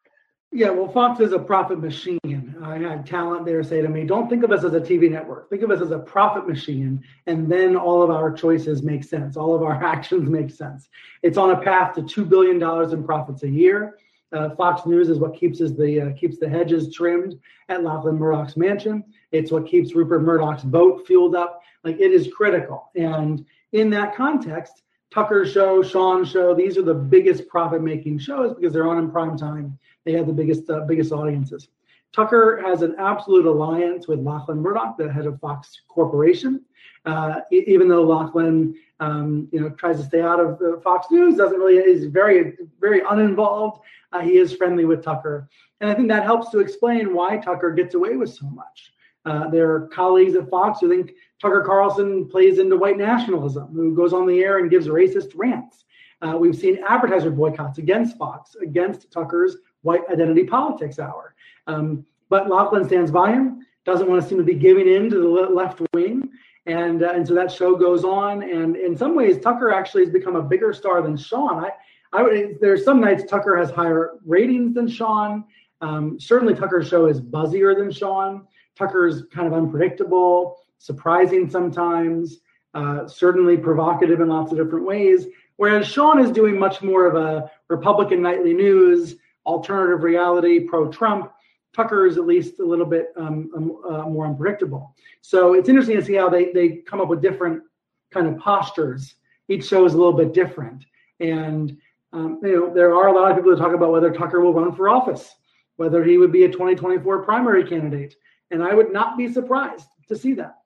Yeah, 0.52 0.70
well, 0.70 0.88
Fox 0.90 1.20
is 1.20 1.32
a 1.32 1.38
profit 1.38 1.78
machine. 1.78 2.56
I 2.60 2.76
had 2.78 3.06
talent 3.06 3.46
there 3.46 3.62
say 3.62 3.82
to 3.82 3.88
me, 3.88 4.04
"Don't 4.04 4.28
think 4.28 4.42
of 4.42 4.50
us 4.50 4.64
as 4.64 4.74
a 4.74 4.80
TV 4.80 5.08
network. 5.08 5.48
Think 5.48 5.62
of 5.62 5.70
us 5.70 5.80
as 5.80 5.92
a 5.92 5.98
profit 6.00 6.48
machine, 6.48 7.04
and 7.26 7.48
then 7.48 7.76
all 7.76 8.02
of 8.02 8.10
our 8.10 8.32
choices 8.32 8.82
make 8.82 9.04
sense. 9.04 9.36
All 9.36 9.54
of 9.54 9.62
our 9.62 9.84
actions 9.84 10.28
make 10.28 10.50
sense. 10.50 10.88
It's 11.22 11.38
on 11.38 11.52
a 11.52 11.60
path 11.60 11.94
to 11.94 12.02
two 12.02 12.24
billion 12.24 12.58
dollars 12.58 12.92
in 12.92 13.04
profits 13.04 13.44
a 13.44 13.48
year." 13.48 13.96
Uh, 14.32 14.50
Fox 14.54 14.86
News 14.86 15.08
is 15.08 15.18
what 15.18 15.34
keeps 15.34 15.58
the 15.58 16.00
uh, 16.00 16.12
keeps 16.14 16.38
the 16.38 16.48
hedges 16.48 16.92
trimmed 16.92 17.38
at 17.68 17.84
Lachlan 17.84 18.18
Murdoch's 18.18 18.56
mansion. 18.56 19.04
It's 19.30 19.52
what 19.52 19.66
keeps 19.66 19.94
Rupert 19.94 20.22
Murdoch's 20.22 20.64
boat 20.64 21.06
fueled 21.06 21.36
up. 21.36 21.62
Like 21.84 22.00
it 22.00 22.10
is 22.10 22.28
critical. 22.32 22.90
And 22.96 23.44
in 23.72 23.90
that 23.90 24.16
context, 24.16 24.82
Tucker's 25.12 25.50
show, 25.50 25.82
Sean's 25.82 26.30
show, 26.30 26.54
these 26.54 26.78
are 26.78 26.82
the 26.82 26.94
biggest 26.94 27.48
profit 27.48 27.82
making 27.82 28.18
shows 28.18 28.54
because 28.54 28.72
they're 28.72 28.88
on 28.88 28.98
in 28.98 29.10
prime 29.10 29.36
time. 29.36 29.76
They 30.04 30.12
have 30.12 30.26
the 30.26 30.32
biggest 30.32 30.70
uh, 30.70 30.80
biggest 30.86 31.12
audiences. 31.12 31.68
Tucker 32.12 32.60
has 32.64 32.82
an 32.82 32.94
absolute 32.98 33.46
alliance 33.46 34.08
with 34.08 34.20
Lachlan 34.20 34.60
Murdoch, 34.60 34.96
the 34.96 35.12
head 35.12 35.26
of 35.26 35.38
Fox 35.40 35.82
Corporation. 35.88 36.64
Uh, 37.06 37.40
even 37.50 37.88
though 37.88 38.02
Lachlan, 38.02 38.74
um, 38.98 39.48
you 39.52 39.60
know, 39.60 39.70
tries 39.70 39.96
to 39.98 40.04
stay 40.04 40.20
out 40.20 40.38
of 40.38 40.60
uh, 40.60 40.78
Fox 40.80 41.06
News, 41.10 41.36
doesn't 41.36 41.58
really 41.58 41.76
is 41.76 42.06
very 42.06 42.56
very 42.80 43.02
uninvolved. 43.08 43.82
Uh, 44.12 44.20
he 44.20 44.38
is 44.38 44.54
friendly 44.54 44.84
with 44.84 45.02
Tucker, 45.02 45.48
and 45.80 45.90
I 45.90 45.94
think 45.94 46.08
that 46.08 46.24
helps 46.24 46.50
to 46.50 46.60
explain 46.60 47.14
why 47.14 47.36
Tucker 47.38 47.72
gets 47.72 47.94
away 47.94 48.16
with 48.16 48.32
so 48.32 48.46
much. 48.46 48.92
Uh, 49.24 49.48
there 49.48 49.70
are 49.72 49.88
colleagues 49.88 50.34
at 50.34 50.48
Fox 50.48 50.80
who 50.80 50.88
think 50.88 51.12
Tucker 51.40 51.62
Carlson 51.64 52.26
plays 52.26 52.58
into 52.58 52.76
white 52.76 52.98
nationalism, 52.98 53.68
who 53.72 53.94
goes 53.94 54.12
on 54.12 54.26
the 54.26 54.40
air 54.40 54.58
and 54.58 54.70
gives 54.70 54.88
racist 54.88 55.32
rants. 55.34 55.84
Uh, 56.22 56.36
we've 56.38 56.56
seen 56.56 56.78
advertiser 56.86 57.30
boycotts 57.30 57.78
against 57.78 58.18
Fox, 58.18 58.54
against 58.56 59.10
Tucker's 59.10 59.56
white 59.82 60.02
identity 60.10 60.44
politics 60.44 60.98
hour. 60.98 61.34
Um, 61.66 62.04
but 62.28 62.48
Lachlan 62.48 62.84
stands 62.86 63.10
by 63.10 63.32
him, 63.32 63.66
doesn't 63.84 64.08
want 64.08 64.22
to 64.22 64.28
seem 64.28 64.36
to 64.38 64.44
be 64.44 64.54
giving 64.54 64.86
in 64.86 65.08
to 65.10 65.18
the 65.18 65.28
left 65.28 65.80
wing. 65.94 66.28
And, 66.66 67.02
uh, 67.02 67.12
and 67.14 67.26
so 67.26 67.34
that 67.34 67.50
show 67.50 67.74
goes 67.74 68.04
on. 68.04 68.42
And 68.42 68.76
in 68.76 68.96
some 68.96 69.14
ways, 69.14 69.38
Tucker 69.38 69.72
actually 69.72 70.04
has 70.04 70.12
become 70.12 70.36
a 70.36 70.42
bigger 70.42 70.74
star 70.74 71.00
than 71.00 71.16
Sean. 71.16 71.64
I, 71.64 71.70
I 72.12 72.22
would, 72.22 72.58
there's 72.60 72.84
some 72.84 73.00
nights 73.00 73.24
Tucker 73.24 73.56
has 73.56 73.70
higher 73.70 74.18
ratings 74.26 74.74
than 74.74 74.88
Sean. 74.88 75.44
Um, 75.80 76.20
certainly, 76.20 76.54
Tucker's 76.54 76.88
show 76.88 77.06
is 77.06 77.20
buzzier 77.20 77.74
than 77.76 77.90
Sean. 77.90 78.46
Tucker's 78.76 79.22
kind 79.32 79.46
of 79.46 79.54
unpredictable, 79.54 80.58
surprising 80.80 81.48
sometimes, 81.48 82.40
uh, 82.74 83.06
certainly 83.06 83.56
provocative 83.56 84.20
in 84.20 84.28
lots 84.28 84.50
of 84.50 84.58
different 84.58 84.86
ways. 84.86 85.26
Whereas 85.56 85.86
Sean 85.86 86.18
is 86.18 86.30
doing 86.30 86.58
much 86.58 86.82
more 86.82 87.06
of 87.06 87.14
a 87.14 87.50
Republican 87.68 88.22
nightly 88.22 88.54
news, 88.54 89.16
alternative 89.44 90.02
reality, 90.02 90.60
pro 90.60 90.90
Trump. 90.90 91.32
Tucker 91.76 92.06
is 92.06 92.16
at 92.16 92.26
least 92.26 92.58
a 92.60 92.64
little 92.64 92.86
bit 92.86 93.12
um, 93.16 93.50
um, 93.54 93.78
uh, 93.88 94.08
more 94.08 94.26
unpredictable. 94.26 94.96
So 95.20 95.52
it's 95.52 95.68
interesting 95.68 95.96
to 95.96 96.04
see 96.04 96.14
how 96.14 96.30
they, 96.30 96.50
they 96.52 96.76
come 96.76 97.00
up 97.00 97.08
with 97.08 97.20
different 97.20 97.62
kind 98.10 98.26
of 98.26 98.38
postures. 98.38 99.14
Each 99.48 99.66
show 99.66 99.84
is 99.84 99.92
a 99.92 99.98
little 99.98 100.14
bit 100.14 100.32
different. 100.32 100.84
And 101.20 101.76
um, 102.12 102.40
you 102.42 102.56
know, 102.56 102.74
there 102.74 102.94
are 102.96 103.08
a 103.08 103.12
lot 103.12 103.30
of 103.30 103.36
people 103.36 103.52
who 103.52 103.58
talk 103.58 103.74
about 103.74 103.92
whether 103.92 104.10
Tucker 104.10 104.40
will 104.40 104.54
run 104.54 104.74
for 104.74 104.88
office, 104.88 105.30
whether 105.76 106.02
he 106.02 106.16
would 106.16 106.32
be 106.32 106.44
a 106.44 106.48
2024 106.48 107.22
primary 107.22 107.68
candidate. 107.68 108.16
And 108.50 108.62
I 108.62 108.74
would 108.74 108.92
not 108.92 109.18
be 109.18 109.30
surprised 109.30 109.86
to 110.08 110.16
see 110.16 110.32
that. 110.34 110.59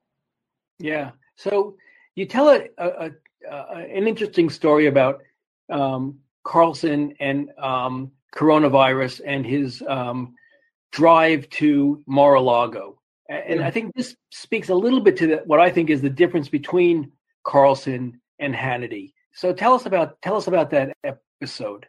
Yeah. 0.79 1.11
So 1.35 1.77
you 2.15 2.25
tell 2.25 2.49
a, 2.49 2.67
a, 2.77 3.11
a 3.49 3.75
an 3.75 4.07
interesting 4.07 4.49
story 4.49 4.87
about 4.87 5.21
um, 5.69 6.19
Carlson 6.43 7.15
and 7.19 7.49
um, 7.57 8.11
coronavirus 8.35 9.21
and 9.25 9.45
his 9.45 9.83
um, 9.87 10.35
drive 10.91 11.49
to 11.49 12.03
Mar-a-Lago. 12.07 12.99
And 13.27 13.59
yeah. 13.59 13.67
I 13.67 13.71
think 13.71 13.95
this 13.95 14.15
speaks 14.31 14.69
a 14.69 14.75
little 14.75 15.01
bit 15.01 15.17
to 15.17 15.27
the, 15.27 15.35
what 15.45 15.59
I 15.59 15.71
think 15.71 15.89
is 15.89 16.01
the 16.01 16.09
difference 16.09 16.47
between 16.47 17.11
Carlson 17.43 18.21
and 18.39 18.53
Hannity. 18.53 19.13
So 19.33 19.51
tell 19.51 19.73
us 19.73 19.85
about 19.85 20.21
tell 20.21 20.37
us 20.37 20.47
about 20.47 20.69
that 20.71 20.95
episode. 21.41 21.87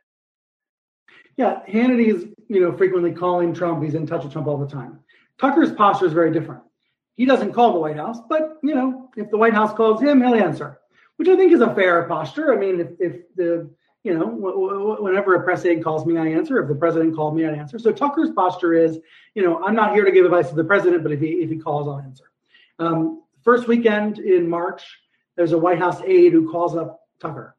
Yeah, 1.37 1.61
Hannity 1.69 2.13
is 2.13 2.27
you 2.49 2.61
know 2.61 2.77
frequently 2.77 3.13
calling 3.13 3.53
Trump. 3.53 3.85
He's 3.85 3.95
in 3.95 4.07
touch 4.07 4.25
with 4.25 4.33
Trump 4.33 4.49
all 4.49 4.57
the 4.57 4.67
time. 4.67 5.01
Tucker's 5.39 5.73
posture 5.73 6.07
is 6.07 6.15
very 6.15 6.33
different. 6.33 6.63
He 7.17 7.25
doesn't 7.25 7.53
call 7.53 7.73
the 7.73 7.81
White 7.81 7.97
House, 7.97 8.19
but 8.29 8.59
you 8.63 8.75
know 8.75 9.11
if 9.17 9.31
the 9.31 9.39
White 9.39 9.55
House 9.55 9.75
calls 9.75 10.01
him, 10.01 10.23
he'll 10.23 10.35
answer, 10.35 10.79
which 11.17 11.29
I 11.29 11.37
think 11.37 11.53
is 11.53 11.61
a 11.61 11.75
fair 11.75 12.05
posture. 12.05 12.55
I 12.55 12.57
mean, 12.59 12.81
if, 12.81 12.89
if 13.01 13.35
the 13.35 13.71
you 14.07 14.17
know, 14.17 14.27
whenever 15.01 15.35
a 15.35 15.43
press 15.43 15.65
aide 15.65 15.83
calls 15.83 16.07
me, 16.07 16.17
I 16.17 16.29
answer. 16.29 16.63
If 16.63 16.69
the 16.69 16.77
president 16.77 17.17
called 17.17 17.35
me, 17.35 17.45
I 17.45 17.51
answer. 17.51 17.77
So 17.77 17.91
Tucker's 17.91 18.31
posture 18.31 18.73
is, 18.73 19.01
you 19.35 19.43
know, 19.43 19.61
I'm 19.65 19.75
not 19.75 19.95
here 19.95 20.05
to 20.05 20.13
give 20.13 20.25
advice 20.25 20.49
to 20.51 20.55
the 20.55 20.63
president, 20.63 21.03
but 21.03 21.11
if 21.11 21.19
he 21.19 21.27
if 21.27 21.51
he 21.51 21.59
calls, 21.59 21.89
I'll 21.89 21.99
answer. 21.99 22.31
Um, 22.79 23.23
first 23.43 23.67
weekend 23.67 24.21
in 24.21 24.49
March, 24.49 24.85
there's 25.35 25.51
a 25.51 25.59
White 25.59 25.81
House 25.81 26.01
aide 26.03 26.33
who 26.33 26.49
calls 26.49 26.77
up 26.77 27.01
Tucker 27.19 27.57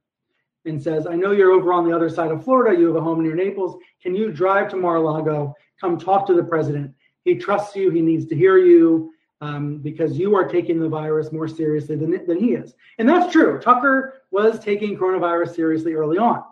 and 0.63 0.81
says, 0.81 1.05
"I 1.05 1.15
know 1.15 1.31
you're 1.31 1.51
over 1.51 1.73
on 1.73 1.85
the 1.85 1.93
other 1.93 2.07
side 2.07 2.31
of 2.31 2.45
Florida. 2.45 2.79
You 2.79 2.87
have 2.87 2.95
a 2.95 3.01
home 3.01 3.21
near 3.21 3.35
Naples. 3.35 3.77
Can 4.01 4.15
you 4.15 4.31
drive 4.31 4.69
to 4.69 4.77
Mar-a-Lago? 4.77 5.53
Come 5.81 5.99
talk 5.99 6.25
to 6.27 6.33
the 6.33 6.45
president. 6.45 6.93
He 7.25 7.35
trusts 7.35 7.75
you. 7.75 7.89
He 7.89 8.01
needs 8.01 8.25
to 8.27 8.37
hear 8.37 8.57
you." 8.57 9.11
Um, 9.39 9.77
because 9.77 10.17
you 10.17 10.35
are 10.35 10.47
taking 10.47 10.79
the 10.79 10.89
virus 10.89 11.31
more 11.31 11.47
seriously 11.47 11.95
than, 11.95 12.25
than 12.25 12.39
he 12.39 12.53
is. 12.53 12.73
And 12.97 13.07
that's 13.07 13.31
true. 13.31 13.59
Tucker 13.59 14.23
was 14.31 14.59
taking 14.59 14.97
coronavirus 14.97 15.55
seriously 15.55 15.93
early 15.93 16.17
on. 16.17 16.43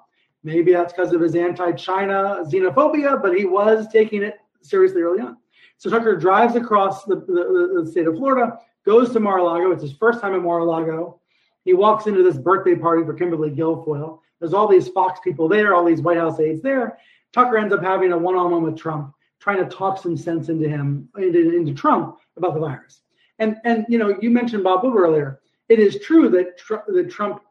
Maybe 0.43 0.71
that's 0.71 0.93
because 0.93 1.11
of 1.11 1.19
his 1.19 1.35
anti 1.35 1.71
China 1.71 2.43
xenophobia, 2.45 3.19
but 3.19 3.35
he 3.35 3.45
was 3.45 3.87
taking 3.87 4.21
it 4.21 4.37
seriously 4.61 5.01
early 5.01 5.21
on. 5.21 5.37
So 5.77 5.89
Tucker 5.89 6.15
drives 6.15 6.55
across 6.55 7.03
the, 7.05 7.15
the, 7.15 7.81
the 7.83 7.91
state 7.91 8.07
of 8.07 8.15
Florida, 8.15 8.59
goes 8.85 9.11
to 9.13 9.19
Mar 9.19 9.39
a 9.39 9.43
Lago. 9.43 9.71
It's 9.71 9.81
his 9.81 9.93
first 9.93 10.21
time 10.21 10.35
at 10.35 10.41
Mar 10.41 10.59
a 10.59 10.63
Lago. 10.65 11.19
He 11.63 11.73
walks 11.73 12.05
into 12.05 12.23
this 12.23 12.37
birthday 12.37 12.75
party 12.75 13.03
for 13.03 13.13
Kimberly 13.13 13.49
Guilfoyle. 13.49 14.19
There's 14.39 14.53
all 14.53 14.67
these 14.67 14.87
Fox 14.89 15.19
people 15.23 15.47
there, 15.47 15.73
all 15.73 15.83
these 15.83 16.01
White 16.01 16.17
House 16.17 16.39
aides 16.39 16.61
there. 16.61 16.99
Tucker 17.33 17.57
ends 17.57 17.73
up 17.73 17.83
having 17.83 18.11
a 18.11 18.17
one 18.17 18.35
on 18.35 18.51
one 18.51 18.63
with 18.63 18.77
Trump, 18.77 19.13
trying 19.39 19.57
to 19.57 19.75
talk 19.75 20.01
some 20.01 20.17
sense 20.17 20.49
into 20.49 20.67
him, 20.67 21.09
into, 21.17 21.55
into 21.55 21.73
Trump 21.73 22.17
about 22.37 22.53
the 22.53 22.59
virus. 22.59 23.01
And, 23.39 23.57
and 23.63 23.85
you 23.89 23.97
know, 23.97 24.17
you 24.21 24.29
mentioned 24.29 24.63
Bob 24.63 24.83
Woodward 24.83 25.03
earlier. 25.03 25.39
It 25.69 25.79
is 25.79 25.99
true 25.99 26.29
that, 26.29 26.57
tr- 26.57 26.85
that 26.87 27.09
Trump 27.09 27.41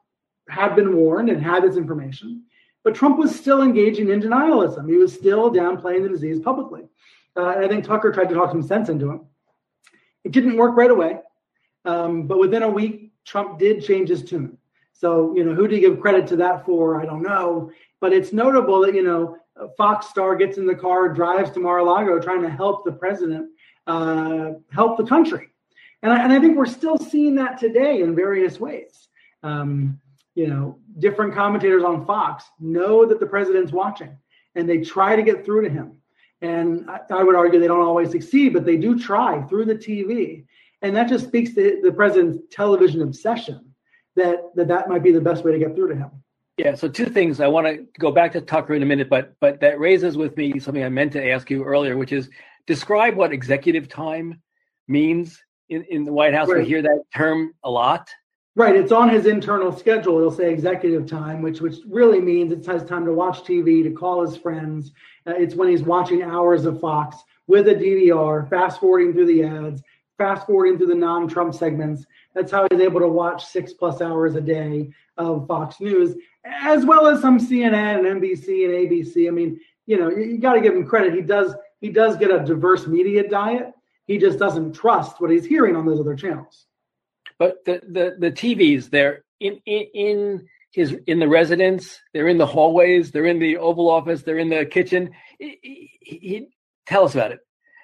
had 0.49 0.75
been 0.77 0.97
warned 0.97 1.29
and 1.31 1.43
had 1.43 1.63
this 1.63 1.77
information, 1.77 2.45
but 2.83 2.95
Trump 2.95 3.19
was 3.19 3.35
still 3.35 3.63
engaging 3.63 4.11
in 4.11 4.21
denialism. 4.21 4.89
He 4.89 4.97
was 4.97 5.13
still 5.13 5.51
downplaying 5.51 6.03
the 6.03 6.09
disease 6.09 6.41
publicly. 6.41 6.83
Uh, 7.37 7.51
and 7.51 7.65
I 7.65 7.69
think 7.69 7.85
Tucker 7.85 8.13
tried 8.13 8.29
to 8.29 8.35
talk 8.35 8.51
some 8.51 8.63
sense 8.63 8.89
into 8.89 9.11
him. 9.11 9.27
It 10.23 10.33
didn't 10.33 10.57
work 10.57 10.77
right 10.77 10.91
away, 10.91 11.19
um, 11.85 12.27
but 12.27 12.39
within 12.39 12.63
a 12.63 12.71
week, 12.71 13.13
Trump 13.25 13.59
did 13.59 13.85
change 13.85 14.09
his 14.09 14.25
tune. 14.25 14.59
So, 14.95 15.35
you 15.37 15.45
know, 15.45 15.55
who 15.55 15.69
do 15.69 15.75
you 15.75 15.81
give 15.81 16.01
credit 16.01 16.27
to 16.29 16.37
that 16.37 16.65
for? 16.65 17.03
I 17.03 17.05
don't 17.05 17.23
know. 17.23 17.71
But 18.01 18.13
it's 18.13 18.33
notable 18.33 18.81
that, 18.83 18.95
you 18.95 19.03
know, 19.03 19.37
Fox 19.77 20.09
star 20.09 20.37
gets 20.37 20.57
in 20.57 20.67
the 20.67 20.75
car, 20.75 21.09
drives 21.09 21.51
to 21.53 21.61
Mar-a-Lago 21.61 22.21
trying 22.21 22.43
to 22.43 22.51
help 22.51 22.85
the 22.85 22.93
president 22.93 23.51
uh, 23.87 24.53
help 24.73 24.97
the 24.97 25.05
country. 25.05 25.49
And 26.03 26.13
I, 26.13 26.23
and 26.23 26.33
I 26.33 26.41
think 26.41 26.57
we're 26.57 26.67
still 26.67 26.97
seeing 26.97 27.35
that 27.37 27.59
today 27.59 28.03
in 28.03 28.15
various 28.15 28.59
ways. 28.61 29.09
Um, 29.43 30.01
you 30.35 30.47
know, 30.47 30.79
different 30.99 31.35
commentators 31.35 31.85
on 31.85 32.07
Fox 32.07 32.45
know 32.59 33.05
that 33.07 33.21
the 33.21 33.27
president's 33.27 33.73
watching 33.73 34.17
and 34.55 34.69
they 34.69 34.79
try 34.79 35.17
to 35.17 35.23
get 35.23 35.45
through 35.45 35.63
to 35.63 35.71
him. 35.71 35.99
And 36.41 36.89
I, 36.91 37.01
I, 37.11 37.23
would 37.23 37.37
argue 37.37 37.61
they 37.61 37.69
don't 37.69 37.81
always 37.81 38.11
succeed, 38.11 38.53
but 38.53 38.65
they 38.65 38.77
do 38.77 38.99
try 38.99 39.43
through 39.43 39.67
the 39.67 39.75
TV. 39.75 40.45
And 40.83 40.95
that 40.97 41.09
just 41.09 41.27
speaks 41.27 41.55
to 41.55 41.81
the 41.83 41.93
president's 41.93 42.39
television 42.51 43.03
obsession 43.03 43.74
that 44.17 44.55
that, 44.55 44.69
that 44.69 44.89
might 44.89 45.03
be 45.03 45.13
the 45.13 45.21
best 45.21 45.45
way 45.45 45.53
to 45.53 45.59
get 45.59 45.75
through 45.75 45.89
to 45.89 45.97
him. 45.97 46.11
Yeah, 46.57 46.77
so 46.77 46.89
two 46.89 47.07
things. 47.07 47.41
I 47.41 47.49
want 47.49 47.67
to 47.67 47.85
go 47.99 48.13
back 48.13 48.33
to 48.33 48.41
Tucker 48.41 48.75
in 48.75 48.83
a 48.83 48.87
minute, 48.87 49.09
but 49.09 49.35
but 49.41 49.61
that 49.61 49.81
raises 49.81 50.17
with 50.17 50.37
me 50.37 50.59
something 50.61 50.85
I 50.85 50.89
meant 50.89 51.13
to 51.13 51.31
ask 51.31 51.51
you 51.51 51.65
earlier, 51.65 51.97
which 51.97 52.13
is 52.13 52.31
describe 52.67 53.17
what 53.17 53.33
executive 53.33 53.89
time 53.89 54.41
means 54.87 55.43
in, 55.69 55.83
in 55.85 56.05
the 56.05 56.13
White 56.13 56.35
House. 56.35 56.49
Right. 56.49 56.63
We 56.63 56.69
hear 56.69 56.83
that 56.83 57.03
term 57.15 57.55
a 57.65 57.71
lot. 57.71 58.09
Right. 58.57 58.77
It's 58.77 58.93
on 58.93 59.09
his 59.09 59.27
internal 59.27 59.77
schedule. 59.77 60.19
It'll 60.19 60.31
say 60.31 60.53
executive 60.53 61.07
time, 61.07 61.43
which 61.43 61.61
which 61.61 61.79
really 61.89 62.21
means 62.21 62.53
it's 62.53 62.69
his 62.69 62.85
time 62.85 63.05
to 63.07 63.13
watch 63.13 63.43
TV, 63.43 63.83
to 63.83 63.91
call 63.91 64.25
his 64.25 64.37
friends. 64.37 64.93
Uh, 65.27 65.33
it's 65.33 65.57
when 65.57 65.69
he's 65.69 65.83
watching 65.83 66.23
hours 66.23 66.67
of 66.67 66.81
Fox 66.81 67.17
with 67.49 67.67
a 67.67 67.75
DVR, 67.75 68.49
fast 68.49 68.79
forwarding 68.79 69.13
through 69.13 69.27
the 69.27 69.43
ads, 69.43 69.83
fast 70.19 70.47
forwarding 70.47 70.79
through 70.79 70.87
the 70.87 70.95
non-Trump 70.95 71.53
segments. 71.55 72.07
That's 72.35 72.51
how 72.51 72.67
he's 72.71 72.81
able 72.81 73.01
to 73.01 73.09
watch 73.09 73.45
six 73.45 73.73
plus 73.73 74.01
hours 74.01 74.35
a 74.35 74.41
day 74.41 74.91
of 75.17 75.47
Fox 75.47 75.81
News, 75.81 76.17
as 76.45 76.85
well 76.85 77.07
as 77.07 77.21
some 77.21 77.39
CNN 77.39 77.99
and 77.99 78.21
NBC 78.21 78.65
and 78.65 78.75
ABC. 78.75 79.29
I 79.29 79.31
mean, 79.31 79.61
you 79.87 79.99
know, 79.99 80.11
you, 80.11 80.25
you 80.25 80.39
got 80.39 80.55
to 80.55 80.61
give 80.61 80.75
him 80.75 80.87
credit. 80.87 81.15
He 81.15 81.23
does 81.23 81.55
he 81.81 81.91
does 81.91 82.17
get 82.17 82.31
a 82.31 82.41
diverse 82.45 82.87
media 82.87 83.29
diet. 83.29 83.73
He 84.07 84.19
just 84.19 84.39
doesn't 84.39 84.73
trust 84.73 85.21
what 85.21 85.31
he's 85.31 85.45
hearing 85.45 85.77
on 85.77 85.87
those 85.87 86.01
other 86.01 86.17
channels. 86.17 86.67
But 87.39 87.65
the 87.65 87.81
the, 87.87 88.17
the 88.19 88.33
TVs, 88.33 88.91
they're 88.91 89.25
in, 89.41 89.61
in 89.67 89.87
in 89.95 90.49
his 90.73 90.97
in 91.07 91.21
the 91.21 91.29
residence, 91.29 92.01
they're 92.13 92.29
in 92.29 92.39
the 92.39 92.47
hallways, 92.47 93.13
they're 93.13 93.27
in 93.27 93.39
the 93.39 93.59
Oval 93.59 93.89
Office, 93.89 94.23
they're 94.23 94.39
in 94.39 94.49
the 94.49 94.67
kitchen. 94.67 95.11
He, 95.39 95.59
he, 95.63 95.91
he, 96.01 96.49
tell 96.87 97.05
us 97.05 97.15
about 97.15 97.33
it. 97.33 97.41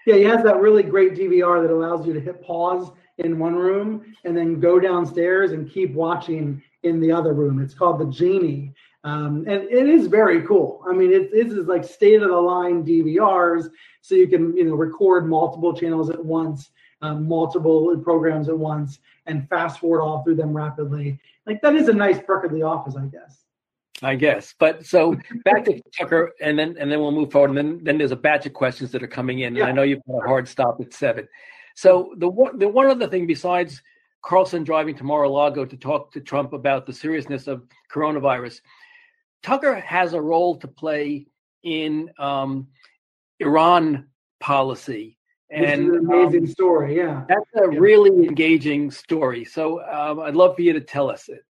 Yeah, 0.06 0.16
he 0.16 0.22
has 0.24 0.42
that 0.42 0.56
really 0.56 0.82
great 0.82 1.14
DVR 1.14 1.62
that 1.62 1.72
allows 1.72 2.06
you 2.06 2.12
to 2.14 2.20
hit 2.20 2.42
pause 2.42 2.90
in 3.20 3.38
one 3.38 3.54
room 3.54 4.14
and 4.24 4.36
then 4.36 4.60
go 4.60 4.78
downstairs 4.78 5.52
and 5.52 5.70
keep 5.70 5.92
watching 5.92 6.62
in 6.82 7.00
the 7.00 7.12
other 7.12 7.32
room. 7.32 7.60
It's 7.60 7.74
called 7.74 8.00
the 8.00 8.06
Genie. 8.06 8.74
Um, 9.02 9.44
and 9.48 9.64
it 9.64 9.88
is 9.88 10.06
very 10.06 10.42
cool. 10.46 10.84
I 10.88 10.92
mean, 10.92 11.12
it, 11.12 11.30
it 11.32 11.46
is 11.46 11.66
like 11.66 11.84
state 11.84 12.22
of 12.22 12.28
the 12.28 12.36
line 12.36 12.84
DVRs, 12.84 13.70
so 14.02 14.14
you 14.14 14.28
can 14.28 14.54
you 14.54 14.64
know 14.64 14.74
record 14.74 15.26
multiple 15.26 15.74
channels 15.74 16.10
at 16.10 16.22
once, 16.22 16.70
um, 17.00 17.26
multiple 17.26 17.96
programs 18.04 18.50
at 18.50 18.58
once, 18.58 18.98
and 19.24 19.48
fast 19.48 19.80
forward 19.80 20.02
all 20.02 20.22
through 20.22 20.34
them 20.34 20.54
rapidly. 20.54 21.18
Like 21.46 21.62
that 21.62 21.76
is 21.76 21.88
a 21.88 21.94
nice 21.94 22.20
perk 22.20 22.44
of 22.44 22.52
the 22.52 22.62
office, 22.62 22.94
I 22.94 23.06
guess. 23.06 23.44
I 24.02 24.16
guess. 24.16 24.54
But 24.58 24.84
so 24.84 25.16
back 25.44 25.64
to 25.64 25.80
Tucker, 25.98 26.32
and 26.40 26.58
then 26.58 26.76
and 26.78 26.92
then 26.92 27.00
we'll 27.00 27.10
move 27.10 27.32
forward. 27.32 27.50
And 27.50 27.58
then 27.58 27.80
then 27.82 27.96
there's 27.96 28.12
a 28.12 28.16
batch 28.16 28.44
of 28.44 28.52
questions 28.52 28.92
that 28.92 29.02
are 29.02 29.08
coming 29.08 29.40
in, 29.40 29.54
yeah. 29.54 29.62
and 29.62 29.70
I 29.70 29.72
know 29.72 29.82
you've 29.82 30.04
got 30.06 30.24
a 30.24 30.28
hard 30.28 30.46
stop 30.46 30.78
at 30.80 30.92
seven. 30.92 31.26
So 31.74 32.14
the 32.16 32.28
one 32.28 32.58
the 32.58 32.68
one 32.68 32.88
other 32.88 33.08
thing 33.08 33.26
besides 33.26 33.82
Carlson 34.22 34.64
driving 34.64 34.96
to 34.96 35.04
Mar-a-Lago 35.04 35.64
to 35.64 35.76
talk 35.76 36.12
to 36.12 36.20
Trump 36.20 36.52
about 36.52 36.86
the 36.86 36.92
seriousness 36.92 37.46
of 37.46 37.62
coronavirus 37.92 38.60
Tucker 39.42 39.76
has 39.80 40.12
a 40.12 40.20
role 40.20 40.56
to 40.56 40.68
play 40.68 41.26
in 41.62 42.10
um, 42.18 42.68
Iran 43.38 44.08
policy 44.38 45.18
And 45.50 45.88
an 45.88 45.96
amazing 45.96 46.44
um, 46.44 46.46
story. 46.46 46.96
Yeah, 46.96 47.24
that's 47.28 47.50
a 47.56 47.72
yeah. 47.72 47.78
really 47.78 48.26
engaging 48.26 48.90
story. 48.90 49.44
So 49.44 49.82
um, 49.82 50.20
I'd 50.20 50.36
love 50.36 50.56
for 50.56 50.62
you 50.62 50.72
to 50.72 50.80
tell 50.80 51.10
us 51.10 51.28
it. 51.28 51.44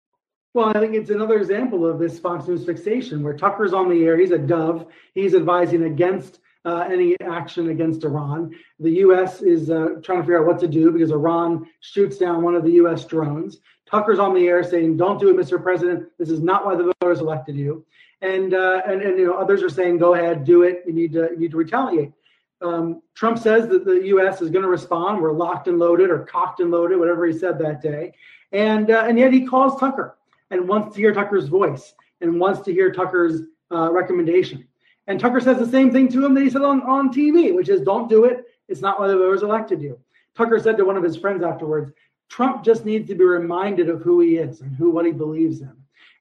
Well, 0.55 0.71
I 0.71 0.81
think 0.81 0.95
it's 0.95 1.11
another 1.11 1.39
example 1.39 1.87
of 1.87 1.99
this 1.99 2.19
Fox 2.19 2.49
News 2.49 2.64
fixation 2.64 3.23
where 3.23 3.37
Tucker's 3.37 3.75
on 3.75 3.91
the 3.91 4.05
air. 4.05 4.17
He's 4.17 4.31
a 4.31 4.39
dove. 4.39 4.87
He's 5.14 5.35
advising 5.35 5.85
against 5.85 6.41
uh, 6.67 6.81
any 6.91 7.17
action 7.21 7.71
against 7.71 8.05
Iran. 8.05 8.55
The 8.81 8.91
U.S. 8.91 9.41
is 9.41 9.71
uh, 9.71 10.01
trying 10.03 10.19
to 10.19 10.23
figure 10.23 10.41
out 10.41 10.47
what 10.47 10.59
to 10.61 10.69
do 10.69 10.91
because 10.91 11.12
Iran 11.12 11.67
shoots 11.81 12.19
down 12.19 12.43
one 12.43 12.57
of 12.57 12.64
the 12.64 12.73
U.S. 12.73 13.05
drones. 13.05 13.61
Tucker's 13.89 14.19
on 14.19 14.35
the 14.35 14.49
air 14.49 14.64
saying, 14.64 14.97
"Don't 14.97 15.21
do 15.21 15.31
it, 15.31 15.37
Mr. 15.37 15.62
President. 15.62 16.09
This 16.19 16.29
is 16.29 16.41
not 16.41 16.67
why 16.67 16.75
the 16.75 16.93
voters 17.01 17.21
elected 17.21 17.57
you." 17.57 17.87
And 18.21 18.53
uh, 18.53 18.83
and 18.85 19.01
and 19.01 19.17
you 19.19 19.27
know 19.27 19.35
others 19.35 19.62
are 19.62 19.71
saying, 19.71 19.99
"Go 19.99 20.14
ahead, 20.14 20.45
do 20.45 20.64
it. 20.64 20.83
You 20.87 20.93
need 20.93 21.12
to 21.12 21.29
you 21.31 21.39
need 21.39 21.53
to 21.53 21.57
retaliate." 21.57 22.12
Um, 22.61 23.01
Trump 23.14 23.39
says 23.39 23.69
that 23.69 23.85
the 23.85 24.07
U.S. 24.07 24.43
is 24.43 24.51
going 24.51 24.64
to 24.64 24.69
respond. 24.69 25.23
We're 25.23 25.33
locked 25.33 25.69
and 25.69 25.79
loaded, 25.79 26.11
or 26.11 26.21
cocked 26.21 26.59
and 26.59 26.73
loaded, 26.73 26.99
whatever 26.99 27.27
he 27.27 27.39
said 27.39 27.59
that 27.61 27.81
day. 27.81 28.12
And 28.51 28.91
uh, 28.91 29.05
and 29.07 29.17
yet 29.17 29.33
he 29.33 29.47
calls 29.47 29.79
Tucker 29.79 30.19
and 30.51 30.67
wants 30.67 30.97
to 30.97 31.01
hear 31.01 31.14
Tucker's 31.14 31.47
voice 31.47 31.95
and 32.21 32.41
wants 32.41 32.62
to 32.62 32.73
hear 32.73 32.91
Tucker's 32.91 33.43
uh, 33.71 33.93
recommendation. 33.93 34.67
And 35.07 35.21
Tucker 35.21 35.41
says 35.41 35.59
the 35.59 35.67
same 35.67 35.93
thing 35.93 36.09
to 36.09 36.25
him 36.25 36.35
that 36.35 36.43
he 36.43 36.51
said 36.51 36.63
on, 36.63 36.83
on 36.83 37.13
TV, 37.13 37.55
which 37.55 37.69
is 37.69 37.81
don't 37.81 38.09
do 38.09 38.25
it. 38.25 38.45
It's 38.69 38.81
not 38.81 38.99
why 38.99 39.07
the 39.09 39.17
voters 39.17 39.43
elected 39.43 39.81
you. 39.81 39.99
Tucker 40.37 40.59
said 40.59 40.77
to 40.77 40.85
one 40.85 40.97
of 40.97 41.03
his 41.03 41.17
friends 41.17 41.43
afterwards, 41.43 41.93
Trump 42.29 42.65
just 42.65 42.85
needs 42.85 43.09
to 43.09 43.15
be 43.15 43.25
reminded 43.25 43.89
of 43.89 44.03
who 44.03 44.21
he 44.21 44.37
is 44.37 44.61
and 44.61 44.75
who 44.75 44.91
what 44.91 45.07
he 45.07 45.13
believes 45.13 45.61
in. 45.61 45.73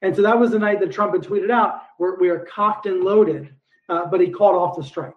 And 0.02 0.14
so 0.14 0.22
that 0.22 0.38
was 0.38 0.52
the 0.52 0.58
night 0.58 0.80
that 0.80 0.92
Trump 0.92 1.12
had 1.12 1.22
tweeted 1.22 1.50
out, 1.50 1.82
we're, 1.98 2.18
we 2.18 2.28
are 2.28 2.40
cocked 2.40 2.86
and 2.86 3.02
loaded, 3.02 3.52
uh, 3.88 4.06
but 4.06 4.20
he 4.20 4.30
called 4.30 4.54
off 4.54 4.76
the 4.76 4.84
strike. 4.84 5.14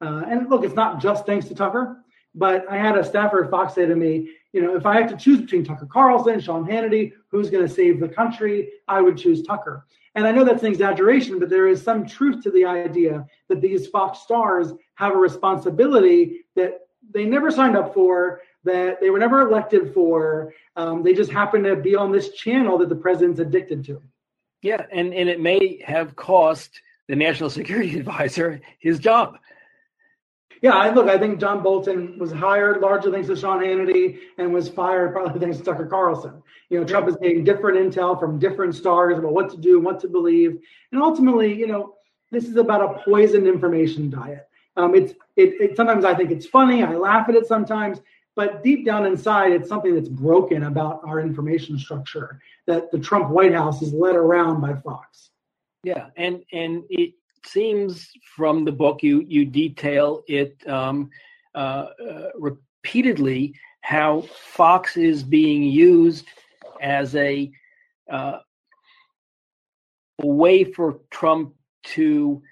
Uh, 0.00 0.22
and 0.26 0.50
look, 0.50 0.64
it's 0.64 0.74
not 0.74 1.00
just 1.00 1.24
thanks 1.24 1.46
to 1.46 1.54
Tucker, 1.54 1.98
but 2.34 2.66
I 2.68 2.76
had 2.76 2.98
a 2.98 3.04
staffer 3.04 3.44
at 3.44 3.50
Fox 3.50 3.74
say 3.74 3.86
to 3.86 3.94
me, 3.94 4.30
you 4.52 4.60
know, 4.62 4.76
if 4.76 4.86
I 4.86 4.94
had 4.94 5.08
to 5.08 5.16
choose 5.16 5.40
between 5.40 5.64
Tucker 5.64 5.86
Carlson, 5.86 6.40
Sean 6.40 6.64
Hannity, 6.64 7.12
who's 7.28 7.50
going 7.50 7.66
to 7.66 7.72
save 7.72 8.00
the 8.00 8.08
country, 8.08 8.70
I 8.88 9.00
would 9.00 9.16
choose 9.16 9.42
Tucker. 9.42 9.86
And 10.14 10.26
I 10.26 10.32
know 10.32 10.44
that's 10.44 10.62
an 10.62 10.68
exaggeration, 10.68 11.40
but 11.40 11.50
there 11.50 11.66
is 11.66 11.82
some 11.82 12.06
truth 12.06 12.42
to 12.44 12.50
the 12.50 12.64
idea 12.64 13.26
that 13.48 13.60
these 13.60 13.88
Fox 13.88 14.20
stars 14.20 14.72
have 14.94 15.14
a 15.14 15.18
responsibility 15.18 16.44
that 16.54 16.80
they 17.12 17.24
never 17.24 17.50
signed 17.50 17.76
up 17.76 17.92
for, 17.92 18.40
that 18.62 19.00
they 19.00 19.10
were 19.10 19.18
never 19.18 19.40
elected 19.40 19.92
for. 19.92 20.54
Um, 20.76 21.02
they 21.02 21.14
just 21.14 21.30
happen 21.30 21.62
to 21.64 21.76
be 21.76 21.96
on 21.96 22.12
this 22.12 22.30
channel 22.30 22.78
that 22.78 22.88
the 22.88 22.96
president's 22.96 23.40
addicted 23.40 23.84
to. 23.86 24.00
Yeah, 24.62 24.86
and, 24.92 25.12
and 25.12 25.28
it 25.28 25.40
may 25.40 25.82
have 25.84 26.16
cost 26.16 26.80
the 27.08 27.16
national 27.16 27.50
security 27.50 27.98
advisor 27.98 28.60
his 28.78 28.98
job. 28.98 29.38
Yeah, 30.62 30.72
I, 30.72 30.90
look, 30.94 31.08
I 31.08 31.18
think 31.18 31.40
John 31.40 31.62
Bolton 31.62 32.18
was 32.18 32.32
hired 32.32 32.80
largely 32.80 33.12
thanks 33.12 33.28
to 33.28 33.36
Sean 33.36 33.60
Hannity 33.60 34.18
and 34.38 34.54
was 34.54 34.68
fired 34.68 35.12
probably 35.12 35.38
thanks 35.38 35.58
to 35.58 35.64
Tucker 35.64 35.84
Carlson. 35.84 36.42
You 36.74 36.80
know, 36.80 36.86
Trump 36.86 37.08
is 37.08 37.14
getting 37.22 37.44
different 37.44 37.78
intel 37.78 38.18
from 38.18 38.40
different 38.40 38.74
stars 38.74 39.16
about 39.16 39.32
what 39.32 39.48
to 39.50 39.56
do 39.56 39.78
what 39.78 40.00
to 40.00 40.08
believe. 40.08 40.58
And 40.90 41.00
ultimately, 41.00 41.54
you 41.54 41.68
know, 41.68 41.94
this 42.32 42.48
is 42.48 42.56
about 42.56 42.82
a 42.82 43.00
poisoned 43.04 43.46
information 43.46 44.10
diet. 44.10 44.48
Um, 44.76 44.92
it's 44.96 45.12
it, 45.36 45.54
it 45.60 45.76
sometimes 45.76 46.04
I 46.04 46.16
think 46.16 46.32
it's 46.32 46.46
funny. 46.46 46.82
I 46.82 46.96
laugh 46.96 47.28
at 47.28 47.36
it 47.36 47.46
sometimes, 47.46 48.00
but 48.34 48.64
deep 48.64 48.84
down 48.84 49.06
inside, 49.06 49.52
it's 49.52 49.68
something 49.68 49.94
that's 49.94 50.08
broken 50.08 50.64
about 50.64 51.00
our 51.06 51.20
information 51.20 51.78
structure 51.78 52.40
that 52.66 52.90
the 52.90 52.98
Trump 52.98 53.30
White 53.30 53.54
House 53.54 53.80
is 53.80 53.92
led 53.92 54.16
around 54.16 54.60
by 54.60 54.74
Fox. 54.74 55.30
Yeah, 55.84 56.08
and 56.16 56.42
and 56.52 56.82
it 56.90 57.12
seems 57.46 58.10
from 58.34 58.64
the 58.64 58.72
book 58.72 59.00
you 59.00 59.24
you 59.28 59.44
detail 59.44 60.24
it 60.26 60.56
um, 60.66 61.08
uh, 61.54 61.90
uh, 62.04 62.30
repeatedly 62.34 63.54
how 63.82 64.22
Fox 64.22 64.96
is 64.96 65.22
being 65.22 65.62
used 65.62 66.26
as 66.80 67.14
a, 67.14 67.50
uh, 68.10 68.38
way 70.22 70.64
for 70.64 71.00
Trump 71.10 71.54
to 71.82 72.42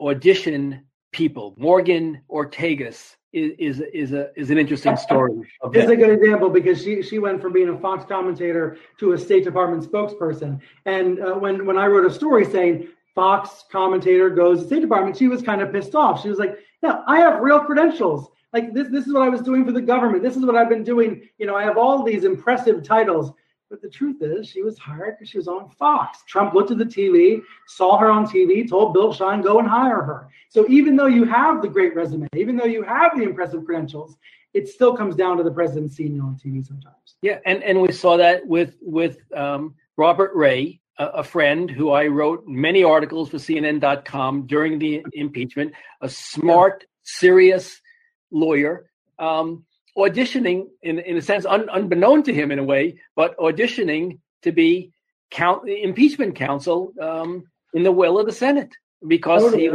audition 0.00 0.84
people. 1.12 1.54
Morgan 1.56 2.20
Ortagus 2.30 3.16
is 3.32 3.52
is 3.58 3.82
is 3.92 4.12
a 4.12 4.30
is 4.36 4.50
an 4.50 4.58
interesting 4.58 4.96
story. 4.96 5.32
It's 5.72 5.90
a 5.90 5.96
good 5.96 6.10
example 6.10 6.50
because 6.50 6.82
she 6.82 7.02
she 7.02 7.18
went 7.18 7.40
from 7.40 7.52
being 7.52 7.68
a 7.68 7.78
Fox 7.78 8.04
commentator 8.04 8.76
to 8.98 9.12
a 9.12 9.18
State 9.18 9.44
Department 9.44 9.82
spokesperson. 9.90 10.60
And 10.86 11.20
uh, 11.20 11.34
when 11.34 11.66
when 11.66 11.78
I 11.78 11.86
wrote 11.86 12.06
a 12.06 12.14
story 12.14 12.44
saying 12.44 12.88
Fox 13.14 13.64
commentator 13.70 14.30
goes 14.30 14.60
to 14.60 14.66
State 14.66 14.82
Department, 14.82 15.16
she 15.16 15.28
was 15.28 15.42
kind 15.42 15.62
of 15.62 15.72
pissed 15.72 15.94
off. 15.94 16.22
She 16.22 16.28
was 16.28 16.38
like, 16.38 16.58
"No, 16.82 17.02
I 17.06 17.20
have 17.20 17.40
real 17.40 17.60
credentials. 17.60 18.28
Like 18.52 18.72
this, 18.72 18.88
this 18.88 19.06
is 19.06 19.12
what 19.12 19.22
I 19.22 19.28
was 19.28 19.40
doing 19.40 19.64
for 19.64 19.72
the 19.72 19.80
government. 19.80 20.22
This 20.22 20.36
is 20.36 20.44
what 20.44 20.56
I've 20.56 20.68
been 20.68 20.84
doing. 20.84 21.22
You 21.38 21.46
know, 21.46 21.56
I 21.56 21.64
have 21.64 21.76
all 21.76 22.02
these 22.02 22.24
impressive 22.24 22.82
titles." 22.84 23.32
But 23.74 23.82
the 23.82 23.90
truth 23.90 24.22
is, 24.22 24.46
she 24.48 24.62
was 24.62 24.78
hired 24.78 25.16
because 25.16 25.28
she 25.28 25.36
was 25.36 25.48
on 25.48 25.68
Fox. 25.68 26.20
Trump 26.28 26.54
looked 26.54 26.70
at 26.70 26.78
the 26.78 26.84
TV, 26.84 27.42
saw 27.66 27.98
her 27.98 28.08
on 28.08 28.24
TV, 28.24 28.70
told 28.70 28.94
Bill 28.94 29.12
Shine, 29.12 29.42
go 29.42 29.58
and 29.58 29.66
hire 29.66 30.00
her. 30.00 30.28
So 30.48 30.64
even 30.68 30.94
though 30.94 31.08
you 31.08 31.24
have 31.24 31.60
the 31.60 31.66
great 31.66 31.92
resume, 31.96 32.28
even 32.36 32.56
though 32.56 32.66
you 32.66 32.84
have 32.84 33.16
the 33.16 33.24
impressive 33.24 33.64
credentials, 33.64 34.16
it 34.52 34.68
still 34.68 34.96
comes 34.96 35.16
down 35.16 35.38
to 35.38 35.42
the 35.42 35.50
president 35.50 35.90
seeing 35.90 36.14
you 36.14 36.22
on 36.22 36.36
TV 36.36 36.64
sometimes. 36.64 37.16
Yeah, 37.20 37.40
and, 37.46 37.64
and 37.64 37.80
we 37.80 37.90
saw 37.90 38.16
that 38.16 38.46
with 38.46 38.76
with 38.80 39.18
um, 39.36 39.74
Robert 39.96 40.30
Ray, 40.36 40.80
a, 40.96 41.06
a, 41.06 41.24
friend 41.24 41.68
who 41.68 41.90
I 41.90 42.06
wrote 42.06 42.46
many 42.46 42.84
articles 42.84 43.30
for 43.30 43.38
CNN.com 43.38 44.46
during 44.46 44.78
the 44.78 45.04
impeachment, 45.14 45.72
a 46.00 46.08
smart, 46.08 46.84
serious 47.02 47.82
lawyer. 48.30 48.88
Um, 49.18 49.64
auditioning 49.96 50.68
in 50.82 50.98
in 50.98 51.16
a 51.16 51.22
sense 51.22 51.46
un, 51.46 51.68
unbeknown 51.68 52.22
to 52.24 52.34
him 52.34 52.50
in 52.50 52.58
a 52.58 52.64
way, 52.64 52.98
but 53.16 53.36
auditioning 53.38 54.18
to 54.42 54.52
be 54.52 54.92
count 55.30 55.68
impeachment 55.68 56.34
counsel 56.34 56.92
um, 57.00 57.44
in 57.72 57.82
the 57.82 57.92
will 57.92 58.18
of 58.18 58.26
the 58.26 58.32
Senate 58.32 58.72
because 59.06 59.42
totally. 59.42 59.70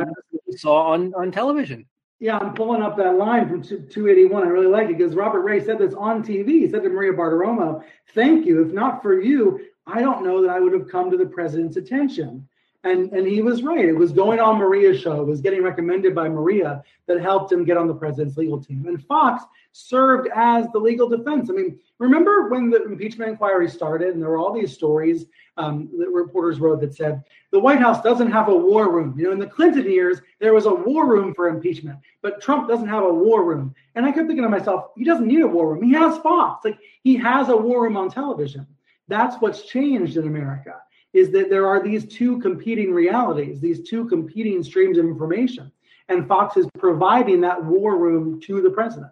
he 0.46 0.58
saw 0.58 0.92
on 0.92 1.14
on 1.16 1.32
television. 1.32 1.86
Yeah, 2.20 2.38
I'm 2.38 2.54
pulling 2.54 2.82
up 2.82 2.98
that 2.98 3.16
line 3.16 3.48
from 3.48 3.64
281. 3.64 4.44
I 4.44 4.48
really 4.48 4.68
like 4.68 4.90
it 4.90 4.98
because 4.98 5.16
Robert 5.16 5.42
Ray 5.42 5.64
said 5.64 5.80
this 5.80 5.94
on 5.94 6.22
TV. 6.22 6.48
He 6.48 6.70
said 6.70 6.84
to 6.84 6.90
Maria 6.90 7.14
Bartiromo, 7.14 7.82
"Thank 8.14 8.46
you. 8.46 8.62
If 8.62 8.74
not 8.74 9.02
for 9.02 9.22
you, 9.22 9.62
I 9.88 10.02
don't 10.02 10.24
know 10.26 10.42
that 10.42 10.50
I 10.50 10.60
would 10.60 10.74
have 10.74 10.90
come 10.90 11.10
to 11.12 11.18
the 11.18 11.26
president's 11.26 11.78
attention." 11.78 12.48
And 12.86 13.12
and 13.12 13.28
he 13.28 13.42
was 13.42 13.62
right. 13.62 13.84
It 13.84 13.98
was 13.98 14.14
going 14.14 14.40
on 14.40 14.58
Maria's 14.58 15.02
show. 15.02 15.20
It 15.22 15.28
was 15.28 15.42
getting 15.42 15.62
recommended 15.62 16.16
by 16.16 16.30
Maria 16.30 16.82
that 17.08 17.20
helped 17.20 17.52
him 17.52 17.66
get 17.66 17.76
on 17.76 17.88
the 17.88 17.94
president's 17.94 18.38
legal 18.38 18.62
team. 18.62 18.86
And 18.88 19.04
Fox 19.06 19.44
served 19.74 20.30
as 20.34 20.66
the 20.72 20.80
legal 20.80 21.10
defense. 21.10 21.50
I 21.50 21.54
mean, 21.54 21.78
remember 21.98 22.48
when 22.48 22.70
the 22.70 22.84
impeachment 22.84 23.32
inquiry 23.32 23.70
started, 23.70 24.14
and 24.14 24.22
there 24.22 24.30
were 24.30 24.38
all 24.38 24.54
these 24.54 24.74
stories 24.74 25.26
um, 25.58 25.90
that 26.00 26.10
reporters 26.10 26.62
wrote 26.62 26.80
that 26.80 26.96
said 26.96 27.22
the 27.52 27.60
White 27.60 27.80
House 27.80 28.02
doesn't 28.02 28.32
have 28.32 28.48
a 28.48 28.56
war 28.56 28.92
room. 28.94 29.14
You 29.18 29.26
know, 29.26 29.32
in 29.34 29.40
the 29.40 29.48
Clinton 29.48 29.90
years, 29.90 30.22
there 30.40 30.54
was 30.54 30.66
a 30.66 30.74
war 30.74 31.06
room 31.06 31.34
for 31.34 31.50
impeachment, 31.50 32.00
but 32.22 32.42
Trump 32.42 32.70
doesn't 32.70 32.88
have 32.88 33.04
a 33.04 33.14
war 33.14 33.44
room. 33.44 33.76
And 33.96 34.06
I 34.06 34.14
kept 34.14 34.28
thinking 34.28 34.44
to 34.44 34.50
myself, 34.50 34.92
he 34.96 35.04
doesn't 35.04 35.28
need 35.28 35.42
a 35.42 35.48
war 35.48 35.74
room. 35.74 35.84
He 35.84 35.92
has 35.94 36.18
Fox. 36.20 36.64
Like 36.64 36.80
he 37.04 37.18
has 37.18 37.50
a 37.50 37.58
war 37.58 37.84
room 37.84 37.98
on 37.98 38.10
television. 38.10 38.66
That's 39.10 39.36
what's 39.42 39.64
changed 39.64 40.16
in 40.16 40.28
America 40.28 40.76
is 41.14 41.32
that 41.32 41.50
there 41.50 41.68
are 41.68 41.82
these 41.84 42.06
two 42.06 42.40
competing 42.40 42.92
realities, 42.92 43.60
these 43.60 43.88
two 43.90 44.08
competing 44.08 44.64
streams 44.64 44.98
of 44.98 45.06
information. 45.06 45.72
And 46.08 46.28
Fox 46.28 46.58
is 46.58 46.68
providing 46.78 47.42
that 47.42 47.64
war 47.64 47.98
room 47.98 48.42
to 48.42 48.62
the 48.62 48.70
president. 48.70 49.12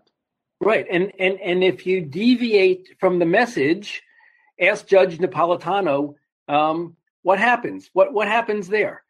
Right. 0.60 0.88
And 0.90 1.12
and 1.20 1.40
and 1.40 1.64
if 1.64 1.86
you 1.86 2.02
deviate 2.02 2.96
from 3.00 3.20
the 3.20 3.26
message, 3.26 4.02
ask 4.60 4.88
Judge 4.88 5.20
Napolitano 5.20 6.16
um, 6.48 6.96
what 7.22 7.40
happens. 7.40 7.90
What 7.94 8.14
what 8.14 8.28
happens 8.28 8.68
there? 8.68 9.04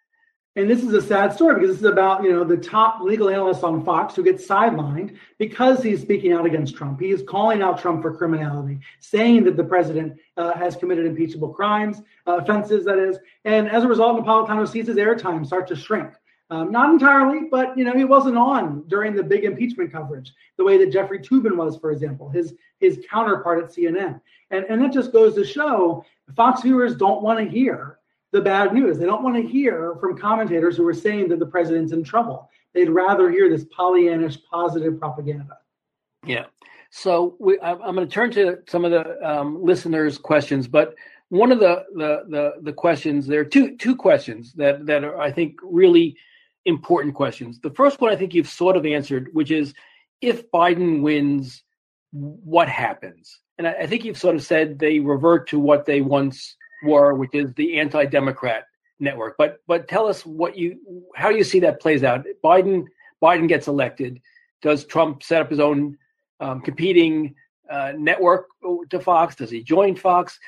And 0.58 0.68
this 0.68 0.82
is 0.82 0.92
a 0.92 1.02
sad 1.04 1.32
story 1.34 1.54
because 1.54 1.70
this 1.70 1.82
is 1.82 1.86
about, 1.86 2.24
you 2.24 2.32
know, 2.32 2.44
the 2.44 2.58
top 2.58 3.00
legal 3.00 3.30
analyst 3.30 3.64
on 3.64 3.86
Fox 3.86 4.16
who 4.16 4.24
gets 4.24 4.48
sidelined 4.48 5.16
because 5.38 5.84
he's 5.84 6.02
speaking 6.02 6.34
out 6.34 6.48
against 6.48 6.76
Trump. 6.76 7.00
He 7.00 7.12
is 7.12 7.22
calling 7.22 7.62
out 7.62 7.80
Trump 7.80 8.02
for 8.02 8.18
criminality, 8.18 8.80
saying 9.00 9.44
that 9.44 9.56
the 9.56 9.64
president 9.64 10.18
uh, 10.36 10.54
has 10.54 10.76
committed 10.76 11.06
impeachable 11.06 11.50
crimes, 11.50 12.02
uh, 12.26 12.38
offenses, 12.38 12.86
that 12.86 12.98
is. 12.98 13.20
And 13.46 13.70
as 13.70 13.84
a 13.84 13.88
result, 13.88 14.20
Napolitano 14.20 14.68
sees 14.68 14.88
his 14.88 14.96
airtime 14.98 15.46
start 15.46 15.68
to 15.68 15.76
shrink. 15.76 16.10
Um, 16.50 16.72
not 16.72 16.90
entirely, 16.90 17.50
but 17.52 17.78
you 17.78 17.84
know 17.84 17.94
he 17.94 18.06
wasn't 18.06 18.38
on 18.38 18.84
during 18.88 19.16
the 19.16 19.22
big 19.22 19.44
impeachment 19.44 19.92
coverage 19.92 20.34
the 20.58 20.64
way 20.64 20.80
that 20.80 20.92
Jeffrey 20.92 21.20
Toobin 21.20 21.56
was, 21.56 21.78
for 21.78 21.92
example, 21.92 22.30
his 22.30 22.56
his 22.80 23.06
counterpart 23.12 23.64
at 23.64 23.70
CNN. 23.70 24.20
And 24.50 24.66
and 24.70 24.82
that 24.82 24.92
just 24.92 25.14
goes 25.14 25.36
to 25.36 25.46
show 25.46 26.04
Fox 26.36 26.64
viewers 26.64 26.96
don't 26.96 27.22
want 27.22 27.38
to 27.38 27.46
hear 27.48 28.00
the 28.38 28.44
bad 28.44 28.74
news. 28.74 28.98
They 28.98 29.06
don't 29.06 29.24
want 29.24 29.36
to 29.36 29.42
hear 29.42 29.96
from 30.00 30.18
commentators 30.18 30.78
who 30.78 30.88
are 30.88 30.94
saying 30.94 31.30
that 31.30 31.40
the 31.40 31.46
president's 31.46 31.92
in 31.92 32.04
trouble. 32.04 32.50
They'd 32.74 32.90
rather 32.90 33.32
hear 33.32 33.50
this 33.50 33.66
Pollyannish 33.66 34.38
positive 34.50 35.00
propaganda. 35.00 35.58
Yeah. 36.26 36.46
So 36.92 37.36
we, 37.40 37.60
I'm 37.62 37.96
going 37.96 38.08
to 38.08 38.08
turn 38.08 38.32
to 38.32 38.60
some 38.68 38.86
of 38.86 38.92
the 38.92 39.04
um, 39.28 39.64
listeners' 39.64 40.18
questions, 40.18 40.68
but 40.68 40.94
one 41.30 41.52
of 41.52 41.60
the, 41.60 41.84
the 41.96 42.24
the 42.30 42.54
the 42.62 42.74
questions 42.74 43.28
there 43.28 43.42
are 43.42 43.46
two 43.46 43.76
two 43.76 43.96
questions 43.96 44.54
that 44.54 44.86
that 44.86 45.04
are 45.04 45.20
I 45.20 45.32
think 45.32 45.56
really 45.62 46.16
important 46.66 47.16
questions. 47.16 47.60
The 47.60 47.72
first 47.72 48.00
one 48.00 48.12
I 48.12 48.16
think 48.16 48.34
you've 48.34 48.48
sort 48.48 48.78
of 48.78 48.86
answered, 48.86 49.30
which 49.34 49.52
is 49.52 49.74
if 50.22 50.50
Biden 50.52 51.02
wins, 51.02 51.64
what 52.12 52.70
happens? 52.70 53.40
And 53.58 53.68
I, 53.68 53.74
I 53.74 53.88
think 53.88 54.06
you've 54.06 54.18
sort 54.18 54.36
of 54.36 54.44
said 54.44 54.80
they 54.80 55.00
revert 55.00 55.50
to 55.50 55.60
what 55.60 55.86
they 55.86 56.02
once 56.02 56.56
were, 56.84 57.14
which 57.14 57.34
is 57.34 57.54
the 57.54 57.80
anti-Democrat 57.80 58.66
network. 59.00 59.36
But 59.38 59.62
but 59.68 59.88
tell 59.88 60.08
us 60.08 60.26
what 60.26 60.58
you 60.58 60.80
how 61.16 61.30
you 61.30 61.44
see 61.44 61.60
that 61.62 61.82
plays 61.82 62.04
out. 62.04 62.26
Biden 62.44 62.86
Biden 63.22 63.48
gets 63.48 63.68
elected. 63.68 64.22
Does 64.62 64.86
Trump 64.86 65.24
set 65.24 65.42
up 65.42 65.50
his 65.50 65.60
own 65.60 65.98
um, 66.40 66.62
competing 66.62 67.36
uh, 67.70 67.94
network 67.98 68.48
to 68.90 69.00
Fox? 69.00 69.36
Does 69.36 69.52
he 69.52 69.62
join 69.62 69.96
Fox? 69.96 70.40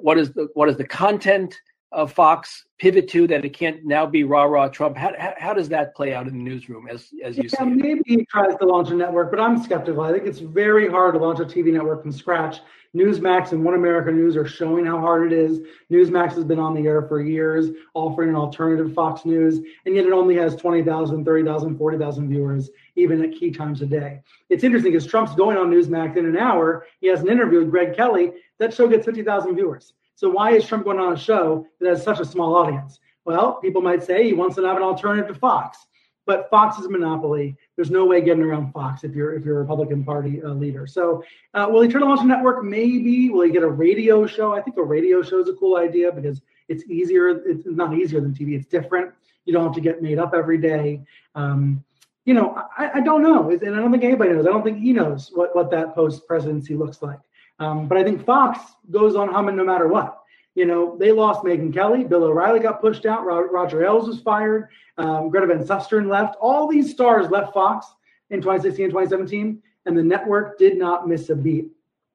What 0.00 0.18
is 0.18 0.32
the 0.32 0.48
what 0.54 0.68
is 0.68 0.76
the 0.76 0.86
content 0.86 1.54
of 1.94 2.12
Fox 2.12 2.66
pivot 2.78 3.08
to 3.08 3.26
that 3.28 3.44
it 3.44 3.50
can't 3.50 3.84
now 3.84 4.04
be 4.04 4.24
rah 4.24 4.44
rah 4.44 4.68
Trump? 4.68 4.96
How, 4.96 5.12
how, 5.18 5.34
how 5.38 5.54
does 5.54 5.68
that 5.70 5.94
play 5.94 6.12
out 6.12 6.26
in 6.26 6.36
the 6.36 6.42
newsroom 6.42 6.88
as 6.88 7.10
as 7.22 7.36
you 7.36 7.44
yeah, 7.44 7.58
see? 7.60 7.64
Maybe 7.64 8.02
he 8.04 8.24
tries 8.26 8.56
to 8.56 8.66
launch 8.66 8.90
a 8.90 8.94
network, 8.94 9.30
but 9.30 9.40
I'm 9.40 9.62
skeptical. 9.62 10.02
I 10.02 10.12
think 10.12 10.26
it's 10.26 10.40
very 10.40 10.88
hard 10.88 11.14
to 11.14 11.20
launch 11.20 11.40
a 11.40 11.44
TV 11.44 11.72
network 11.72 12.02
from 12.02 12.12
scratch. 12.12 12.60
Newsmax 12.94 13.50
and 13.50 13.64
One 13.64 13.74
America 13.74 14.12
News 14.12 14.36
are 14.36 14.46
showing 14.46 14.86
how 14.86 15.00
hard 15.00 15.32
it 15.32 15.36
is. 15.36 15.60
Newsmax 15.90 16.34
has 16.34 16.44
been 16.44 16.60
on 16.60 16.74
the 16.74 16.86
air 16.86 17.02
for 17.02 17.20
years, 17.20 17.70
offering 17.92 18.28
an 18.28 18.36
alternative 18.36 18.94
Fox 18.94 19.24
News, 19.24 19.58
and 19.84 19.96
yet 19.96 20.06
it 20.06 20.12
only 20.12 20.36
has 20.36 20.54
20,000, 20.54 21.24
30,000, 21.24 21.76
40,000 21.76 22.28
viewers, 22.28 22.70
even 22.94 23.22
at 23.24 23.32
key 23.32 23.50
times 23.50 23.82
a 23.82 23.86
day. 23.86 24.20
It's 24.48 24.62
interesting 24.62 24.92
because 24.92 25.08
Trump's 25.08 25.34
going 25.34 25.56
on 25.56 25.70
Newsmax 25.70 26.16
in 26.16 26.24
an 26.24 26.36
hour. 26.36 26.86
He 27.00 27.08
has 27.08 27.20
an 27.20 27.28
interview 27.28 27.60
with 27.60 27.70
Greg 27.70 27.96
Kelly. 27.96 28.32
That 28.60 28.72
show 28.72 28.86
gets 28.86 29.04
50,000 29.06 29.56
viewers. 29.56 29.92
So 30.14 30.30
why 30.30 30.52
is 30.52 30.66
Trump 30.66 30.84
going 30.84 30.98
on 30.98 31.12
a 31.12 31.18
show 31.18 31.66
that 31.80 31.88
has 31.88 32.02
such 32.02 32.20
a 32.20 32.24
small 32.24 32.54
audience? 32.54 33.00
Well, 33.24 33.54
people 33.54 33.80
might 33.80 34.02
say 34.02 34.24
he 34.24 34.32
wants 34.32 34.56
to 34.56 34.62
have 34.64 34.76
an 34.76 34.82
alternative 34.82 35.28
to 35.28 35.34
Fox, 35.34 35.86
but 36.26 36.48
Fox 36.50 36.78
is 36.78 36.86
a 36.86 36.90
monopoly. 36.90 37.56
There's 37.76 37.90
no 37.90 38.04
way 38.04 38.20
getting 38.20 38.42
around 38.42 38.72
Fox 38.72 39.02
if 39.02 39.14
you're 39.14 39.34
if 39.34 39.44
you're 39.44 39.56
a 39.56 39.60
Republican 39.60 40.04
Party 40.04 40.42
uh, 40.42 40.50
leader. 40.50 40.86
So, 40.86 41.24
uh, 41.54 41.66
will 41.70 41.80
he 41.80 41.88
turn 41.88 42.02
to 42.02 42.06
launch 42.06 42.20
a 42.20 42.26
network? 42.26 42.62
Maybe. 42.62 43.30
Will 43.30 43.42
he 43.42 43.50
get 43.50 43.62
a 43.62 43.68
radio 43.68 44.26
show? 44.26 44.52
I 44.52 44.60
think 44.60 44.76
a 44.76 44.82
radio 44.82 45.22
show 45.22 45.40
is 45.40 45.48
a 45.48 45.54
cool 45.54 45.76
idea 45.76 46.12
because 46.12 46.42
it's 46.68 46.84
easier. 46.84 47.28
It's 47.48 47.66
not 47.66 47.94
easier 47.94 48.20
than 48.20 48.34
TV. 48.34 48.54
It's 48.54 48.66
different. 48.66 49.12
You 49.46 49.52
don't 49.52 49.64
have 49.64 49.74
to 49.74 49.80
get 49.80 50.02
made 50.02 50.18
up 50.18 50.34
every 50.34 50.58
day. 50.58 51.02
Um, 51.34 51.82
you 52.24 52.32
know, 52.32 52.58
I, 52.78 52.90
I 52.94 53.00
don't 53.00 53.22
know, 53.22 53.50
and 53.50 53.74
I 53.74 53.80
don't 53.80 53.90
think 53.90 54.04
anybody 54.04 54.32
knows. 54.32 54.46
I 54.46 54.50
don't 54.50 54.62
think 54.62 54.78
he 54.78 54.92
knows 54.92 55.30
what 55.34 55.54
what 55.56 55.70
that 55.70 55.94
post 55.94 56.26
presidency 56.26 56.74
looks 56.74 57.02
like. 57.02 57.20
Um, 57.58 57.86
but 57.88 57.98
I 57.98 58.04
think 58.04 58.24
Fox 58.24 58.58
goes 58.90 59.14
on 59.14 59.32
humming 59.32 59.56
no 59.56 59.64
matter 59.64 59.88
what. 59.88 60.20
You 60.54 60.66
know, 60.66 60.96
they 60.96 61.10
lost 61.10 61.42
Megyn 61.42 61.72
Kelly. 61.72 62.04
Bill 62.04 62.24
O'Reilly 62.24 62.60
got 62.60 62.80
pushed 62.80 63.06
out. 63.06 63.24
Roger 63.24 63.84
Ailes 63.84 64.06
was 64.06 64.20
fired. 64.20 64.68
Um, 64.98 65.28
Greta 65.28 65.46
Van 65.46 65.64
Susteren 65.64 66.08
left. 66.08 66.36
All 66.40 66.68
these 66.68 66.92
stars 66.92 67.30
left 67.30 67.52
Fox 67.52 67.86
in 68.30 68.40
2016 68.40 68.84
and 68.84 68.92
2017, 68.92 69.62
and 69.86 69.98
the 69.98 70.02
network 70.02 70.58
did 70.58 70.78
not 70.78 71.08
miss 71.08 71.28
a 71.30 71.36
beat. 71.36 71.66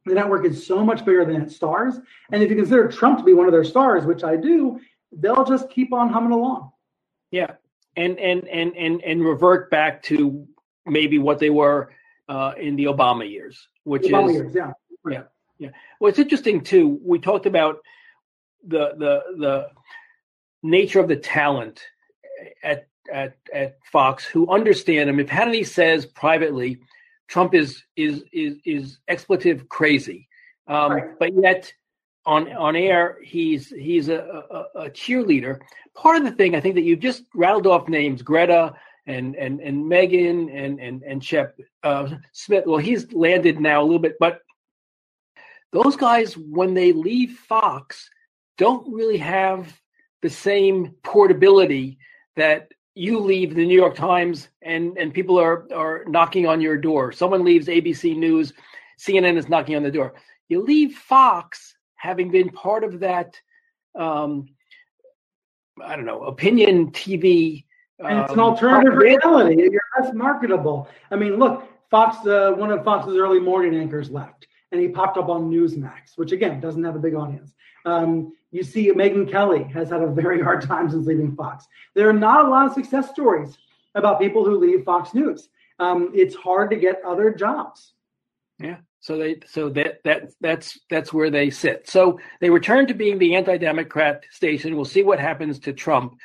The 0.06 0.14
network 0.14 0.46
is 0.46 0.66
so 0.66 0.86
much 0.86 1.04
bigger 1.04 1.26
than 1.26 1.42
its 1.42 1.56
stars. 1.56 1.96
And 2.32 2.42
if 2.42 2.50
you 2.50 2.56
consider 2.56 2.88
Trump 2.88 3.20
to 3.20 3.26
be 3.26 3.34
one 3.34 3.46
of 3.46 3.52
their 3.52 3.66
stars, 3.66 4.06
which 4.06 4.24
I 4.24 4.38
do, 4.38 4.80
they'll 5.12 5.44
just 5.44 5.70
keep 5.70 5.92
on 5.92 6.10
humming 6.10 6.32
along. 6.32 6.72
Yeah. 7.32 7.52
And 7.98 8.18
and 8.18 8.48
and 8.48 8.76
and 8.78 9.02
and 9.04 9.26
revert 9.26 9.70
back 9.70 10.02
to 10.04 10.48
maybe 10.86 11.20
what 11.20 11.40
they 11.40 11.50
were 11.50 11.92
uh, 12.30 12.54
in 12.58 12.76
the 12.78 12.86
Obama 12.86 13.30
years, 13.30 13.68
which 13.84 14.04
Obama 14.04 14.30
is 14.30 14.36
years, 14.36 14.56
yeah. 14.56 14.72
Yeah. 15.08 15.24
Yeah. 15.58 15.70
Well, 16.00 16.10
it's 16.10 16.20
interesting 16.20 16.62
too. 16.62 17.00
We 17.04 17.20
talked 17.20 17.46
about 17.46 17.80
the 18.66 18.94
the 18.98 19.22
the 19.38 19.70
nature 20.64 21.00
of 21.00 21.08
the 21.08 21.18
talent 21.18 21.82
at 22.64 22.88
at 23.12 23.38
at 23.54 23.78
Fox 23.92 24.26
who 24.26 24.50
understand 24.50 25.10
him. 25.10 25.20
If 25.20 25.28
Hannity 25.28 25.66
says 25.66 26.06
privately, 26.06 26.80
Trump 27.28 27.54
is 27.54 27.84
is 27.96 28.24
is 28.32 28.58
is 28.66 29.00
expletive 29.08 29.68
crazy, 29.70 30.28
um, 30.68 30.92
right. 30.92 31.20
but 31.20 31.34
yet 31.34 31.72
on 32.26 32.52
on 32.54 32.76
air 32.76 33.18
he's 33.24 33.70
he's 33.70 34.10
a, 34.10 34.44
a, 34.52 34.82
a, 34.84 34.90
cheerleader. 34.90 35.60
Part 35.96 36.18
of 36.18 36.24
the 36.24 36.32
thing 36.32 36.56
I 36.56 36.60
think 36.60 36.76
that 36.76 36.84
you've 36.84 37.00
just 37.00 37.24
rattled 37.34 37.68
off 37.68 37.90
names 37.90 38.22
Greta 38.22 38.74
and 39.08 39.36
and 39.36 39.60
and 39.60 39.84
Megyn 39.84 40.54
and 40.54 40.80
and 40.80 41.04
and 41.04 41.24
Shep 41.24 41.60
uh, 41.84 42.10
Smith. 42.32 42.66
Well, 42.66 42.78
he's 42.78 43.12
landed 43.14 43.60
now 43.60 43.82
a 43.82 43.84
little 43.84 44.00
bit, 44.00 44.16
but 44.20 44.42
those 45.72 45.96
guys 45.96 46.36
when 46.36 46.74
they 46.74 46.92
leave 46.92 47.38
Fox 47.48 48.10
don't 48.58 48.94
really 48.94 49.18
have 49.18 49.80
the 50.22 50.30
same 50.30 50.96
portability 51.04 51.98
that 52.36 52.72
you 52.96 53.20
leave 53.20 53.56
the 53.56 53.66
New 53.66 53.76
York 53.76 53.96
Times 53.96 54.50
and 54.62 54.98
and 54.98 55.14
people 55.14 55.40
are 55.40 55.68
are 55.74 56.04
knocking 56.08 56.48
on 56.48 56.60
your 56.60 56.78
door. 56.78 57.12
Someone 57.12 57.44
leaves 57.44 57.68
ABC 57.68 58.18
News, 58.18 58.54
CNN 59.00 59.38
is 59.38 59.48
knocking 59.48 59.76
on 59.76 59.84
the 59.84 59.92
door. 59.92 60.16
You 60.50 60.64
leave 60.64 60.96
Fox 60.96 61.76
having 61.96 62.32
been 62.32 62.50
part 62.50 62.84
of 62.84 63.00
that 63.02 63.40
um, 63.96 64.50
I 65.84 65.96
don't 65.96 66.06
know, 66.06 66.24
opinion 66.24 66.92
TV. 66.92 67.66
It's 68.00 68.32
an 68.32 68.40
um, 68.40 68.40
alternative 68.40 68.98
reality. 68.98 69.62
You're 69.62 69.82
less 70.00 70.14
marketable. 70.14 70.88
I 71.12 71.16
mean, 71.16 71.38
look, 71.38 71.64
Fox, 71.90 72.26
uh, 72.26 72.54
one 72.56 72.72
of 72.72 72.84
Fox's 72.84 73.16
early 73.16 73.40
morning 73.40 73.76
anchors 73.76 74.10
left, 74.10 74.48
and 74.72 74.82
he 74.82 74.88
popped 74.88 75.18
up 75.18 75.30
on 75.30 75.50
Newsmax, 75.50 76.18
which 76.18 76.32
again 76.32 76.60
doesn't 76.60 76.84
have 76.84 76.96
a 76.96 77.00
big 77.00 77.16
audience. 77.16 77.54
Um, 77.86 78.34
you 78.52 78.64
see, 78.64 78.92
Megyn 78.92 79.30
Kelly 79.30 79.64
has 79.64 79.90
had 79.90 80.02
a 80.02 80.08
very 80.08 80.42
hard 80.42 80.62
time 80.62 80.90
since 80.90 81.06
leaving 81.06 81.36
Fox. 81.36 81.68
There 81.96 82.10
are 82.10 82.14
not 82.14 82.46
a 82.46 82.50
lot 82.50 82.66
of 82.66 82.74
success 82.74 83.10
stories 83.10 83.58
about 83.96 84.20
people 84.20 84.44
who 84.44 84.58
leave 84.58 84.84
Fox 84.84 85.14
News. 85.14 85.50
Um, 85.80 86.12
it's 86.14 86.36
hard 86.36 86.70
to 86.72 86.76
get 86.76 87.02
other 87.06 87.32
jobs. 87.32 87.94
Yeah. 88.60 88.78
So 89.02 89.18
they 89.18 89.38
so 89.48 89.70
that 89.70 90.04
that 90.04 90.32
that's 90.42 90.78
that's 90.90 91.14
where 91.14 91.30
they 91.30 91.50
sit. 91.50 91.90
So 91.90 92.20
they 92.42 92.50
return 92.50 92.86
to 92.88 92.94
being 92.94 93.18
the 93.18 93.36
anti-democrat 93.36 94.26
station. 94.30 94.76
We'll 94.76 94.84
see 94.84 95.04
what 95.04 95.20
happens 95.20 95.60
to 95.60 95.74
Trump, 95.74 96.18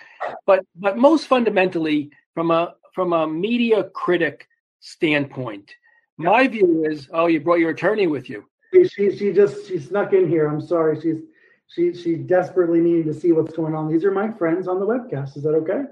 but 0.45 0.67
but 0.75 0.99
most 0.99 1.29
fundamentally, 1.29 2.11
from 2.35 2.51
a 2.51 2.75
from 2.93 3.13
a 3.13 3.29
media 3.29 3.85
critic 3.85 4.49
standpoint, 4.81 5.73
yeah. 6.19 6.31
my 6.31 6.49
view 6.49 6.85
is, 6.89 7.09
oh, 7.13 7.27
you 7.27 7.41
brought 7.41 7.61
your 7.61 7.71
attorney 7.71 8.07
with 8.07 8.29
you. 8.29 8.45
She 8.73 9.17
she 9.17 9.33
just 9.33 9.69
she 9.69 9.79
snuck 9.79 10.13
in 10.13 10.29
here. 10.29 10.49
I'm 10.49 10.61
sorry. 10.61 11.01
She's 11.01 11.21
she 11.69 11.95
she 11.95 12.17
desperately 12.17 12.81
needed 12.81 13.07
to 13.07 13.15
see 13.15 13.33
what's 13.33 13.55
going 13.55 13.75
on. 13.75 13.89
These 13.89 14.05
are 14.05 14.11
my 14.11 14.31
friends 14.31 14.67
on 14.67 14.81
the 14.81 14.87
webcast. 14.87 15.37
Is 15.37 15.45
that 15.45 15.55
okay? 15.55 15.83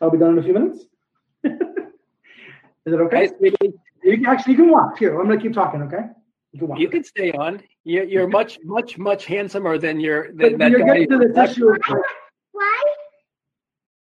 I'll 0.00 0.10
be 0.10 0.18
done 0.18 0.32
in 0.32 0.38
a 0.38 0.42
few 0.42 0.52
minutes. 0.52 0.84
Is 1.44 2.92
that 2.92 3.00
okay? 3.00 3.30
You 3.40 4.18
can, 4.18 4.26
actually, 4.26 4.52
you 4.52 4.58
can 4.58 4.70
watch. 4.70 4.98
Here, 5.00 5.18
I'm 5.18 5.26
going 5.26 5.38
to 5.38 5.42
keep 5.42 5.52
talking. 5.52 5.82
Okay. 5.82 6.04
You 6.52 6.60
can, 6.60 6.68
watch. 6.68 6.78
you 6.78 6.88
can 6.88 7.02
stay 7.02 7.32
on. 7.32 7.60
You're, 7.82 8.04
you're 8.04 8.28
much, 8.28 8.58
much, 8.62 8.98
much 8.98 9.26
handsomer 9.26 9.78
than 9.78 9.98
your 9.98 10.32
than 10.32 10.58
that 10.58 10.70
you're 10.70 10.80
guy. 10.80 10.98
Getting 11.04 11.20
to 11.20 11.28
this 11.32 11.50
issue 11.50 11.72
why? 12.52 12.82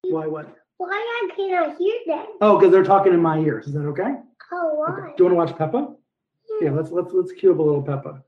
Why 0.03 0.27
what? 0.27 0.55
Why 0.77 0.89
I 0.91 1.35
cannot 1.35 1.79
hear 1.79 1.95
them? 2.07 2.27
Oh, 2.41 2.59
because 2.59 2.73
they're 2.73 2.85
talking 2.85 3.15
in 3.15 3.23
my 3.23 3.39
ears. 3.39 3.67
Is 3.67 3.73
that 3.75 3.87
okay? 3.87 4.17
Oh, 4.57 4.75
why? 4.75 4.93
Okay. 4.93 5.13
Do 5.17 5.25
you 5.25 5.35
want 5.35 5.49
to 5.49 5.53
watch 5.53 5.59
Peppa? 5.59 5.95
Yeah. 6.61 6.69
yeah, 6.69 6.77
let's 6.77 6.91
let's 6.91 7.13
let's 7.13 7.33
cue 7.33 7.53
up 7.53 7.59
a 7.59 7.63
little 7.63 7.83
Peppa. 7.83 8.23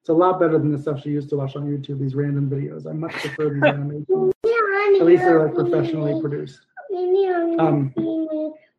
It's 0.00 0.10
a 0.10 0.12
lot 0.12 0.38
better 0.38 0.58
than 0.58 0.70
the 0.70 0.78
stuff 0.78 1.00
she 1.02 1.08
used 1.08 1.30
to 1.30 1.36
watch 1.36 1.56
on 1.56 1.64
YouTube, 1.64 1.98
these 1.98 2.14
random 2.14 2.50
videos. 2.50 2.86
I 2.86 2.92
much 2.92 3.12
prefer 3.12 3.54
these 3.54 3.62
animations. 3.62 4.34
At 4.44 5.06
least 5.06 5.22
they're 5.22 5.46
like 5.46 5.54
professionally 5.54 6.20
produced. 6.20 6.60
Um, 7.58 7.92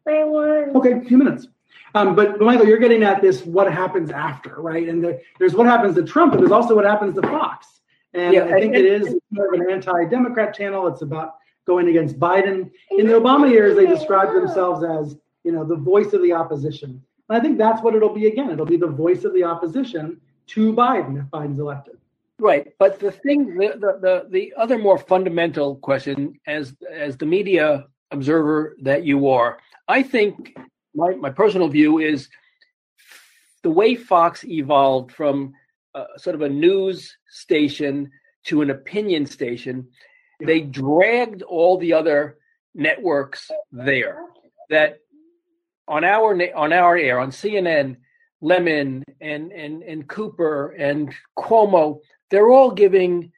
okay, 0.07 0.93
a 0.93 1.01
few 1.01 1.17
minutes. 1.17 1.47
Um, 1.95 2.13
but, 2.13 2.38
but, 2.38 2.45
Michael, 2.45 2.67
you're 2.67 2.77
getting 2.77 3.03
at 3.03 3.21
this 3.21 3.43
what 3.43 3.71
happens 3.71 4.11
after, 4.11 4.61
right? 4.61 4.88
And 4.88 5.03
the, 5.03 5.19
there's 5.39 5.55
what 5.55 5.65
happens 5.65 5.95
to 5.95 6.03
Trump, 6.03 6.33
but 6.33 6.39
there's 6.39 6.51
also 6.51 6.75
what 6.75 6.86
happens 6.86 7.15
to 7.15 7.21
Fox. 7.21 7.81
And 8.13 8.33
yeah, 8.33 8.45
I 8.45 8.59
think 8.59 8.75
it 8.75 8.86
is 8.86 9.15
more 9.31 9.53
of 9.53 9.59
an 9.59 9.69
anti 9.69 10.05
Democrat 10.05 10.53
channel. 10.53 10.88
It's 10.88 11.01
about 11.01 11.36
going 11.65 11.88
against 11.88 12.19
Biden. 12.19 12.69
In 12.91 13.07
the 13.07 13.13
Obama 13.13 13.49
years, 13.49 13.75
they 13.75 13.86
described 13.86 14.36
themselves 14.36 14.83
as, 14.83 15.17
you 15.46 15.52
know, 15.52 15.64
the 15.64 15.76
voice 15.76 16.12
of 16.14 16.22
the 16.24 16.34
opposition. 16.34 17.02
And 17.30 17.38
I 17.38 17.39
think 17.39 17.58
that's 17.58 17.82
what 17.82 17.96
it'll 17.96 18.14
be 18.14 18.28
again. 18.28 18.50
It'll 18.50 18.66
be 18.66 18.78
the 18.78 18.88
voice 18.88 19.24
of 19.24 19.34
the 19.34 19.43
opposition 19.43 20.20
to 20.48 20.74
Biden 20.74 21.20
if 21.20 21.26
Biden's 21.28 21.60
elected. 21.60 21.98
Right, 22.38 22.74
but 22.80 23.00
the 23.00 23.12
thing, 23.12 23.56
the, 23.56 23.78
the 23.80 24.00
the 24.02 24.28
the 24.30 24.54
other 24.58 24.78
more 24.78 24.98
fundamental 24.98 25.78
question, 25.78 26.38
as 26.48 26.76
as 26.91 27.18
the 27.18 27.26
media 27.26 27.86
observer 28.12 28.76
that 28.82 29.06
you 29.06 29.30
are, 29.30 29.60
I 29.88 30.04
think 30.04 30.58
my 30.93 31.16
my 31.16 31.30
personal 31.30 31.70
view 31.70 32.00
is 32.00 32.28
the 33.64 33.70
way 33.70 33.96
Fox 33.96 34.43
evolved 34.43 35.14
from 35.14 35.54
uh, 35.93 36.18
sort 36.18 36.36
of 36.36 36.41
a 36.41 36.50
news 36.50 37.16
station 37.30 38.12
to 38.46 38.62
an 38.62 38.70
opinion 38.70 39.26
station. 39.26 39.88
They 40.41 40.60
dragged 40.60 41.41
all 41.41 41.78
the 41.78 41.93
other 41.93 42.38
networks 42.74 43.50
there. 43.72 44.20
That 44.70 45.00
on 45.88 46.03
our 46.03 46.33
on 46.55 46.73
our 46.73 46.97
air 46.97 47.19
on 47.19 47.31
CNN, 47.31 47.97
Lemon 48.41 49.03
and 49.21 49.51
and 49.51 49.83
and 49.83 50.07
Cooper 50.07 50.71
and 50.71 51.13
Cuomo, 51.38 51.99
they're 52.29 52.49
all 52.49 52.71
giving 52.71 53.31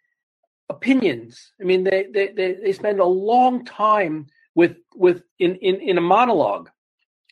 opinions. 0.70 1.54
I 1.62 1.64
mean, 1.64 1.84
they 1.84 2.08
they 2.14 2.28
they, 2.30 2.54
they 2.54 2.74
spend 2.74 3.00
a 3.00 3.06
long 3.06 3.66
time 3.66 4.28
with 4.56 4.78
with 4.96 5.24
in, 5.40 5.56
in 5.56 5.76
in 5.82 5.98
a 5.98 6.02
monologue 6.02 6.70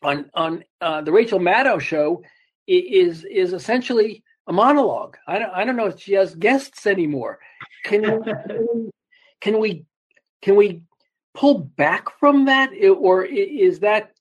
on 0.04 0.30
on 0.34 0.64
uh, 0.82 1.02
the 1.02 1.12
Rachel 1.12 1.40
Maddow 1.40 1.80
show 1.80 2.22
is 2.68 3.24
is 3.26 3.54
essentially 3.54 4.24
a 4.48 4.54
monologue. 4.54 5.18
I 5.28 5.40
don't 5.40 5.52
I 5.52 5.66
don't 5.66 5.76
know 5.76 5.88
if 5.88 6.00
she 6.00 6.14
has 6.14 6.36
guests 6.36 6.86
anymore. 6.86 7.40
Can 7.84 8.02
we, 8.02 8.90
can 9.42 9.60
we 9.60 9.86
can 10.42 10.56
we 10.56 10.82
pull 11.34 11.60
back 11.60 12.08
from 12.20 12.46
that, 12.46 12.70
or 13.00 13.26
is 13.26 13.80
that 13.80 14.15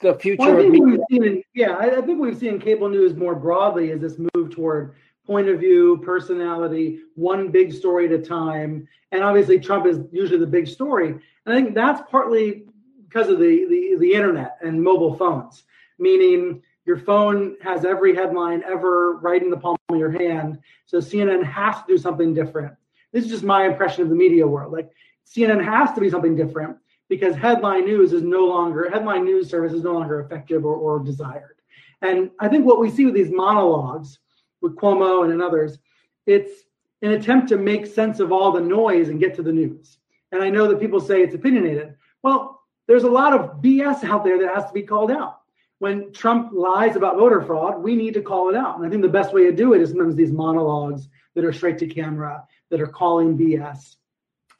the 0.00 0.14
future 0.14 0.42
well, 0.42 0.58
I 0.58 0.70
think 0.70 0.84
we've 0.84 1.00
seen, 1.10 1.42
yeah, 1.54 1.72
I, 1.72 1.98
I 1.98 2.00
think 2.02 2.20
we've 2.20 2.38
seen 2.38 2.60
cable 2.60 2.88
news 2.88 3.16
more 3.16 3.34
broadly 3.34 3.90
as 3.90 4.00
this 4.00 4.16
move 4.34 4.50
toward 4.50 4.94
point 5.26 5.48
of 5.48 5.60
view, 5.60 6.00
personality, 6.04 7.00
one 7.14 7.50
big 7.50 7.72
story 7.72 8.06
at 8.06 8.12
a 8.12 8.18
time. 8.18 8.88
And 9.12 9.22
obviously, 9.22 9.58
Trump 9.58 9.86
is 9.86 9.98
usually 10.10 10.38
the 10.38 10.46
big 10.46 10.66
story. 10.66 11.08
And 11.08 11.22
I 11.46 11.54
think 11.54 11.74
that's 11.74 12.00
partly 12.10 12.64
because 13.06 13.28
of 13.28 13.38
the, 13.38 13.66
the, 13.68 13.96
the 13.98 14.12
internet 14.12 14.56
and 14.62 14.82
mobile 14.82 15.16
phones, 15.16 15.64
meaning 15.98 16.62
your 16.84 16.96
phone 16.96 17.56
has 17.62 17.84
every 17.84 18.14
headline 18.14 18.62
ever 18.64 19.18
right 19.18 19.42
in 19.42 19.50
the 19.50 19.56
palm 19.56 19.76
of 19.90 19.98
your 19.98 20.10
hand. 20.10 20.58
So 20.86 20.98
CNN 20.98 21.44
has 21.44 21.76
to 21.76 21.84
do 21.86 21.98
something 21.98 22.32
different. 22.32 22.74
This 23.12 23.24
is 23.24 23.30
just 23.30 23.44
my 23.44 23.66
impression 23.66 24.02
of 24.02 24.08
the 24.08 24.14
media 24.14 24.46
world. 24.46 24.72
Like 24.72 24.90
CNN 25.26 25.62
has 25.62 25.92
to 25.92 26.00
be 26.00 26.08
something 26.08 26.36
different 26.36 26.78
because 27.08 27.34
headline 27.34 27.84
news 27.84 28.12
is 28.12 28.22
no 28.22 28.44
longer 28.44 28.90
headline 28.90 29.24
news 29.24 29.48
service 29.48 29.72
is 29.72 29.82
no 29.82 29.92
longer 29.92 30.20
effective 30.20 30.64
or, 30.64 30.74
or 30.74 30.98
desired. 30.98 31.56
And 32.02 32.30
I 32.38 32.48
think 32.48 32.64
what 32.64 32.80
we 32.80 32.90
see 32.90 33.04
with 33.04 33.14
these 33.14 33.30
monologues 33.30 34.18
with 34.60 34.76
Cuomo 34.76 35.30
and 35.30 35.42
others, 35.42 35.78
it's 36.26 36.64
an 37.02 37.12
attempt 37.12 37.48
to 37.48 37.56
make 37.56 37.86
sense 37.86 38.20
of 38.20 38.32
all 38.32 38.52
the 38.52 38.60
noise 38.60 39.08
and 39.08 39.20
get 39.20 39.34
to 39.36 39.42
the 39.42 39.52
news. 39.52 39.98
And 40.32 40.42
I 40.42 40.50
know 40.50 40.68
that 40.68 40.80
people 40.80 41.00
say 41.00 41.22
it's 41.22 41.34
opinionated. 41.34 41.94
Well, 42.22 42.62
there's 42.86 43.04
a 43.04 43.10
lot 43.10 43.32
of 43.32 43.62
BS 43.62 44.04
out 44.04 44.24
there 44.24 44.38
that 44.38 44.54
has 44.54 44.66
to 44.66 44.72
be 44.72 44.82
called 44.82 45.10
out. 45.10 45.40
When 45.78 46.12
Trump 46.12 46.50
lies 46.52 46.96
about 46.96 47.16
voter 47.16 47.40
fraud, 47.40 47.82
we 47.82 47.94
need 47.94 48.14
to 48.14 48.22
call 48.22 48.48
it 48.48 48.56
out. 48.56 48.76
And 48.76 48.86
I 48.86 48.90
think 48.90 49.02
the 49.02 49.08
best 49.08 49.32
way 49.32 49.44
to 49.44 49.52
do 49.52 49.74
it 49.74 49.80
is 49.80 49.90
sometimes 49.90 50.16
these 50.16 50.32
monologues 50.32 51.08
that 51.34 51.44
are 51.44 51.52
straight 51.52 51.78
to 51.78 51.86
camera, 51.86 52.44
that 52.70 52.80
are 52.80 52.88
calling 52.88 53.38
BS. 53.38 53.96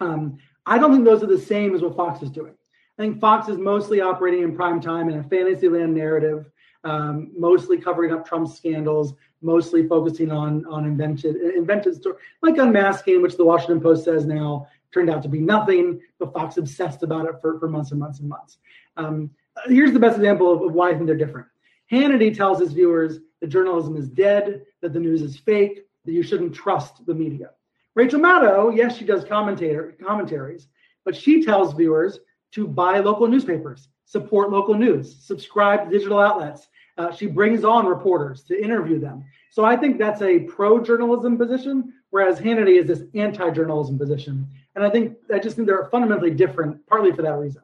Um, 0.01 0.39
I 0.69 0.79
don't 0.79 0.93
think 0.93 1.05
those 1.05 1.23
are 1.23 1.27
the 1.27 1.39
same 1.39 1.75
as 1.75 1.81
what 1.81 1.97
Fox 1.97 2.23
is 2.23 2.31
doing. 2.31 2.53
I 2.99 3.03
think 3.03 3.21
Fox 3.21 3.49
is 3.49 3.57
mostly 3.57 4.01
operating 4.01 4.43
in 4.43 4.55
prime 4.55 4.81
time 4.81 5.09
in 5.09 5.19
a 5.19 5.23
fantasyland 5.23 5.95
narrative, 5.95 6.51
um, 6.85 7.31
mostly 7.37 7.79
covering 7.79 8.12
up 8.12 8.27
Trump's 8.27 8.57
scandals, 8.57 9.14
mostly 9.41 9.87
focusing 9.87 10.31
on 10.31 10.66
on 10.66 10.85
invented 10.85 11.37
invented 11.37 11.95
story 11.95 12.16
like 12.43 12.59
unmasking, 12.59 13.23
which 13.23 13.37
the 13.37 13.45
Washington 13.45 13.81
Post 13.81 14.05
says 14.05 14.27
now 14.27 14.66
turned 14.93 15.09
out 15.11 15.23
to 15.23 15.29
be 15.29 15.41
nothing, 15.41 16.01
but 16.19 16.33
Fox 16.33 16.57
obsessed 16.57 17.03
about 17.03 17.27
it 17.27 17.37
for, 17.41 17.59
for 17.59 17.69
months 17.69 17.91
and 17.91 18.01
months 18.01 18.21
and 18.21 18.29
months. 18.29 18.59
Um, 18.97 19.31
here's 19.66 19.93
the 19.93 20.01
best 20.01 20.16
example 20.16 20.53
of, 20.53 20.62
of 20.62 20.73
why 20.73 20.91
I 20.91 20.95
think 20.95 21.07
they're 21.07 21.16
different. 21.16 21.47
Hannity 21.91 22.35
tells 22.35 22.61
his 22.61 22.73
viewers 22.73 23.21
that 23.41 23.49
journalism 23.49 23.97
is 23.97 24.09
dead, 24.09 24.64
that 24.83 24.93
the 24.93 25.01
news 25.01 25.23
is 25.23 25.37
fake, 25.37 25.87
that 26.05 26.12
you 26.12 26.23
shouldn't 26.23 26.55
trust 26.55 27.05
the 27.07 27.14
media. 27.14 27.51
Rachel 27.99 28.21
Maddow, 28.21 28.77
yes, 28.77 28.97
she 28.97 29.05
does 29.05 29.25
commentator 29.25 29.93
commentaries, 30.01 30.69
but 31.05 31.17
she 31.17 31.45
tells 31.45 31.75
viewers 31.75 32.21
to 32.53 32.69
buy 32.69 33.01
local 33.01 33.27
newspapers, 33.27 33.89
support 34.05 34.53
local 34.53 34.75
news, 34.75 35.17
subscribe 35.21 35.85
to 35.85 35.91
digital 35.91 36.21
outlets. 36.21 36.69
Uh, 36.97 37.11
she 37.11 37.27
brings 37.27 37.65
on 37.65 37.87
reporters 37.87 38.45
to 38.45 38.63
interview 38.63 39.01
them. 39.01 39.25
So 39.51 39.65
I 39.65 39.77
think 39.77 39.99
that's 39.99 40.23
a 40.23 40.39
pro 40.39 40.81
journalism 40.81 41.37
position, 41.37 41.93
whereas 42.11 42.39
Hannity 42.39 42.79
is 42.79 42.87
this 42.87 43.03
anti 43.15 43.51
journalism 43.51 43.99
position. 43.99 44.47
And 44.77 44.85
I 44.85 44.91
think 44.91 45.17
I 45.35 45.41
just 45.41 45.57
think 45.57 45.67
they're 45.67 45.89
fundamentally 45.91 46.31
different, 46.31 46.87
partly 46.87 47.11
for 47.11 47.23
that 47.23 47.35
reason. 47.35 47.63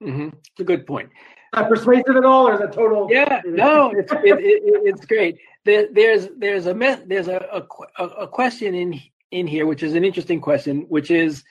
Mm-hmm. 0.00 0.28
It's 0.52 0.60
a 0.60 0.64
good 0.64 0.86
point. 0.86 1.10
Is 1.58 1.66
persuasive 1.66 2.14
at 2.14 2.24
all, 2.24 2.46
or 2.46 2.54
is 2.54 2.60
that 2.60 2.72
total? 2.72 3.08
Yeah, 3.10 3.42
no, 3.44 3.90
it's 3.90 4.12
it, 4.12 4.38
it, 4.38 4.62
it's 4.84 5.04
great. 5.06 5.38
There, 5.64 5.88
there's 5.90 6.28
there's 6.38 6.66
a 6.68 6.74
there's 7.04 7.26
a, 7.26 7.64
a, 7.98 8.04
a 8.04 8.28
question 8.28 8.76
in 8.76 9.02
in 9.32 9.46
here, 9.46 9.66
which 9.66 9.82
is 9.82 9.94
an 9.94 10.04
interesting 10.04 10.40
question, 10.40 10.82
which 10.88 11.10
is 11.10 11.42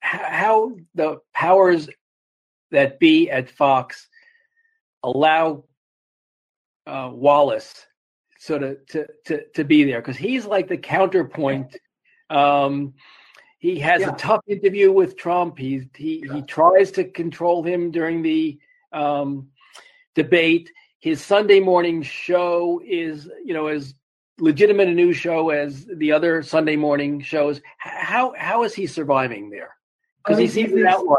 how 0.00 0.72
the 0.94 1.18
powers 1.32 1.88
that 2.70 2.98
be 2.98 3.30
at 3.30 3.48
Fox 3.48 4.08
allow 5.02 5.64
uh, 6.86 7.10
Wallace 7.12 7.86
sort 8.38 8.62
of 8.62 8.86
to, 8.86 9.06
to, 9.26 9.44
to 9.54 9.64
be 9.64 9.84
there 9.84 10.00
because 10.00 10.16
he's 10.16 10.44
like 10.44 10.68
the 10.68 10.76
counterpoint. 10.76 11.76
Um, 12.30 12.94
he 13.58 13.78
has 13.80 14.02
yeah. 14.02 14.10
a 14.10 14.16
tough 14.16 14.42
interview 14.46 14.92
with 14.92 15.16
Trump. 15.16 15.58
He 15.58 15.88
he 15.96 16.24
yeah. 16.24 16.34
he 16.34 16.42
tries 16.42 16.90
to 16.92 17.04
control 17.04 17.62
him 17.62 17.90
during 17.90 18.22
the 18.22 18.58
um, 18.92 19.48
debate. 20.14 20.70
His 21.00 21.24
Sunday 21.24 21.60
morning 21.60 22.02
show 22.02 22.80
is 22.84 23.28
you 23.44 23.54
know 23.54 23.66
as 23.68 23.94
legitimate 24.40 24.88
a 24.88 24.94
news 24.94 25.16
show 25.16 25.50
as 25.50 25.86
the 25.96 26.12
other 26.12 26.42
Sunday 26.42 26.76
morning 26.76 27.20
shows. 27.20 27.60
How 27.78 28.34
how 28.36 28.62
is 28.62 28.74
he 28.74 28.86
surviving 28.86 29.50
there? 29.50 29.76
Because 30.24 30.38
he 30.38 30.48
seems 30.48 30.72
an 30.72 30.86
outlier. 30.86 31.16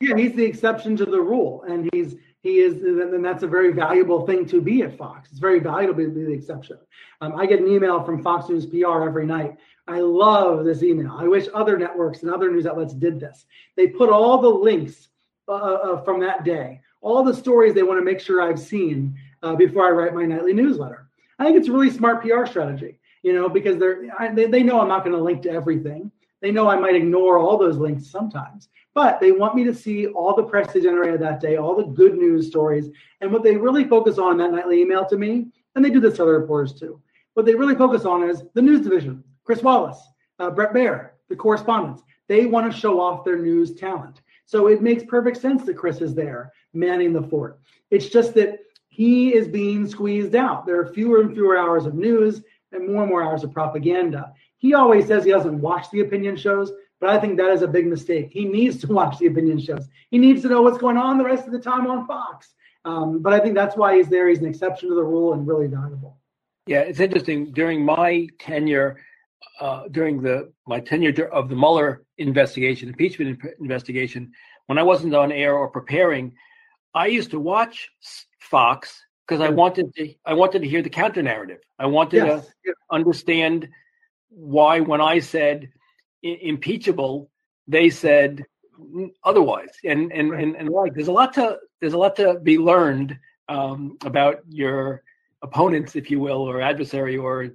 Yeah, 0.00 0.16
he's 0.16 0.34
the 0.34 0.44
exception 0.44 0.96
to 0.96 1.04
the 1.04 1.20
rule, 1.20 1.62
and 1.68 1.88
he's 1.92 2.16
he 2.42 2.58
is, 2.58 2.82
and 2.82 3.24
that's 3.24 3.44
a 3.44 3.46
very 3.46 3.72
valuable 3.72 4.26
thing 4.26 4.46
to 4.46 4.60
be 4.60 4.82
at 4.82 4.98
Fox. 4.98 5.30
It's 5.30 5.38
very 5.38 5.60
valuable 5.60 6.02
to 6.02 6.10
be 6.10 6.24
the 6.24 6.32
exception. 6.32 6.76
Um, 7.20 7.36
I 7.36 7.46
get 7.46 7.60
an 7.60 7.68
email 7.68 8.02
from 8.02 8.20
Fox 8.20 8.48
News 8.48 8.66
PR 8.66 9.04
every 9.04 9.26
night. 9.26 9.56
I 9.86 10.00
love 10.00 10.64
this 10.64 10.82
email. 10.82 11.16
I 11.16 11.28
wish 11.28 11.46
other 11.54 11.78
networks 11.78 12.22
and 12.22 12.32
other 12.32 12.50
news 12.50 12.66
outlets 12.66 12.94
did 12.94 13.20
this. 13.20 13.46
They 13.76 13.88
put 13.88 14.10
all 14.10 14.40
the 14.40 14.48
links 14.48 15.08
uh, 15.48 15.52
uh, 15.52 16.04
from 16.04 16.20
that 16.20 16.44
day, 16.44 16.80
all 17.00 17.22
the 17.22 17.34
stories 17.34 17.74
they 17.74 17.82
want 17.84 18.00
to 18.00 18.04
make 18.04 18.20
sure 18.20 18.42
I've 18.42 18.60
seen 18.60 19.16
uh, 19.42 19.54
before 19.54 19.86
I 19.86 19.90
write 19.90 20.14
my 20.14 20.24
nightly 20.24 20.52
newsletter. 20.52 21.01
I 21.38 21.44
think 21.44 21.56
it's 21.56 21.68
a 21.68 21.72
really 21.72 21.90
smart 21.90 22.22
PR 22.22 22.46
strategy, 22.46 22.98
you 23.22 23.32
know, 23.32 23.48
because 23.48 23.78
they're 23.78 24.08
I, 24.18 24.32
they, 24.32 24.46
they 24.46 24.62
know 24.62 24.80
I'm 24.80 24.88
not 24.88 25.04
going 25.04 25.16
to 25.16 25.22
link 25.22 25.42
to 25.42 25.50
everything. 25.50 26.10
They 26.40 26.50
know 26.50 26.68
I 26.68 26.78
might 26.78 26.96
ignore 26.96 27.38
all 27.38 27.56
those 27.56 27.76
links 27.76 28.10
sometimes, 28.10 28.68
but 28.94 29.20
they 29.20 29.30
want 29.32 29.54
me 29.54 29.64
to 29.64 29.74
see 29.74 30.08
all 30.08 30.34
the 30.34 30.42
press 30.42 30.72
they 30.72 30.80
generated 30.80 31.20
that 31.20 31.40
day, 31.40 31.56
all 31.56 31.76
the 31.76 31.84
good 31.84 32.16
news 32.16 32.48
stories, 32.48 32.90
and 33.20 33.32
what 33.32 33.44
they 33.44 33.56
really 33.56 33.84
focus 33.84 34.18
on 34.18 34.36
that 34.38 34.50
nightly 34.50 34.80
email 34.80 35.06
to 35.06 35.16
me, 35.16 35.46
and 35.74 35.84
they 35.84 35.90
do 35.90 36.00
this 36.00 36.16
to 36.16 36.24
other 36.24 36.38
reporters 36.38 36.72
too. 36.72 37.00
What 37.34 37.46
they 37.46 37.54
really 37.54 37.76
focus 37.76 38.04
on 38.04 38.28
is 38.28 38.42
the 38.54 38.62
news 38.62 38.80
division, 38.80 39.22
Chris 39.44 39.62
Wallace, 39.62 40.02
uh, 40.38 40.50
Bret 40.50 40.72
Baier, 40.72 41.10
the 41.28 41.36
correspondents. 41.36 42.02
They 42.28 42.46
want 42.46 42.70
to 42.70 42.78
show 42.78 43.00
off 43.00 43.24
their 43.24 43.38
news 43.38 43.74
talent. 43.74 44.20
So 44.44 44.66
it 44.66 44.82
makes 44.82 45.04
perfect 45.04 45.40
sense 45.40 45.64
that 45.64 45.76
Chris 45.76 46.00
is 46.00 46.14
there 46.14 46.52
manning 46.74 47.12
the 47.12 47.22
fort. 47.22 47.60
It's 47.90 48.08
just 48.08 48.34
that 48.34 48.58
he 48.92 49.34
is 49.34 49.48
being 49.48 49.86
squeezed 49.86 50.34
out. 50.34 50.66
There 50.66 50.78
are 50.78 50.92
fewer 50.92 51.22
and 51.22 51.32
fewer 51.32 51.56
hours 51.56 51.86
of 51.86 51.94
news 51.94 52.42
and 52.72 52.86
more 52.86 53.04
and 53.04 53.10
more 53.10 53.22
hours 53.22 53.42
of 53.42 53.50
propaganda. 53.50 54.34
He 54.58 54.74
always 54.74 55.06
says 55.06 55.24
he 55.24 55.30
doesn't 55.30 55.62
watch 55.62 55.90
the 55.90 56.00
opinion 56.00 56.36
shows, 56.36 56.70
but 57.00 57.08
I 57.08 57.18
think 57.18 57.38
that 57.38 57.48
is 57.48 57.62
a 57.62 57.66
big 57.66 57.86
mistake. 57.86 58.28
He 58.30 58.44
needs 58.44 58.76
to 58.82 58.86
watch 58.98 59.18
the 59.18 59.28
opinion 59.28 59.58
shows. 59.58 59.88
He 60.10 60.18
needs 60.18 60.42
to 60.42 60.48
know 60.50 60.60
what's 60.60 60.76
going 60.76 60.98
on 60.98 61.16
the 61.16 61.24
rest 61.24 61.46
of 61.46 61.52
the 61.52 61.58
time 61.58 61.86
on 61.86 62.06
Fox. 62.06 62.52
Um, 62.84 63.22
but 63.22 63.32
I 63.32 63.40
think 63.40 63.54
that's 63.54 63.78
why 63.78 63.96
he's 63.96 64.08
there. 64.08 64.28
He's 64.28 64.40
an 64.40 64.46
exception 64.46 64.90
to 64.90 64.94
the 64.94 65.02
rule 65.02 65.32
and 65.32 65.46
really 65.46 65.68
valuable. 65.68 66.18
Yeah, 66.66 66.80
it's 66.80 67.00
interesting. 67.00 67.50
During 67.50 67.82
my 67.82 68.28
tenure, 68.38 69.00
uh, 69.58 69.88
during 69.90 70.20
the 70.20 70.52
my 70.66 70.80
tenure 70.80 71.28
of 71.28 71.48
the 71.48 71.56
Mueller 71.56 72.04
investigation, 72.18 72.90
impeachment 72.90 73.40
investigation, 73.58 74.32
when 74.66 74.76
I 74.76 74.82
wasn't 74.82 75.14
on 75.14 75.32
air 75.32 75.54
or 75.54 75.68
preparing, 75.68 76.34
I 76.94 77.06
used 77.06 77.30
to 77.30 77.40
watch 77.40 77.88
Fox 78.50 79.02
because 79.26 79.40
I 79.40 79.50
wanted 79.50 79.94
to 79.94 80.14
I 80.26 80.34
wanted 80.34 80.62
to 80.62 80.68
hear 80.68 80.82
the 80.82 80.90
counter 80.90 81.22
narrative. 81.22 81.60
I 81.78 81.86
wanted 81.86 82.26
yes. 82.26 82.46
to 82.66 82.74
understand 82.90 83.68
why 84.28 84.80
when 84.80 85.00
I 85.00 85.20
said 85.20 85.70
impeachable, 86.22 87.30
they 87.66 87.90
said 87.90 88.44
otherwise. 89.24 89.70
And 89.84 90.12
and 90.12 90.30
right. 90.30 90.42
and, 90.42 90.56
and 90.56 90.68
like 90.68 90.94
there's 90.94 91.08
a 91.08 91.12
lot 91.12 91.34
to 91.34 91.58
there's 91.80 91.94
a 91.94 91.98
lot 91.98 92.16
to 92.16 92.40
be 92.40 92.58
learned 92.58 93.18
um, 93.48 93.96
about 94.04 94.40
your 94.48 95.02
opponents, 95.42 95.96
if 95.96 96.10
you 96.10 96.20
will, 96.20 96.42
or 96.42 96.60
adversary, 96.60 97.16
or 97.16 97.50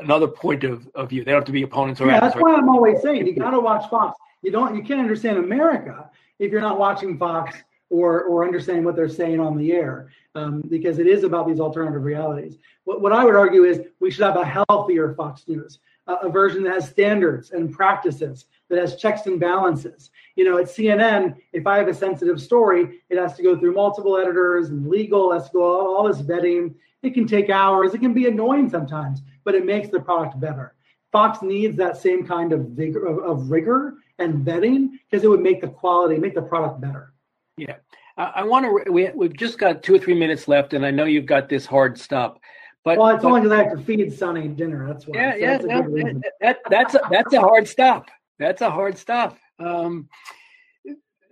another 0.00 0.28
point 0.28 0.64
of, 0.64 0.88
of 0.94 1.10
view. 1.10 1.24
They 1.24 1.30
don't 1.30 1.40
have 1.40 1.46
to 1.46 1.52
be 1.52 1.62
opponents 1.62 2.00
or 2.00 2.06
yeah, 2.06 2.20
That's 2.20 2.36
why 2.36 2.54
I'm 2.54 2.68
always 2.68 3.00
saying 3.02 3.26
you 3.26 3.34
got 3.34 3.50
to 3.50 3.60
watch 3.60 3.88
Fox. 3.90 4.18
You 4.42 4.50
don't 4.50 4.76
you 4.76 4.82
can't 4.82 5.00
understand 5.00 5.38
America 5.38 6.10
if 6.38 6.50
you're 6.50 6.60
not 6.60 6.78
watching 6.78 7.18
Fox 7.18 7.56
or 7.92 8.22
or 8.24 8.44
understanding 8.44 8.84
what 8.84 8.96
they're 8.96 9.08
saying 9.08 9.38
on 9.38 9.56
the 9.56 9.72
air 9.72 10.08
um, 10.34 10.62
because 10.68 10.98
it 10.98 11.06
is 11.06 11.24
about 11.24 11.46
these 11.46 11.60
alternative 11.60 12.02
realities. 12.02 12.58
What, 12.84 13.00
what 13.02 13.12
I 13.12 13.24
would 13.24 13.36
argue 13.36 13.64
is 13.64 13.82
we 14.00 14.10
should 14.10 14.24
have 14.24 14.36
a 14.36 14.64
healthier 14.68 15.14
Fox 15.14 15.46
News, 15.46 15.78
a, 16.06 16.14
a 16.14 16.30
version 16.30 16.64
that 16.64 16.72
has 16.72 16.88
standards 16.88 17.50
and 17.50 17.70
practices, 17.72 18.46
that 18.68 18.78
has 18.78 18.96
checks 18.96 19.26
and 19.26 19.38
balances. 19.38 20.10
You 20.36 20.44
know, 20.44 20.56
at 20.58 20.66
CNN, 20.66 21.36
if 21.52 21.66
I 21.66 21.76
have 21.76 21.88
a 21.88 21.94
sensitive 21.94 22.40
story, 22.40 23.02
it 23.10 23.18
has 23.18 23.36
to 23.36 23.42
go 23.42 23.58
through 23.58 23.74
multiple 23.74 24.16
editors 24.16 24.70
and 24.70 24.88
legal, 24.88 25.30
to 25.30 25.50
go 25.52 25.62
all, 25.62 25.96
all 25.96 26.08
this 26.08 26.22
vetting. 26.22 26.74
It 27.02 27.14
can 27.14 27.26
take 27.26 27.50
hours. 27.50 27.92
It 27.92 27.98
can 27.98 28.14
be 28.14 28.26
annoying 28.26 28.70
sometimes, 28.70 29.22
but 29.44 29.54
it 29.54 29.66
makes 29.66 29.88
the 29.88 30.00
product 30.00 30.40
better. 30.40 30.74
Fox 31.10 31.42
needs 31.42 31.76
that 31.76 31.98
same 31.98 32.26
kind 32.26 32.54
of 32.54 32.68
vigor 32.68 33.04
of, 33.04 33.18
of 33.18 33.50
rigor 33.50 33.96
and 34.18 34.46
vetting 34.46 34.92
because 35.10 35.24
it 35.24 35.28
would 35.28 35.42
make 35.42 35.60
the 35.60 35.68
quality, 35.68 36.16
make 36.16 36.34
the 36.34 36.40
product 36.40 36.80
better. 36.80 37.12
Yeah. 37.56 37.76
I, 38.16 38.24
I 38.36 38.42
want 38.44 38.64
to. 38.64 38.90
We 38.90 39.10
we've 39.14 39.36
just 39.36 39.58
got 39.58 39.82
two 39.82 39.94
or 39.94 39.98
three 39.98 40.14
minutes 40.14 40.48
left, 40.48 40.74
and 40.74 40.84
I 40.84 40.90
know 40.90 41.04
you've 41.04 41.26
got 41.26 41.48
this 41.48 41.66
hard 41.66 41.98
stop. 41.98 42.40
But 42.84 42.98
well, 42.98 43.08
it's 43.08 43.22
but, 43.22 43.28
only 43.28 43.40
because 43.42 43.58
I 43.58 43.64
have 43.64 43.78
to 43.78 43.84
feed 43.84 44.12
Sonny 44.12 44.48
dinner. 44.48 44.86
That's 44.88 45.06
why. 45.06 45.18
Yeah, 45.18 45.32
so 45.32 45.38
yeah, 45.38 45.56
that's, 45.56 45.64
no, 45.64 45.82
that, 45.82 46.32
that, 46.40 46.58
that's 46.68 46.94
a, 46.94 47.00
that's 47.10 47.32
a 47.32 47.40
hard 47.40 47.68
stop. 47.68 48.10
That's 48.38 48.60
a 48.60 48.70
hard 48.70 48.98
stop. 48.98 49.38
Um, 49.58 50.08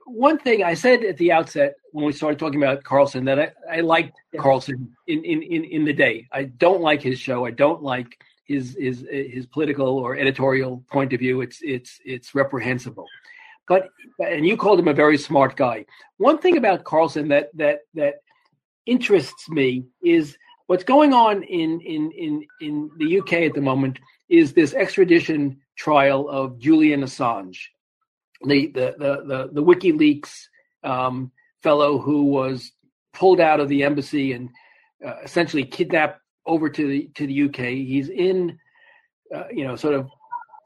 one 0.06 0.38
thing 0.38 0.62
I 0.62 0.74
said 0.74 1.04
at 1.04 1.16
the 1.18 1.32
outset 1.32 1.74
when 1.92 2.04
we 2.04 2.12
started 2.12 2.38
talking 2.38 2.62
about 2.62 2.84
Carlson 2.84 3.24
that 3.24 3.38
I, 3.38 3.52
I 3.70 3.80
liked 3.80 4.16
yeah. 4.32 4.40
Carlson 4.40 4.94
in, 5.06 5.24
in, 5.24 5.42
in, 5.42 5.64
in 5.64 5.84
the 5.84 5.92
day. 5.92 6.28
I 6.32 6.44
don't 6.44 6.80
like 6.80 7.02
his 7.02 7.18
show. 7.18 7.46
I 7.46 7.50
don't 7.50 7.82
like 7.82 8.20
his 8.44 8.76
his 8.78 9.06
his 9.10 9.46
political 9.46 9.98
or 9.98 10.16
editorial 10.16 10.84
point 10.90 11.12
of 11.12 11.20
view. 11.20 11.40
It's 11.40 11.60
it's 11.62 12.00
it's 12.04 12.34
reprehensible. 12.34 13.06
But 13.70 13.90
and 14.18 14.44
you 14.44 14.56
called 14.56 14.80
him 14.80 14.88
a 14.88 14.92
very 14.92 15.16
smart 15.16 15.54
guy. 15.54 15.86
One 16.16 16.38
thing 16.38 16.56
about 16.56 16.82
Carlson 16.82 17.28
that 17.28 17.50
that 17.54 17.82
that 17.94 18.14
interests 18.84 19.48
me 19.48 19.84
is 20.02 20.36
what's 20.66 20.82
going 20.82 21.12
on 21.12 21.44
in 21.44 21.80
in 21.80 22.10
in 22.10 22.44
in 22.60 22.90
the 22.98 23.20
UK 23.20 23.32
at 23.48 23.54
the 23.54 23.60
moment 23.60 24.00
is 24.28 24.52
this 24.52 24.74
extradition 24.74 25.60
trial 25.76 26.28
of 26.28 26.58
Julian 26.58 27.02
Assange, 27.02 27.58
the 28.42 28.66
the 28.74 28.96
the 28.98 29.12
the, 29.24 29.50
the 29.52 29.62
WikiLeaks 29.62 30.32
um, 30.82 31.30
fellow 31.62 31.96
who 31.98 32.24
was 32.24 32.72
pulled 33.12 33.38
out 33.38 33.60
of 33.60 33.68
the 33.68 33.84
embassy 33.84 34.32
and 34.32 34.48
uh, 35.06 35.14
essentially 35.22 35.64
kidnapped 35.64 36.18
over 36.44 36.68
to 36.68 36.88
the 36.88 37.08
to 37.14 37.24
the 37.24 37.42
UK. 37.44 37.66
He's 37.92 38.08
in, 38.08 38.58
uh, 39.32 39.44
you 39.52 39.62
know, 39.64 39.76
sort 39.76 39.94
of 39.94 40.10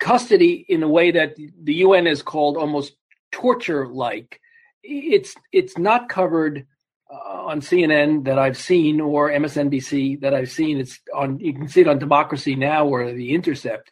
custody 0.01 0.64
in 0.68 0.82
a 0.82 0.88
way 0.88 1.11
that 1.12 1.36
the 1.36 1.74
UN 1.74 2.07
has 2.07 2.22
called 2.22 2.57
almost 2.57 2.95
torture-like. 3.32 4.40
It's 4.82 5.34
it's 5.53 5.78
not 5.78 6.09
covered 6.09 6.66
uh, 7.11 7.45
on 7.47 7.61
CNN 7.61 8.24
that 8.24 8.38
I've 8.38 8.57
seen 8.57 9.01
or 9.01 9.30
MSNBC 9.30 10.20
that 10.20 10.34
I've 10.34 10.51
seen. 10.51 10.78
It's 10.78 10.99
on 11.14 11.40
you 11.40 11.55
can 11.55 11.68
see 11.68 11.80
it 11.80 11.88
on 11.88 11.99
Democracy 11.99 12.55
Now 12.55 12.86
or 12.86 13.12
The 13.12 13.34
Intercept, 13.34 13.90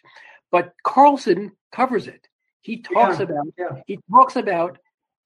but 0.50 0.74
Carlson 0.82 1.52
covers 1.72 2.06
it. 2.08 2.28
He 2.60 2.78
talks 2.82 3.18
yeah, 3.18 3.24
about 3.24 3.46
yeah. 3.58 3.82
he 3.86 3.98
talks 4.10 4.36
about 4.36 4.78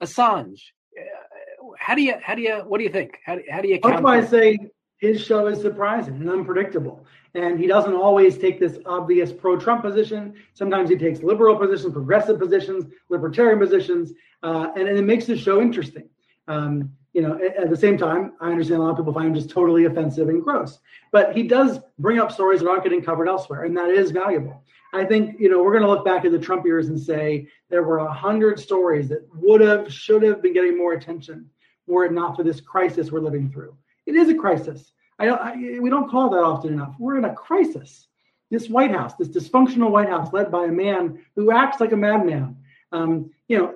Assange. 0.02 0.60
Uh, 0.98 1.72
how 1.78 1.94
do 1.94 2.02
you 2.02 2.14
how 2.22 2.34
do 2.34 2.42
you 2.42 2.56
what 2.66 2.78
do 2.78 2.84
you 2.84 2.90
think? 2.90 3.18
How, 3.24 3.38
how 3.50 3.60
do 3.60 3.68
you? 3.68 3.78
That's 3.82 4.02
why 4.02 4.18
I 4.18 4.24
say 4.24 4.58
his 4.98 5.20
show 5.20 5.46
is 5.46 5.60
surprising 5.60 6.14
and 6.14 6.30
unpredictable. 6.30 7.04
And 7.36 7.60
he 7.60 7.66
doesn't 7.66 7.94
always 7.94 8.38
take 8.38 8.58
this 8.58 8.78
obvious 8.86 9.30
pro 9.30 9.58
Trump 9.58 9.82
position. 9.82 10.34
Sometimes 10.54 10.88
he 10.88 10.96
takes 10.96 11.22
liberal 11.22 11.54
positions, 11.56 11.92
progressive 11.92 12.38
positions, 12.38 12.86
libertarian 13.10 13.58
positions, 13.58 14.14
uh, 14.42 14.70
and, 14.74 14.88
and, 14.88 14.98
it 14.98 15.02
makes 15.02 15.26
the 15.26 15.36
show 15.36 15.60
interesting. 15.60 16.08
Um, 16.48 16.90
you 17.12 17.20
know, 17.20 17.34
at, 17.34 17.56
at, 17.56 17.70
the 17.70 17.76
same 17.76 17.98
time, 17.98 18.32
I 18.40 18.50
understand 18.50 18.80
a 18.80 18.84
lot 18.84 18.90
of 18.92 18.96
people 18.96 19.12
find 19.12 19.28
him 19.28 19.34
just 19.34 19.50
totally 19.50 19.84
offensive 19.84 20.30
and 20.30 20.42
gross. 20.42 20.78
But 21.12 21.36
he 21.36 21.42
does 21.42 21.80
bring 21.98 22.18
up 22.18 22.32
stories 22.32 22.60
that 22.60 22.68
aren't 22.68 22.84
getting 22.84 23.02
covered 23.02 23.28
elsewhere, 23.28 23.64
and 23.64 23.76
that 23.76 23.90
is 23.90 24.12
valuable. 24.12 24.62
I 24.94 25.04
think, 25.04 25.38
you 25.38 25.50
know, 25.50 25.62
we're 25.62 25.72
going 25.72 25.82
to 25.82 25.90
look 25.90 26.06
back 26.06 26.24
at 26.24 26.32
the 26.32 26.38
Trump 26.38 26.64
years 26.64 26.88
and 26.88 26.98
say 26.98 27.48
there 27.68 27.82
were 27.82 27.98
a 27.98 28.12
hundred 28.12 28.58
stories 28.58 29.08
that 29.10 29.28
would 29.34 29.60
have, 29.60 29.92
should 29.92 30.22
have 30.22 30.40
been 30.40 30.54
getting 30.54 30.78
more 30.78 30.94
attention 30.94 31.50
were 31.86 32.04
it 32.04 32.12
not 32.12 32.34
for 32.36 32.42
this 32.42 32.60
crisis 32.60 33.12
we're 33.12 33.20
living 33.20 33.50
through. 33.50 33.76
It 34.06 34.14
is 34.14 34.28
a 34.28 34.34
crisis. 34.34 34.92
I 35.18 35.24
don't, 35.24 35.40
I, 35.40 35.80
we 35.80 35.90
don't 35.90 36.10
call 36.10 36.30
that 36.30 36.42
often 36.42 36.74
enough. 36.74 36.94
We're 36.98 37.18
in 37.18 37.24
a 37.24 37.34
crisis. 37.34 38.08
This 38.50 38.68
White 38.68 38.92
House, 38.92 39.14
this 39.16 39.28
dysfunctional 39.28 39.90
White 39.90 40.08
House, 40.08 40.32
led 40.32 40.52
by 40.52 40.66
a 40.66 40.72
man 40.72 41.20
who 41.34 41.50
acts 41.50 41.80
like 41.80 41.92
a 41.92 41.96
madman. 41.96 42.56
Um, 42.92 43.30
you 43.48 43.58
know, 43.58 43.74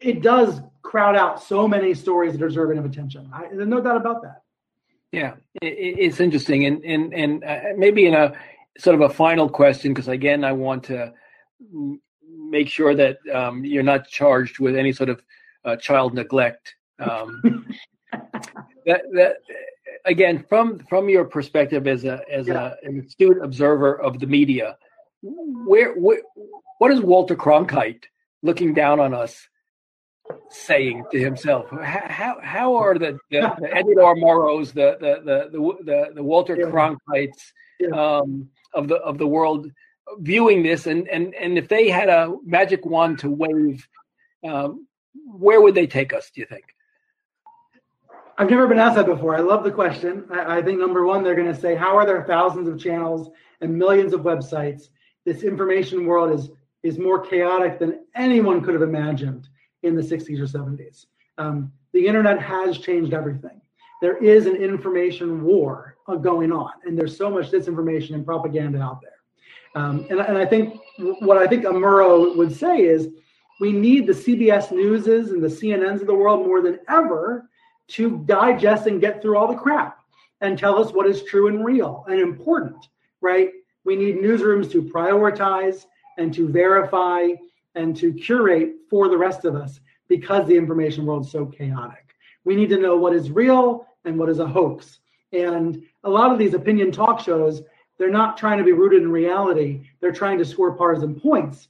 it 0.00 0.22
does 0.22 0.60
crowd 0.82 1.16
out 1.16 1.42
so 1.42 1.66
many 1.66 1.94
stories 1.94 2.32
that 2.32 2.42
are 2.42 2.48
deserving 2.48 2.78
of 2.78 2.84
attention. 2.84 3.30
I, 3.32 3.48
there's 3.52 3.68
no 3.68 3.80
doubt 3.80 3.96
about 3.96 4.22
that. 4.22 4.42
Yeah, 5.12 5.34
it, 5.62 5.66
it's 5.66 6.20
interesting, 6.20 6.66
and 6.66 6.84
and 6.84 7.14
and 7.14 7.44
uh, 7.44 7.60
maybe 7.76 8.06
in 8.06 8.14
a 8.14 8.32
sort 8.78 8.94
of 8.94 9.02
a 9.02 9.12
final 9.12 9.48
question, 9.48 9.92
because 9.92 10.08
again, 10.08 10.44
I 10.44 10.52
want 10.52 10.84
to 10.84 11.12
make 12.26 12.68
sure 12.68 12.94
that 12.94 13.18
um, 13.32 13.64
you're 13.64 13.82
not 13.82 14.08
charged 14.08 14.60
with 14.60 14.76
any 14.76 14.92
sort 14.92 15.08
of 15.08 15.22
uh, 15.64 15.76
child 15.76 16.14
neglect. 16.14 16.74
Um, 16.98 17.66
that 18.86 19.02
that 19.14 19.36
again, 20.04 20.44
from 20.48 20.78
from 20.88 21.08
your 21.08 21.24
perspective 21.24 21.86
as 21.86 22.04
a 22.04 22.22
as 22.30 22.48
yeah. 22.48 22.74
a, 22.82 22.88
an 22.88 23.00
astute 23.00 23.42
observer 23.42 24.00
of 24.00 24.18
the 24.18 24.26
media, 24.26 24.76
where, 25.22 25.94
where 25.94 26.22
what 26.78 26.90
is 26.90 27.00
Walter 27.00 27.36
Cronkite 27.36 28.04
looking 28.42 28.74
down 28.74 29.00
on 29.00 29.14
us 29.14 29.48
saying 30.50 31.04
to 31.12 31.18
himself? 31.18 31.70
How 31.70 32.38
how 32.42 32.74
are 32.76 32.98
the, 32.98 33.18
the, 33.30 33.54
the 33.58 33.70
Edward 33.76 34.16
Murrows, 34.16 34.72
the 34.72 34.96
the 35.00 35.20
the 35.24 35.84
the, 35.84 36.12
the, 36.14 36.22
Walter 36.22 36.56
yeah. 36.56 36.66
Cronkites. 36.66 37.52
Um, 37.94 38.50
of 38.74 38.88
the 38.88 38.96
of 38.96 39.18
the 39.18 39.26
world 39.26 39.70
viewing 40.18 40.62
this, 40.62 40.86
and 40.86 41.08
and 41.08 41.34
and 41.34 41.58
if 41.58 41.68
they 41.68 41.88
had 41.88 42.08
a 42.08 42.34
magic 42.44 42.84
wand 42.84 43.18
to 43.20 43.30
wave, 43.30 43.86
um, 44.46 44.86
where 45.14 45.60
would 45.60 45.74
they 45.74 45.86
take 45.86 46.12
us? 46.12 46.30
Do 46.34 46.40
you 46.40 46.46
think? 46.46 46.64
I've 48.40 48.48
never 48.48 48.66
been 48.66 48.78
asked 48.78 48.96
that 48.96 49.04
before. 49.04 49.36
I 49.36 49.40
love 49.40 49.64
the 49.64 49.70
question. 49.70 50.24
I, 50.32 50.56
I 50.56 50.62
think 50.62 50.78
number 50.78 51.04
one, 51.04 51.22
they're 51.22 51.34
going 51.34 51.52
to 51.52 51.60
say, 51.60 51.74
how 51.74 51.94
are 51.94 52.06
there 52.06 52.24
thousands 52.24 52.68
of 52.68 52.80
channels 52.80 53.28
and 53.60 53.76
millions 53.76 54.14
of 54.14 54.22
websites? 54.22 54.88
This 55.26 55.42
information 55.42 56.06
world 56.06 56.32
is 56.40 56.48
is 56.82 56.98
more 56.98 57.20
chaotic 57.20 57.78
than 57.78 58.06
anyone 58.14 58.62
could 58.62 58.72
have 58.72 58.82
imagined 58.82 59.46
in 59.82 59.94
the 59.94 60.00
60s 60.00 60.40
or 60.40 60.46
70s. 60.46 61.04
Um, 61.36 61.70
the 61.92 62.06
internet 62.06 62.40
has 62.40 62.78
changed 62.78 63.12
everything. 63.12 63.60
There 64.00 64.16
is 64.16 64.46
an 64.46 64.56
information 64.56 65.44
war 65.44 65.98
uh, 66.08 66.16
going 66.16 66.50
on, 66.50 66.72
and 66.86 66.98
there's 66.98 67.18
so 67.18 67.28
much 67.28 67.50
disinformation 67.50 68.14
and 68.14 68.24
propaganda 68.24 68.80
out 68.80 69.02
there. 69.02 69.82
Um, 69.82 70.06
and, 70.08 70.18
and 70.18 70.38
I 70.38 70.46
think 70.46 70.80
what 71.18 71.36
I 71.36 71.46
think 71.46 71.66
a 71.66 71.68
Murrow 71.68 72.34
would 72.34 72.56
say 72.56 72.78
is 72.78 73.10
we 73.60 73.70
need 73.70 74.06
the 74.06 74.14
CBS 74.14 74.72
Newses 74.72 75.32
and 75.32 75.44
the 75.44 75.48
CNNs 75.48 76.00
of 76.00 76.06
the 76.06 76.14
world 76.14 76.46
more 76.46 76.62
than 76.62 76.78
ever 76.88 77.49
to 77.90 78.18
digest 78.26 78.86
and 78.86 79.00
get 79.00 79.20
through 79.20 79.36
all 79.36 79.48
the 79.48 79.58
crap 79.58 80.00
and 80.40 80.58
tell 80.58 80.82
us 80.82 80.92
what 80.92 81.06
is 81.06 81.24
true 81.24 81.48
and 81.48 81.64
real 81.64 82.04
and 82.08 82.20
important, 82.20 82.88
right? 83.20 83.50
We 83.84 83.96
need 83.96 84.16
newsrooms 84.16 84.70
to 84.72 84.82
prioritize 84.82 85.86
and 86.18 86.32
to 86.34 86.48
verify 86.48 87.28
and 87.74 87.96
to 87.96 88.12
curate 88.12 88.74
for 88.88 89.08
the 89.08 89.18
rest 89.18 89.44
of 89.44 89.54
us 89.54 89.80
because 90.08 90.46
the 90.46 90.56
information 90.56 91.06
world 91.06 91.24
is 91.24 91.32
so 91.32 91.46
chaotic. 91.46 92.14
We 92.44 92.56
need 92.56 92.70
to 92.70 92.78
know 92.78 92.96
what 92.96 93.14
is 93.14 93.30
real 93.30 93.86
and 94.04 94.18
what 94.18 94.28
is 94.28 94.38
a 94.38 94.46
hoax. 94.46 95.00
And 95.32 95.82
a 96.04 96.10
lot 96.10 96.32
of 96.32 96.38
these 96.38 96.54
opinion 96.54 96.90
talk 96.90 97.20
shows, 97.20 97.62
they're 97.98 98.10
not 98.10 98.36
trying 98.36 98.58
to 98.58 98.64
be 98.64 98.72
rooted 98.72 99.02
in 99.02 99.10
reality. 99.10 99.82
They're 100.00 100.12
trying 100.12 100.38
to 100.38 100.44
score 100.44 100.72
partisan 100.72 101.20
points. 101.20 101.68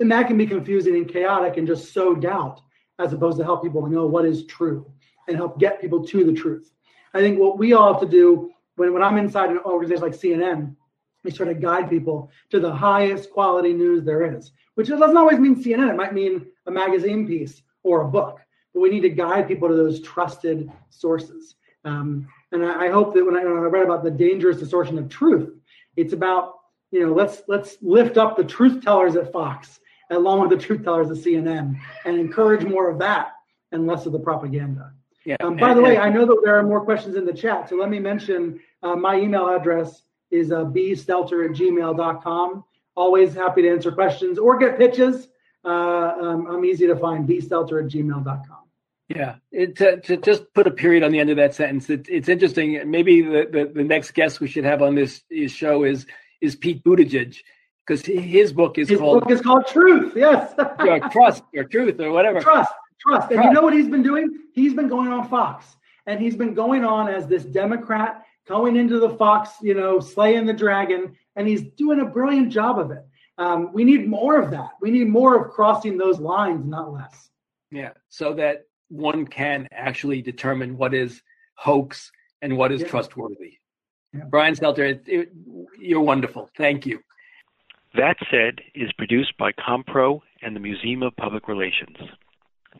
And 0.00 0.10
that 0.10 0.26
can 0.26 0.36
be 0.36 0.46
confusing 0.46 0.96
and 0.96 1.08
chaotic 1.08 1.56
and 1.56 1.66
just 1.66 1.92
sow 1.92 2.14
doubt 2.14 2.60
as 2.98 3.12
opposed 3.12 3.38
to 3.38 3.44
help 3.44 3.62
people 3.62 3.86
know 3.86 4.06
what 4.06 4.24
is 4.24 4.44
true 4.46 4.84
and 5.28 5.36
help 5.36 5.58
get 5.58 5.80
people 5.80 6.04
to 6.06 6.24
the 6.24 6.32
truth. 6.32 6.70
I 7.12 7.20
think 7.20 7.38
what 7.38 7.58
we 7.58 7.72
all 7.72 7.92
have 7.92 8.02
to 8.02 8.08
do 8.08 8.50
when, 8.76 8.92
when 8.92 9.02
I'm 9.02 9.18
inside 9.18 9.50
an 9.50 9.58
organization 9.58 10.02
like 10.02 10.12
CNN, 10.12 10.74
is 11.24 11.36
try 11.36 11.46
to 11.46 11.54
guide 11.54 11.88
people 11.88 12.30
to 12.50 12.60
the 12.60 12.72
highest 12.72 13.30
quality 13.30 13.72
news 13.72 14.04
there 14.04 14.36
is, 14.36 14.52
which 14.74 14.88
doesn't 14.88 15.16
always 15.16 15.38
mean 15.38 15.62
CNN. 15.62 15.90
It 15.90 15.96
might 15.96 16.12
mean 16.12 16.46
a 16.66 16.70
magazine 16.70 17.26
piece 17.26 17.62
or 17.82 18.02
a 18.02 18.08
book, 18.08 18.40
but 18.72 18.80
we 18.80 18.90
need 18.90 19.00
to 19.00 19.10
guide 19.10 19.48
people 19.48 19.68
to 19.68 19.74
those 19.74 20.00
trusted 20.00 20.70
sources. 20.90 21.54
Um, 21.84 22.28
and 22.52 22.64
I, 22.64 22.86
I, 22.86 22.90
hope 22.90 23.14
that 23.14 23.24
when 23.24 23.36
I, 23.36 23.44
when 23.44 23.74
I 23.74 23.82
about 23.82 24.04
the 24.04 24.10
dangerous 24.10 24.58
distortion 24.58 24.98
of 24.98 25.08
truth, 25.08 25.54
it's 25.96 26.12
about 26.12 26.54
you 26.90 27.06
know 27.06 27.12
let's 27.12 27.42
let's 27.46 27.76
lift 27.82 28.16
up 28.16 28.36
the 28.36 28.44
truth 28.44 28.82
tellers 28.82 29.16
at 29.16 29.32
Fox 29.32 29.80
along 30.10 30.40
with 30.40 30.50
the 30.50 30.56
truth 30.56 30.84
tellers 30.84 31.10
at 31.10 31.16
CNN 31.16 31.78
and 32.04 32.18
encourage 32.18 32.64
more 32.64 32.90
of 32.90 32.98
that 32.98 33.32
and 33.72 33.86
less 33.86 34.06
of 34.06 34.12
the 34.12 34.18
propaganda. 34.18 34.92
Yeah. 35.24 35.36
Um, 35.40 35.56
by 35.56 35.70
and, 35.70 35.78
the 35.78 35.82
way, 35.82 35.98
I 35.98 36.10
know 36.10 36.26
that 36.26 36.40
there 36.44 36.58
are 36.58 36.62
more 36.62 36.84
questions 36.84 37.16
in 37.16 37.24
the 37.24 37.32
chat, 37.32 37.68
so 37.68 37.76
let 37.76 37.88
me 37.88 37.98
mention 37.98 38.60
uh, 38.82 38.94
my 38.94 39.16
email 39.16 39.48
address 39.48 40.02
is 40.30 40.52
uh, 40.52 40.64
bstelter 40.64 41.48
at 41.48 41.56
gmail.com. 41.56 42.64
Always 42.96 43.34
happy 43.34 43.62
to 43.62 43.70
answer 43.70 43.90
questions 43.90 44.38
or 44.38 44.58
get 44.58 44.78
pitches. 44.78 45.28
Uh, 45.64 45.68
um, 45.68 46.46
I'm 46.46 46.64
easy 46.64 46.86
to 46.86 46.96
find, 46.96 47.26
bstelter 47.26 47.82
at 47.82 47.90
gmail.com. 47.90 48.58
Yeah, 49.08 49.36
it, 49.52 49.76
to, 49.76 50.00
to, 50.00 50.16
just 50.16 50.52
put 50.54 50.66
a 50.66 50.70
period 50.70 51.02
on 51.02 51.12
the 51.12 51.20
end 51.20 51.30
of 51.30 51.36
that 51.36 51.54
sentence. 51.54 51.90
It, 51.90 52.06
it's 52.08 52.28
interesting. 52.28 52.90
Maybe 52.90 53.20
the, 53.20 53.46
the, 53.50 53.72
the, 53.74 53.84
next 53.84 54.12
guest 54.12 54.40
we 54.40 54.48
should 54.48 54.64
have 54.64 54.80
on 54.80 54.94
this 54.94 55.22
show 55.48 55.84
is 55.84 56.06
is 56.40 56.56
Pete 56.56 56.82
Buttigieg 56.82 57.36
because 57.86 58.04
his 58.04 58.52
book 58.52 58.78
is 58.78 58.88
his 58.88 58.98
called 58.98 59.22
book 59.22 59.30
is 59.30 59.42
called 59.42 59.66
Truth. 59.66 60.14
Yes, 60.16 60.54
or 60.58 61.00
Trust 61.10 61.42
or 61.54 61.64
Truth 61.64 62.00
or 62.00 62.12
whatever. 62.12 62.40
Trust. 62.40 62.72
Trust. 63.00 63.30
And 63.30 63.44
you 63.44 63.50
know 63.50 63.62
what 63.62 63.74
he's 63.74 63.88
been 63.88 64.02
doing? 64.02 64.38
He's 64.52 64.74
been 64.74 64.88
going 64.88 65.08
on 65.08 65.28
Fox 65.28 65.76
and 66.06 66.20
he's 66.20 66.36
been 66.36 66.54
going 66.54 66.84
on 66.84 67.08
as 67.08 67.26
this 67.26 67.44
Democrat 67.44 68.24
going 68.46 68.76
into 68.76 69.00
the 69.00 69.10
Fox, 69.10 69.50
you 69.62 69.74
know, 69.74 70.00
slaying 70.00 70.46
the 70.46 70.52
dragon, 70.52 71.16
and 71.36 71.48
he's 71.48 71.62
doing 71.62 72.00
a 72.00 72.04
brilliant 72.04 72.50
job 72.52 72.78
of 72.78 72.90
it. 72.90 73.04
Um, 73.38 73.72
we 73.72 73.84
need 73.84 74.06
more 74.06 74.40
of 74.40 74.50
that. 74.50 74.72
We 74.80 74.90
need 74.90 75.08
more 75.08 75.42
of 75.42 75.50
crossing 75.50 75.96
those 75.96 76.20
lines, 76.20 76.64
not 76.66 76.92
less. 76.92 77.30
Yeah, 77.70 77.92
so 78.08 78.34
that 78.34 78.66
one 78.88 79.26
can 79.26 79.66
actually 79.72 80.22
determine 80.22 80.76
what 80.76 80.94
is 80.94 81.22
hoax 81.56 82.12
and 82.42 82.56
what 82.56 82.70
is 82.70 82.82
Yeah. 82.82 82.88
trustworthy. 82.88 83.58
Yeah. 84.12 84.24
Brian 84.28 84.54
Stelter, 84.54 84.90
it, 84.90 85.02
it, 85.06 85.32
you're 85.78 86.00
wonderful. 86.00 86.48
Thank 86.56 86.86
you. 86.86 87.00
That 87.96 88.16
Said 88.30 88.60
is 88.74 88.92
produced 88.92 89.36
by 89.38 89.52
Compro 89.52 90.20
and 90.42 90.54
the 90.54 90.60
Museum 90.60 91.02
of 91.02 91.16
Public 91.16 91.48
Relations. 91.48 91.96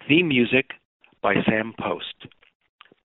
Theme 0.09 0.29
music 0.29 0.71
by 1.23 1.35
Sam 1.49 1.73
Post. 1.81 2.27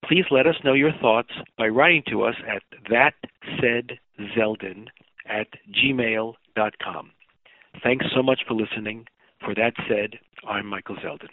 Please 0.06 0.26
let 0.32 0.48
us 0.48 0.56
know 0.66 0.74
your 0.74 0.92
thoughts 1.02 1.30
by 1.58 1.68
writing 1.68 2.04
to 2.10 2.24
us 2.24 2.36
at 2.48 2.64
thatsaidzeldin 2.90 4.88
at 5.26 5.48
gmail.com. 5.74 7.12
Thanks 7.84 8.06
so 8.14 8.22
much 8.22 8.42
for 8.48 8.54
listening. 8.54 9.06
For 9.46 9.56
That 9.56 9.74
Said, 9.88 10.20
I'm 10.48 10.66
Michael 10.66 10.98
Zeldin. 10.98 11.30